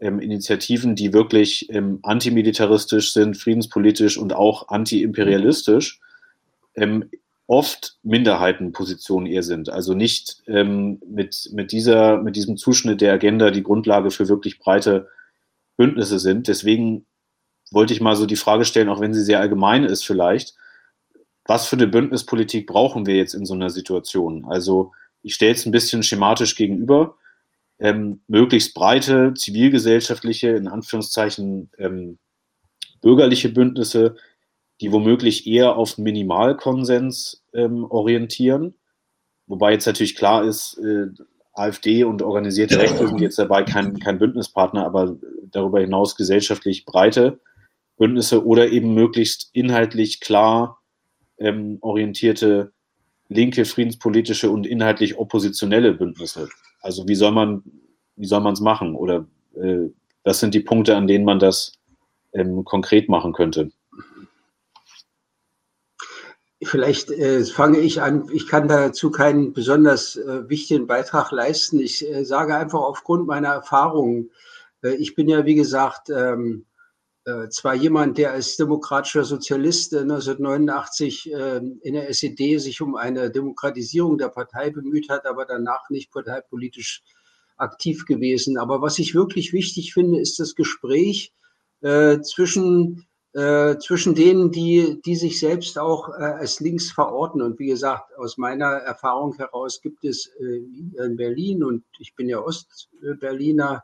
[0.00, 6.00] ähm, Initiativen, die wirklich ähm, antimilitaristisch sind, friedenspolitisch und auch antiimperialistisch,
[6.76, 7.10] ähm,
[7.46, 9.68] oft Minderheitenpositionen eher sind.
[9.68, 14.58] Also nicht ähm, mit, mit, dieser, mit diesem Zuschnitt der Agenda die Grundlage für wirklich
[14.58, 15.08] breite
[15.76, 16.48] Bündnisse sind.
[16.48, 17.06] Deswegen
[17.70, 20.54] wollte ich mal so die Frage stellen, auch wenn sie sehr allgemein ist vielleicht,
[21.46, 24.46] was für eine Bündnispolitik brauchen wir jetzt in so einer Situation?
[24.46, 24.92] Also
[25.22, 27.16] ich stelle es ein bisschen schematisch gegenüber.
[27.78, 32.18] Ähm, möglichst breite zivilgesellschaftliche, in Anführungszeichen ähm,
[33.02, 34.16] bürgerliche Bündnisse,
[34.80, 38.74] die womöglich eher auf Minimalkonsens ähm, orientieren.
[39.46, 41.06] Wobei jetzt natürlich klar ist, äh,
[41.52, 45.16] AfD und organisierte Rechte sind jetzt dabei kein, kein Bündnispartner, aber
[45.50, 47.38] darüber hinaus gesellschaftlich breite
[47.96, 50.80] Bündnisse oder eben möglichst inhaltlich klar
[51.38, 52.72] ähm, orientierte
[53.28, 56.48] linke, friedenspolitische und inhaltlich oppositionelle Bündnisse.
[56.80, 57.62] Also wie soll man
[58.16, 58.94] wie soll man es machen?
[58.94, 59.26] Oder
[59.56, 59.88] äh,
[60.22, 61.72] was sind die Punkte, an denen man das
[62.32, 63.70] ähm, konkret machen könnte?
[66.64, 68.28] Vielleicht äh, fange ich an.
[68.32, 71.78] Ich kann dazu keinen besonders äh, wichtigen Beitrag leisten.
[71.78, 74.30] Ich äh, sage einfach aufgrund meiner Erfahrungen.
[74.82, 76.66] Äh, ich bin ja, wie gesagt, ähm,
[77.24, 83.30] äh, zwar jemand, der als demokratischer Sozialist 1989 äh, in der SED sich um eine
[83.30, 87.02] Demokratisierung der Partei bemüht hat, aber danach nicht parteipolitisch
[87.56, 88.58] aktiv gewesen.
[88.58, 91.32] Aber was ich wirklich wichtig finde, ist das Gespräch
[92.22, 97.42] zwischen äh, zwischen denen, die, die sich selbst auch äh, als links verorten.
[97.42, 102.28] Und wie gesagt, aus meiner Erfahrung heraus gibt es äh, in Berlin und ich bin
[102.28, 103.82] ja Ostberliner,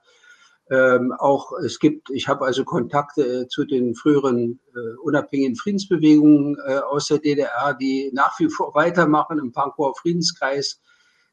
[0.70, 6.56] ähm, auch es gibt, ich habe also Kontakte äh, zu den früheren äh, unabhängigen Friedensbewegungen
[6.64, 10.80] äh, aus der DDR, die nach wie vor weitermachen im Pankower Friedenskreis.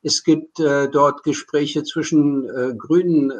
[0.02, 3.34] Es gibt dort Gespräche zwischen Grünen,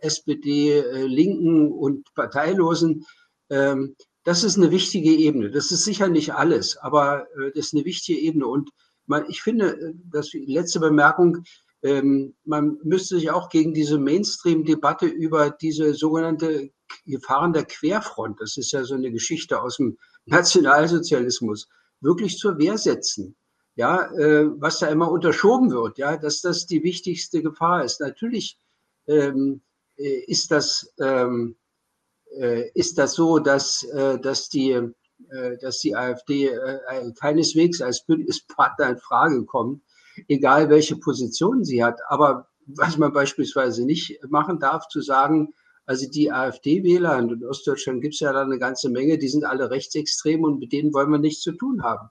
[0.00, 3.06] SPD, Linken und Parteilosen.
[3.52, 5.50] Ähm, das ist eine wichtige Ebene.
[5.50, 8.46] Das ist sicher nicht alles, aber äh, das ist eine wichtige Ebene.
[8.46, 8.70] Und
[9.06, 11.44] man, ich finde, äh, die letzte Bemerkung,
[11.82, 16.70] ähm, man müsste sich auch gegen diese Mainstream-Debatte über diese sogenannte
[17.06, 21.68] Gefahren der Querfront, das ist ja so eine Geschichte aus dem Nationalsozialismus,
[22.00, 23.34] wirklich zur Wehr setzen.
[23.74, 28.00] Ja, äh, was da immer unterschoben wird, ja, dass das die wichtigste Gefahr ist.
[28.00, 28.58] Natürlich
[29.06, 29.62] ähm,
[29.96, 31.61] äh, ist das ähm, äh,
[32.74, 36.50] ist das so, dass, äh, dass, die, äh, dass die AfD
[37.18, 39.82] keineswegs als Bündnispartner in Frage kommt,
[40.28, 42.00] egal welche Position sie hat.
[42.08, 45.52] Aber was man beispielsweise nicht machen darf, zu sagen,
[45.84, 49.70] also die AfD-Wähler, in Ostdeutschland gibt es ja da eine ganze Menge, die sind alle
[49.70, 52.08] rechtsextrem und mit denen wollen wir nichts zu tun haben.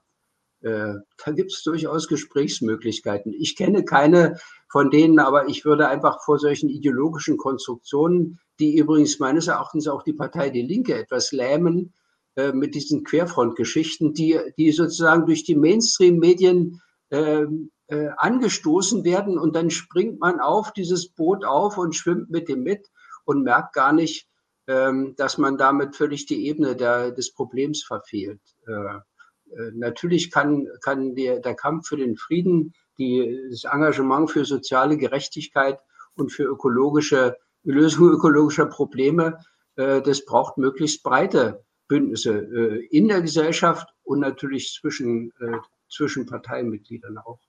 [0.60, 0.94] Äh,
[1.24, 3.32] da gibt es durchaus Gesprächsmöglichkeiten.
[3.32, 4.38] Ich kenne keine
[4.70, 10.02] von denen, aber ich würde einfach vor solchen ideologischen Konstruktionen, die übrigens meines Erachtens auch
[10.02, 11.92] die Partei Die Linke etwas lähmen,
[12.36, 16.80] äh, mit diesen Querfrontgeschichten, die, die sozusagen durch die Mainstream-Medien
[17.10, 17.44] äh,
[17.88, 22.62] äh, angestoßen werden und dann springt man auf dieses Boot auf und schwimmt mit dem
[22.62, 22.88] mit
[23.24, 24.28] und merkt gar nicht,
[24.66, 28.40] ähm, dass man damit völlig die Ebene der, des Problems verfehlt.
[28.66, 34.44] Äh, äh, natürlich kann, kann der, der Kampf für den Frieden, die, das Engagement für
[34.44, 35.78] soziale Gerechtigkeit
[36.14, 39.38] und für ökologische Lösung ökologischer Probleme,
[39.76, 45.58] äh, das braucht möglichst breite Bündnisse äh, in der Gesellschaft und natürlich zwischen, äh,
[45.90, 47.40] zwischen Parteimitgliedern auch.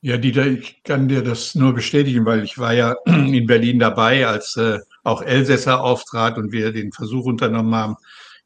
[0.00, 4.26] Ja, Dieter, ich kann dir das nur bestätigen, weil ich war ja in Berlin dabei,
[4.26, 4.58] als
[5.04, 7.96] auch Elsässer auftrat und wir den Versuch unternommen haben,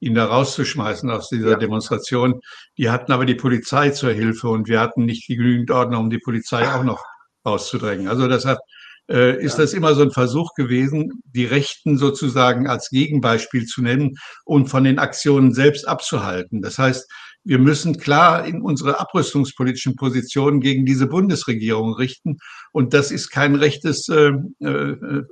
[0.01, 1.57] ihn da rauszuschmeißen aus dieser ja.
[1.57, 2.41] Demonstration.
[2.79, 6.19] Die hatten aber die Polizei zur Hilfe und wir hatten nicht genügend Ordner, um die
[6.19, 7.05] Polizei auch noch
[7.45, 8.09] rauszudrängen.
[8.09, 8.59] Also deshalb
[9.11, 9.65] äh, ist ja.
[9.65, 14.85] das immer so ein Versuch gewesen, die Rechten sozusagen als Gegenbeispiel zu nennen und von
[14.85, 16.63] den Aktionen selbst abzuhalten.
[16.63, 17.11] Das heißt,
[17.43, 22.37] wir müssen klar in unsere abrüstungspolitischen Positionen gegen diese Bundesregierung richten.
[22.71, 25.25] Und das ist kein rechtes, äh, äh,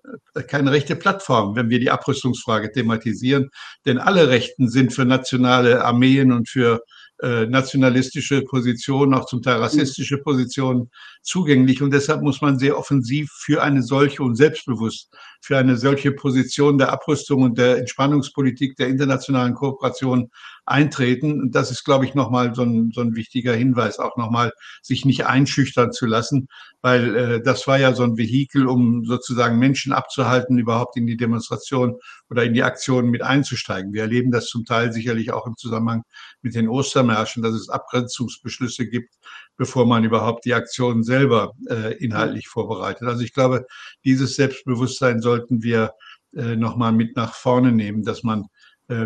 [0.46, 3.50] keine rechte Plattform, wenn wir die Abrüstungsfrage thematisieren.
[3.84, 6.80] Denn alle Rechten sind für nationale Armeen und für
[7.20, 10.90] äh, nationalistische Positionen, auch zum Teil rassistische Positionen
[11.22, 11.82] zugänglich.
[11.82, 16.78] Und deshalb muss man sehr offensiv für eine solche und selbstbewusst für eine solche Position
[16.78, 20.30] der Abrüstung und der Entspannungspolitik der internationalen Kooperation
[20.70, 21.40] eintreten.
[21.40, 25.04] Und das ist, glaube ich, nochmal so ein, so ein wichtiger Hinweis, auch nochmal sich
[25.04, 26.48] nicht einschüchtern zu lassen,
[26.82, 31.16] weil äh, das war ja so ein Vehikel, um sozusagen Menschen abzuhalten, überhaupt in die
[31.16, 31.96] Demonstration
[32.30, 33.92] oder in die Aktionen mit einzusteigen.
[33.92, 36.02] Wir erleben das zum Teil sicherlich auch im Zusammenhang
[36.42, 39.14] mit den Ostermärschen, dass es Abgrenzungsbeschlüsse gibt,
[39.56, 43.08] bevor man überhaupt die Aktionen selber äh, inhaltlich vorbereitet.
[43.08, 43.66] Also ich glaube,
[44.04, 45.92] dieses Selbstbewusstsein sollten wir
[46.34, 48.48] äh, nochmal mit nach vorne nehmen, dass man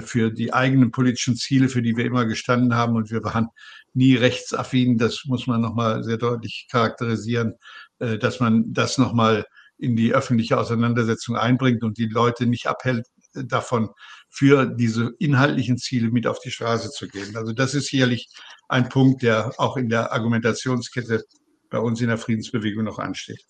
[0.00, 2.96] für die eigenen politischen Ziele, für die wir immer gestanden haben.
[2.96, 3.48] Und wir waren
[3.94, 4.98] nie rechtsaffin.
[4.98, 7.54] Das muss man nochmal sehr deutlich charakterisieren,
[7.98, 9.46] äh, dass man das nochmal
[9.78, 13.90] in die öffentliche Auseinandersetzung einbringt und die Leute nicht abhält äh, davon,
[14.30, 17.36] für diese inhaltlichen Ziele mit auf die Straße zu gehen.
[17.36, 18.28] Also das ist sicherlich
[18.68, 21.24] ein Punkt, der auch in der Argumentationskette
[21.68, 23.44] bei uns in der Friedensbewegung noch ansteht.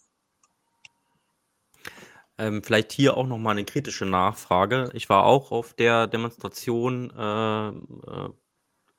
[2.43, 4.91] Ähm, vielleicht hier auch noch mal eine kritische Nachfrage.
[4.95, 8.31] Ich war auch auf der Demonstration äh, äh,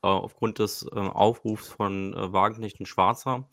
[0.02, 3.50] aufgrund des äh, Aufrufs von äh, Wagenknecht und Schwarzer.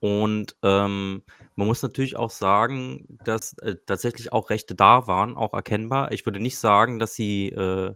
[0.00, 1.22] Und ähm,
[1.56, 6.12] man muss natürlich auch sagen, dass äh, tatsächlich auch Rechte da waren, auch erkennbar.
[6.12, 7.94] Ich würde nicht sagen, dass sie äh,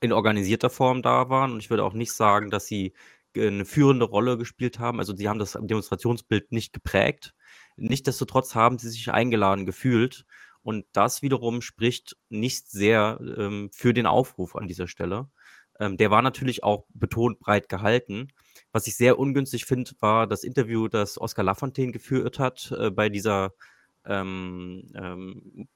[0.00, 1.54] in organisierter Form da waren.
[1.54, 2.92] Und ich würde auch nicht sagen, dass sie
[3.36, 5.00] eine führende Rolle gespielt haben.
[5.00, 7.34] Also sie haben das Demonstrationsbild nicht geprägt.
[7.76, 10.24] Nichtsdestotrotz haben sie sich eingeladen gefühlt
[10.62, 15.28] und das wiederum spricht nicht sehr ähm, für den Aufruf an dieser Stelle.
[15.78, 18.28] Ähm, der war natürlich auch betont breit gehalten.
[18.72, 23.08] Was ich sehr ungünstig finde, war das Interview, das Oskar Lafontaine geführt hat äh, bei
[23.08, 23.52] dieser
[24.06, 25.68] ähm, ähm,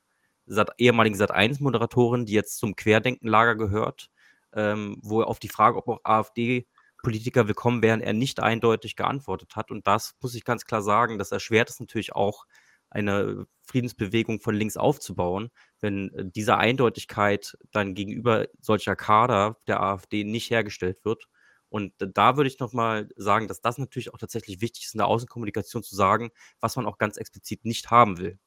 [0.46, 4.10] Sat ehemaligen Sat1-Moderatorin, die jetzt zum Querdenkenlager gehört,
[4.52, 6.66] ähm, wo er auf die Frage, ob auch AfD
[7.02, 9.70] Politiker willkommen wären, er nicht eindeutig geantwortet hat.
[9.70, 12.44] Und das muss ich ganz klar sagen, das erschwert es natürlich auch
[12.90, 15.50] eine Friedensbewegung von links aufzubauen,
[15.80, 21.26] wenn äh, diese Eindeutigkeit dann gegenüber solcher Kader der AfD nicht hergestellt wird.
[21.68, 25.06] Und da würde ich nochmal sagen, dass das natürlich auch tatsächlich wichtig ist, in der
[25.06, 28.40] Außenkommunikation zu sagen, was man auch ganz explizit nicht haben will.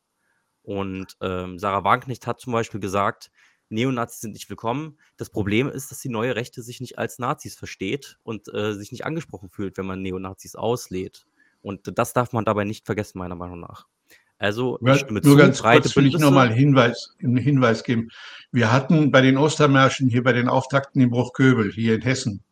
[0.61, 3.31] Und ähm, Sarah Wagenknecht hat zum Beispiel gesagt,
[3.73, 4.97] Neonazis sind nicht willkommen.
[5.17, 8.91] Das Problem ist, dass die neue Rechte sich nicht als Nazis versteht und äh, sich
[8.91, 11.25] nicht angesprochen fühlt, wenn man Neonazis auslädt.
[11.61, 13.87] Und das darf man dabei nicht vergessen, meiner Meinung nach.
[14.37, 18.09] Also nur, nur zu, ganz kurz will ich nochmal einen Hinweis, einen Hinweis geben.
[18.51, 22.43] Wir hatten bei den Ostermärschen hier bei den Auftakten in Bruchköbel hier in Hessen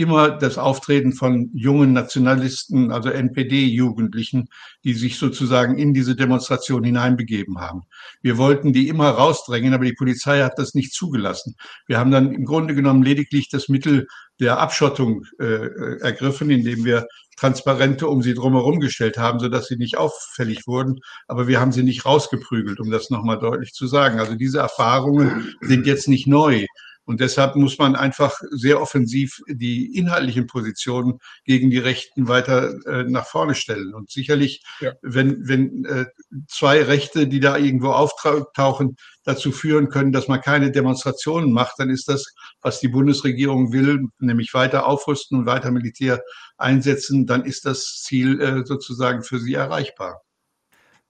[0.00, 4.48] immer das Auftreten von jungen Nationalisten, also NPD-Jugendlichen,
[4.84, 7.82] die sich sozusagen in diese Demonstration hineinbegeben haben.
[8.22, 11.54] Wir wollten die immer rausdrängen, aber die Polizei hat das nicht zugelassen.
[11.86, 14.06] Wir haben dann im Grunde genommen lediglich das Mittel
[14.40, 17.06] der Abschottung äh, ergriffen, indem wir
[17.36, 21.00] Transparente um sie drumherum gestellt haben, sodass sie nicht auffällig wurden.
[21.26, 24.18] Aber wir haben sie nicht rausgeprügelt, um das nochmal deutlich zu sagen.
[24.18, 26.66] Also diese Erfahrungen sind jetzt nicht neu.
[27.10, 33.02] Und deshalb muss man einfach sehr offensiv die inhaltlichen Positionen gegen die Rechten weiter äh,
[33.02, 33.94] nach vorne stellen.
[33.94, 34.92] Und sicherlich, ja.
[35.02, 36.06] wenn, wenn äh,
[36.46, 41.90] zwei Rechte, die da irgendwo auftauchen, dazu führen können, dass man keine Demonstrationen macht, dann
[41.90, 42.32] ist das,
[42.62, 46.22] was die Bundesregierung will, nämlich weiter aufrüsten und weiter Militär
[46.58, 50.22] einsetzen, dann ist das Ziel äh, sozusagen für sie erreichbar.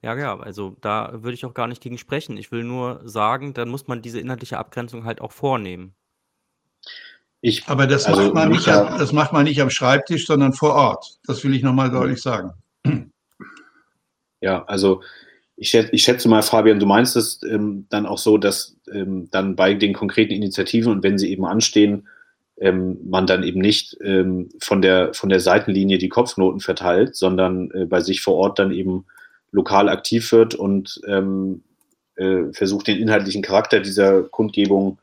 [0.03, 2.35] Ja, ja, also da würde ich auch gar nicht gegen sprechen.
[2.37, 5.93] Ich will nur sagen, dann muss man diese inhaltliche Abgrenzung halt auch vornehmen.
[7.41, 10.53] Ich, Aber das, also macht man nicht, ja, das macht man nicht am Schreibtisch, sondern
[10.53, 11.17] vor Ort.
[11.25, 12.51] Das will ich nochmal deutlich sagen.
[14.41, 15.01] Ja, also
[15.55, 19.29] ich schätze, ich schätze mal, Fabian, du meinst es ähm, dann auch so, dass ähm,
[19.29, 22.07] dann bei den konkreten Initiativen und wenn sie eben anstehen,
[22.57, 27.69] ähm, man dann eben nicht ähm, von, der, von der Seitenlinie die Kopfnoten verteilt, sondern
[27.71, 29.05] äh, bei sich vor Ort dann eben
[29.51, 31.63] lokal aktiv wird und ähm,
[32.15, 34.99] äh, versucht, den inhaltlichen Charakter dieser Kundgebung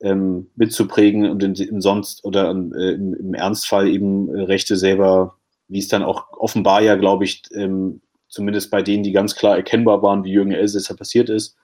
[0.00, 5.36] ähm, mitzuprägen und in, in sonst oder äh, im, im, Ernstfall eben äh, Rechte selber,
[5.68, 9.56] wie es dann auch offenbar ja, glaube ich, ähm, zumindest bei denen, die ganz klar
[9.56, 11.56] erkennbar waren, wie Jürgen Elsässer passiert ist,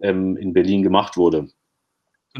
[0.00, 1.48] ähm, in Berlin gemacht wurde.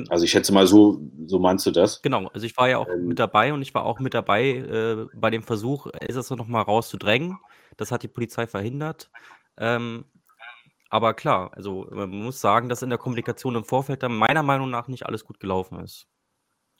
[0.08, 2.02] Also ich schätze mal, so, so meinst du das?
[2.02, 4.50] Genau, also ich war ja auch ähm, mit dabei und ich war auch mit dabei
[4.50, 7.38] äh, bei dem Versuch, Elsässer nochmal rauszudrängen.
[7.76, 9.10] Das hat die Polizei verhindert.
[9.56, 10.04] Ähm,
[10.90, 14.70] aber klar, also man muss sagen, dass in der Kommunikation im Vorfeld dann meiner Meinung
[14.70, 16.06] nach nicht alles gut gelaufen ist.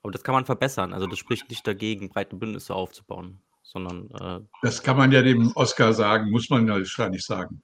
[0.03, 0.93] Aber das kann man verbessern.
[0.93, 4.11] Also das spricht nicht dagegen, breite Bündnisse aufzubauen, sondern.
[4.11, 7.63] Äh, das kann man ja dem Oscar sagen, muss man ja wahrscheinlich sagen.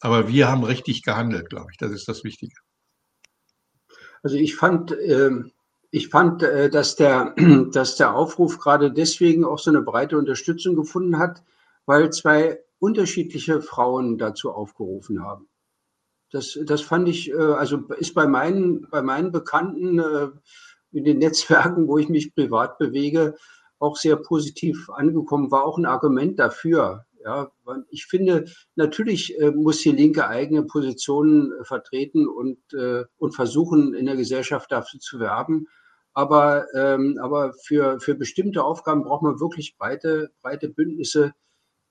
[0.00, 1.78] Aber wir haben richtig gehandelt, glaube ich.
[1.78, 2.54] Das ist das Wichtige.
[4.22, 5.30] Also ich fand, äh,
[5.90, 7.34] ich fand, äh, dass der,
[7.72, 11.42] dass der Aufruf gerade deswegen auch so eine breite Unterstützung gefunden hat,
[11.86, 15.48] weil zwei unterschiedliche Frauen dazu aufgerufen haben.
[16.30, 20.28] Das, das fand ich, äh, also ist bei meinen, bei meinen Bekannten äh,
[20.92, 23.36] in den Netzwerken, wo ich mich privat bewege,
[23.78, 27.04] auch sehr positiv angekommen, war auch ein Argument dafür.
[27.22, 27.50] Ja,
[27.90, 28.46] ich finde,
[28.76, 32.58] natürlich äh, muss die Linke eigene Positionen vertreten und,
[33.18, 35.66] und versuchen, in der Gesellschaft dafür zu werben.
[36.14, 41.34] Aber, ähm, aber für, für bestimmte Aufgaben braucht man wirklich breite, breite Bündnisse,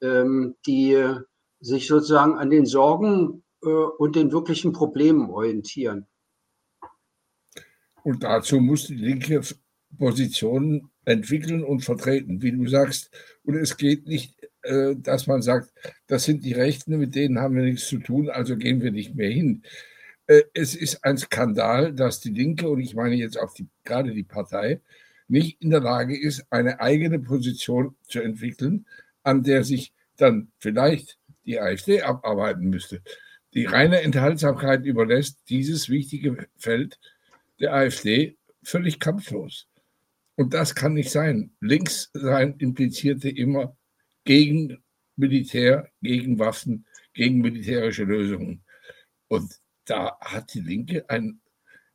[0.01, 0.97] ähm, die
[1.59, 6.07] sich sozusagen an den Sorgen äh, und den wirklichen Problemen orientieren.
[8.03, 9.41] Und dazu muss die linke
[9.97, 13.09] Position entwickeln und vertreten, wie du sagst.
[13.43, 15.73] Und es geht nicht, äh, dass man sagt,
[16.07, 19.15] das sind die Rechten, mit denen haben wir nichts zu tun, also gehen wir nicht
[19.15, 19.63] mehr hin.
[20.27, 24.13] Äh, es ist ein Skandal, dass die Linke, und ich meine jetzt auch die, gerade
[24.13, 24.81] die Partei,
[25.27, 28.85] nicht in der Lage ist, eine eigene Position zu entwickeln,
[29.25, 33.01] an der sich dann vielleicht die AfD abarbeiten müsste.
[33.53, 36.99] Die reine Enthaltsamkeit überlässt dieses wichtige Feld
[37.59, 39.67] der AfD völlig kampflos.
[40.35, 41.51] Und das kann nicht sein.
[41.61, 43.77] Links sein implizierte immer
[44.25, 44.83] gegen
[45.15, 48.63] Militär, gegen Waffen, gegen militärische Lösungen.
[49.27, 51.39] Und da hat die Linke ein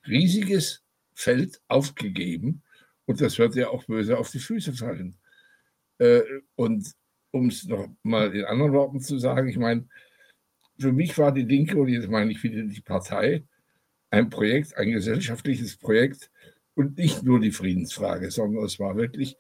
[0.07, 0.83] riesiges
[1.15, 2.63] Feld aufgegeben
[3.05, 5.19] und das wird ja auch böse auf die Füße fallen.
[5.99, 6.23] Äh,
[6.55, 6.95] und
[7.31, 9.89] um es noch mal in anderen Worten zu sagen, ich meine,
[10.79, 13.45] für mich war die Linke, und jetzt meine ich wieder die Partei,
[14.11, 16.31] ein Projekt, ein gesellschaftliches Projekt
[16.75, 19.37] und nicht nur die Friedensfrage, sondern es war wirklich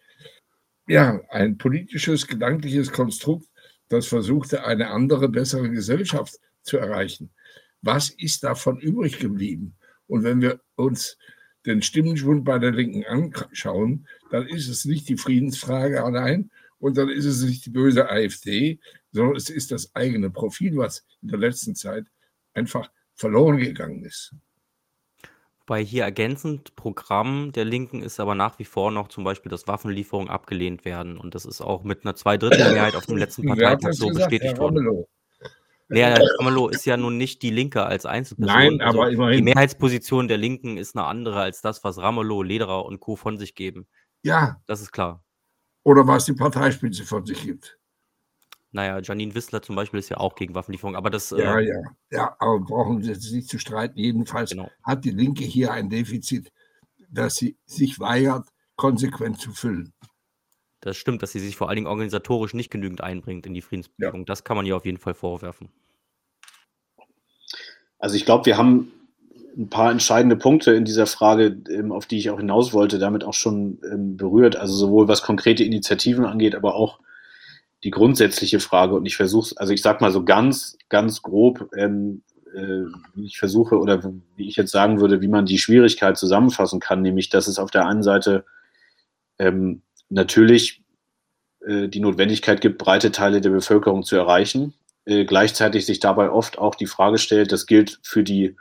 [0.87, 3.47] ja, ein politisches, gedankliches Konstrukt,
[3.89, 7.31] das versuchte, eine andere, bessere Gesellschaft zu erreichen.
[7.83, 9.77] Was ist davon übrig geblieben?
[10.07, 11.17] Und wenn wir uns
[11.65, 16.51] den Stimmenschwund bei der Linken anschauen, dann ist es nicht die Friedensfrage allein,
[16.81, 18.81] und dann ist es nicht die böse AfD,
[19.13, 22.07] sondern es ist das eigene Profil, was in der letzten Zeit
[22.55, 24.35] einfach verloren gegangen ist.
[25.67, 29.69] Bei hier ergänzend Programm der Linken ist aber nach wie vor noch zum Beispiel, dass
[29.69, 31.17] Waffenlieferungen abgelehnt werden.
[31.17, 35.05] Und das ist auch mit einer Zweidrittelmehrheit auf dem letzten Parteitag so gesagt, bestätigt worden.
[35.91, 38.53] Herr Ramelow ist ja nun nicht die Linke als Einzelperson.
[38.53, 39.37] Nein, also aber immerhin.
[39.37, 43.17] Die Mehrheitsposition der Linken ist eine andere als das, was Ramelow, Lederer und Co.
[43.17, 43.87] von sich geben.
[44.23, 44.61] Ja.
[44.67, 45.23] Das ist klar.
[45.83, 47.79] Oder was die Parteispitze von sich gibt.
[48.73, 51.31] Naja, Janine Wissler zum Beispiel ist ja auch gegen Waffenlieferung, aber das.
[51.31, 53.99] Ja, äh, ja, ja, aber brauchen wir jetzt nicht zu streiten.
[53.99, 54.71] Jedenfalls genau.
[54.85, 56.53] hat die Linke hier ein Defizit,
[57.11, 58.47] das sie sich weigert,
[58.77, 59.93] konsequent zu füllen.
[60.81, 64.21] Das stimmt, dass sie sich vor allen Dingen organisatorisch nicht genügend einbringt in die Friedensbewegung.
[64.21, 64.25] Ja.
[64.25, 65.69] Das kann man ihr auf jeden Fall vorwerfen.
[67.99, 68.91] Also ich glaube, wir haben
[69.57, 73.25] ein paar entscheidende Punkte in dieser Frage, ähm, auf die ich auch hinaus wollte, damit
[73.25, 74.57] auch schon ähm, berührt.
[74.57, 77.01] Also sowohl was konkrete Initiativen angeht, aber auch
[77.85, 78.95] die grundsätzliche Frage.
[78.95, 82.23] Und ich versuche, also ich sage mal so ganz, ganz grob, ähm,
[82.55, 84.03] äh, wie ich versuche oder
[84.37, 87.71] wie ich jetzt sagen würde, wie man die Schwierigkeit zusammenfassen kann, nämlich, dass es auf
[87.71, 88.45] der einen Seite
[90.11, 90.83] natürlich
[91.67, 94.75] äh, die Notwendigkeit gibt, breite Teile der Bevölkerung zu erreichen.
[95.05, 98.57] Äh, gleichzeitig sich dabei oft auch die Frage stellt, das gilt für die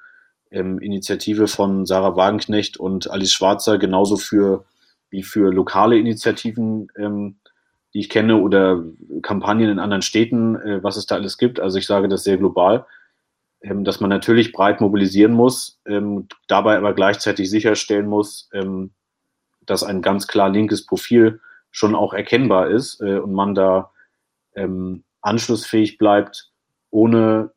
[0.52, 4.66] ähm, Initiative von Sarah Wagenknecht und Alice Schwarzer genauso für
[5.10, 7.40] wie für lokale Initiativen, ähm,
[7.94, 8.84] die ich kenne oder
[9.22, 11.60] Kampagnen in anderen Städten, äh, was es da alles gibt.
[11.60, 12.86] Also ich sage das sehr global,
[13.62, 18.92] ähm, dass man natürlich breit mobilisieren muss, ähm, dabei aber gleichzeitig sicherstellen muss, ähm,
[19.66, 23.92] dass ein ganz klar linkes Profil schon auch erkennbar ist äh, und man da
[24.56, 26.52] ähm, anschlussfähig bleibt,
[26.92, 27.52] ohne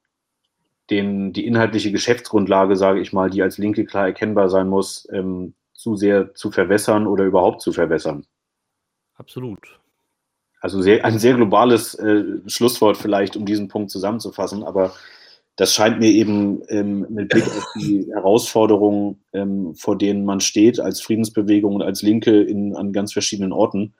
[0.92, 5.54] den, die inhaltliche Geschäftsgrundlage, sage ich mal, die als Linke klar erkennbar sein muss, ähm,
[5.72, 8.24] zu sehr zu verwässern oder überhaupt zu verwässern.
[9.14, 9.80] Absolut.
[10.60, 14.94] Also sehr, ein sehr globales äh, Schlusswort vielleicht, um diesen Punkt zusammenzufassen, aber
[15.56, 20.78] das scheint mir eben ähm, mit Blick auf die Herausforderungen, ähm, vor denen man steht,
[20.78, 23.92] als Friedensbewegung und als Linke in, an ganz verschiedenen Orten,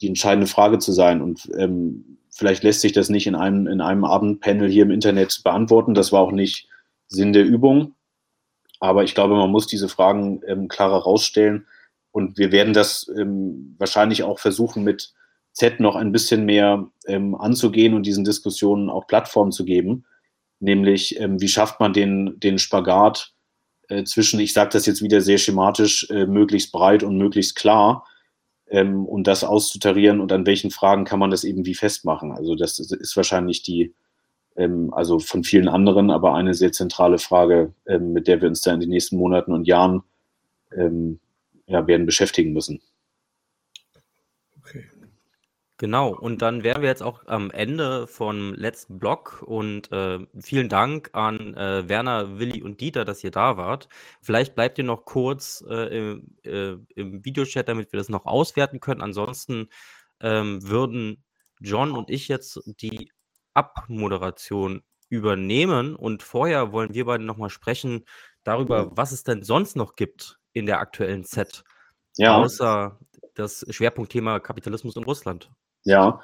[0.00, 1.22] die entscheidende Frage zu sein.
[1.22, 5.40] Und ähm, vielleicht lässt sich das nicht in einem, in einem Abendpanel hier im Internet
[5.42, 5.94] beantworten.
[5.94, 6.68] Das war auch nicht
[7.08, 7.94] Sinn der Übung.
[8.80, 11.66] Aber ich glaube, man muss diese Fragen ähm, klarer rausstellen.
[12.12, 15.12] Und wir werden das ähm, wahrscheinlich auch versuchen, mit
[15.52, 20.04] Z noch ein bisschen mehr ähm, anzugehen und diesen Diskussionen auch Plattform zu geben.
[20.60, 23.32] Nämlich, ähm, wie schafft man den, den Spagat
[23.88, 28.06] äh, zwischen, ich sage das jetzt wieder sehr schematisch, äh, möglichst breit und möglichst klar
[28.68, 32.32] ähm, und das auszutarieren und an welchen Fragen kann man das eben wie festmachen.
[32.32, 33.94] Also das ist wahrscheinlich die,
[34.56, 38.60] ähm, also von vielen anderen, aber eine sehr zentrale Frage, ähm, mit der wir uns
[38.60, 40.02] da in den nächsten Monaten und Jahren
[40.76, 41.20] ähm,
[41.66, 42.80] ja, werden beschäftigen müssen.
[45.78, 50.70] Genau, und dann wären wir jetzt auch am Ende vom letzten Blog und äh, vielen
[50.70, 53.90] Dank an äh, Werner, Willi und Dieter, dass ihr da wart.
[54.22, 58.80] Vielleicht bleibt ihr noch kurz äh, im, äh, im Videochat, damit wir das noch auswerten
[58.80, 59.02] können.
[59.02, 59.68] Ansonsten
[60.20, 61.22] ähm, würden
[61.60, 63.12] John und ich jetzt die
[63.52, 68.06] Abmoderation übernehmen und vorher wollen wir beide nochmal sprechen
[68.44, 71.64] darüber, was es denn sonst noch gibt in der aktuellen Set,
[72.16, 72.38] Ja.
[72.38, 72.98] außer
[73.34, 75.50] das Schwerpunktthema Kapitalismus in Russland.
[75.86, 76.20] Ja,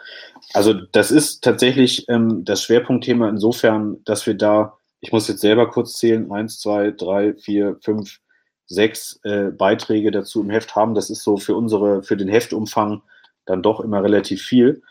[0.55, 5.71] also das ist tatsächlich ähm, das Schwerpunktthema insofern, dass wir da, ich muss jetzt selber
[5.71, 8.19] kurz zählen, eins, zwei, drei, vier, fünf,
[8.67, 10.97] sechs äh, Beiträge dazu im Heft haben.
[10.97, 13.03] Das ist so für unsere, für den Heftumfang
[13.45, 14.83] dann doch immer relativ viel.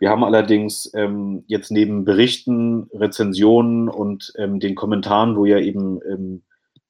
[0.00, 6.00] Wir haben allerdings ähm, jetzt neben Berichten, Rezensionen und ähm, den Kommentaren, wo ja eben
[6.10, 6.42] ähm,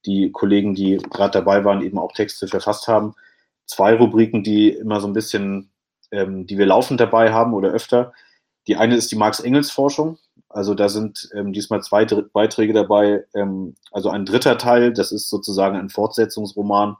[0.07, 3.13] die Kollegen, die gerade dabei waren, eben auch Texte verfasst haben,
[3.67, 5.69] zwei Rubriken, die immer so ein bisschen
[6.11, 8.13] ähm, die wir laufend dabei haben oder öfter.
[8.67, 10.17] Die eine ist die Marx-Engels-Forschung.
[10.49, 13.25] Also da sind ähm, diesmal zwei Dr Beiträge dabei.
[13.35, 16.97] Ähm, also ein dritter Teil, das ist sozusagen ein Fortsetzungsroman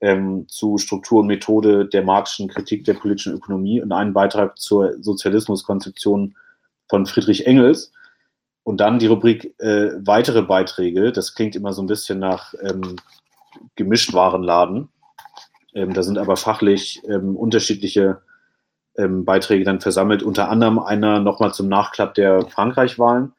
[0.00, 4.94] ähm, zu Struktur und Methode der marxischen Kritik der politischen Ökonomie und einen Beitrag zur
[5.02, 6.36] Sozialismuskonzeption
[6.88, 7.92] von Friedrich Engels.
[8.62, 11.12] Und dann die Rubrik äh, weitere Beiträge.
[11.12, 12.96] Das klingt immer so ein bisschen nach ähm,
[13.76, 14.88] Gemischtwarenladen.
[15.74, 18.22] Ähm, da sind aber fachlich ähm, unterschiedliche
[18.98, 23.32] ähm, Beiträge dann versammelt, unter anderem einer nochmal zum Nachklapp der Frankreich-Wahlen.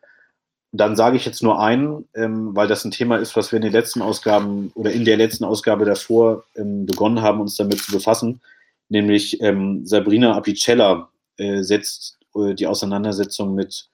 [0.72, 3.64] Dann sage ich jetzt nur einen, ähm, weil das ein Thema ist, was wir in
[3.64, 7.92] den letzten Ausgaben oder in der letzten Ausgabe davor ähm, begonnen haben, uns damit zu
[7.92, 8.42] befassen,
[8.90, 13.90] nämlich ähm, Sabrina Apicella äh, setzt äh, die Auseinandersetzung mit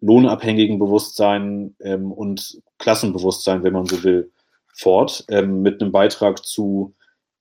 [0.00, 4.30] lohnabhängigen Bewusstsein ähm, und Klassenbewusstsein, wenn man so will,
[4.72, 6.94] fort, ähm, mit einem Beitrag zu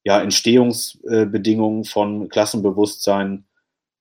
[0.04, 3.44] ja, Entstehungsbedingungen von Klassenbewusstsein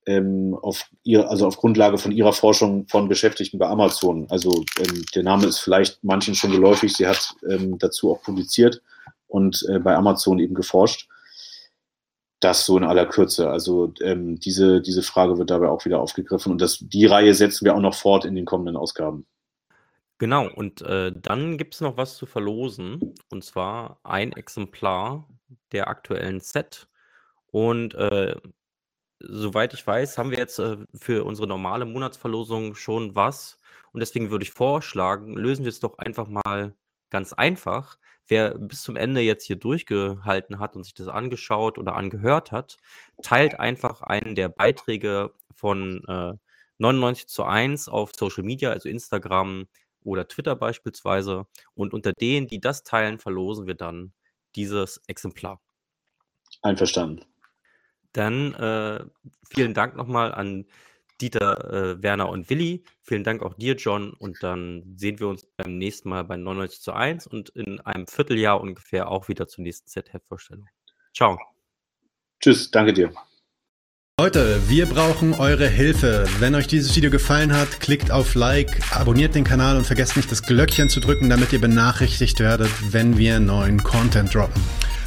[0.07, 4.25] ähm, auf ihr, also auf Grundlage von ihrer Forschung von Beschäftigten bei Amazon.
[4.29, 6.93] Also ähm, der Name ist vielleicht manchen schon geläufig.
[6.93, 8.81] Sie hat ähm, dazu auch publiziert
[9.27, 11.09] und äh, bei Amazon eben geforscht.
[12.39, 13.49] Das so in aller Kürze.
[13.49, 17.65] Also ähm, diese, diese Frage wird dabei auch wieder aufgegriffen und das, die Reihe setzen
[17.65, 19.25] wir auch noch fort in den kommenden Ausgaben.
[20.19, 25.27] Genau, und äh, dann gibt es noch was zu verlosen, und zwar ein Exemplar
[25.71, 26.87] der aktuellen Set.
[27.51, 28.35] Und äh,
[29.19, 33.59] soweit ich weiß, haben wir jetzt äh, für unsere normale Monatsverlosung schon was.
[33.91, 36.75] Und deswegen würde ich vorschlagen, lösen wir es doch einfach mal
[37.09, 37.97] ganz einfach.
[38.27, 42.77] Wer bis zum Ende jetzt hier durchgehalten hat und sich das angeschaut oder angehört hat,
[43.21, 46.33] teilt einfach einen der Beiträge von äh,
[46.77, 49.67] 99 zu 1 auf Social Media, also Instagram
[50.03, 51.47] oder Twitter beispielsweise.
[51.73, 54.13] Und unter denen, die das teilen, verlosen wir dann
[54.55, 55.61] dieses Exemplar.
[56.61, 57.25] Einverstanden.
[58.17, 59.05] Dann äh,
[59.47, 60.65] vielen Dank nochmal an
[61.21, 62.83] Dieter, äh, Werner und Willi.
[63.03, 64.11] Vielen Dank auch dir, John.
[64.13, 68.07] Und dann sehen wir uns beim nächsten Mal bei 99 zu 1 und in einem
[68.07, 70.67] Vierteljahr ungefähr auch wieder zur nächsten Z-Head-Vorstellung.
[71.15, 71.37] Ciao.
[72.39, 73.13] Tschüss, danke dir.
[74.19, 76.25] Leute, wir brauchen eure Hilfe.
[76.39, 80.31] Wenn euch dieses Video gefallen hat, klickt auf Like, abonniert den Kanal und vergesst nicht
[80.31, 84.63] das Glöckchen zu drücken, damit ihr benachrichtigt werdet, wenn wir neuen Content droppen.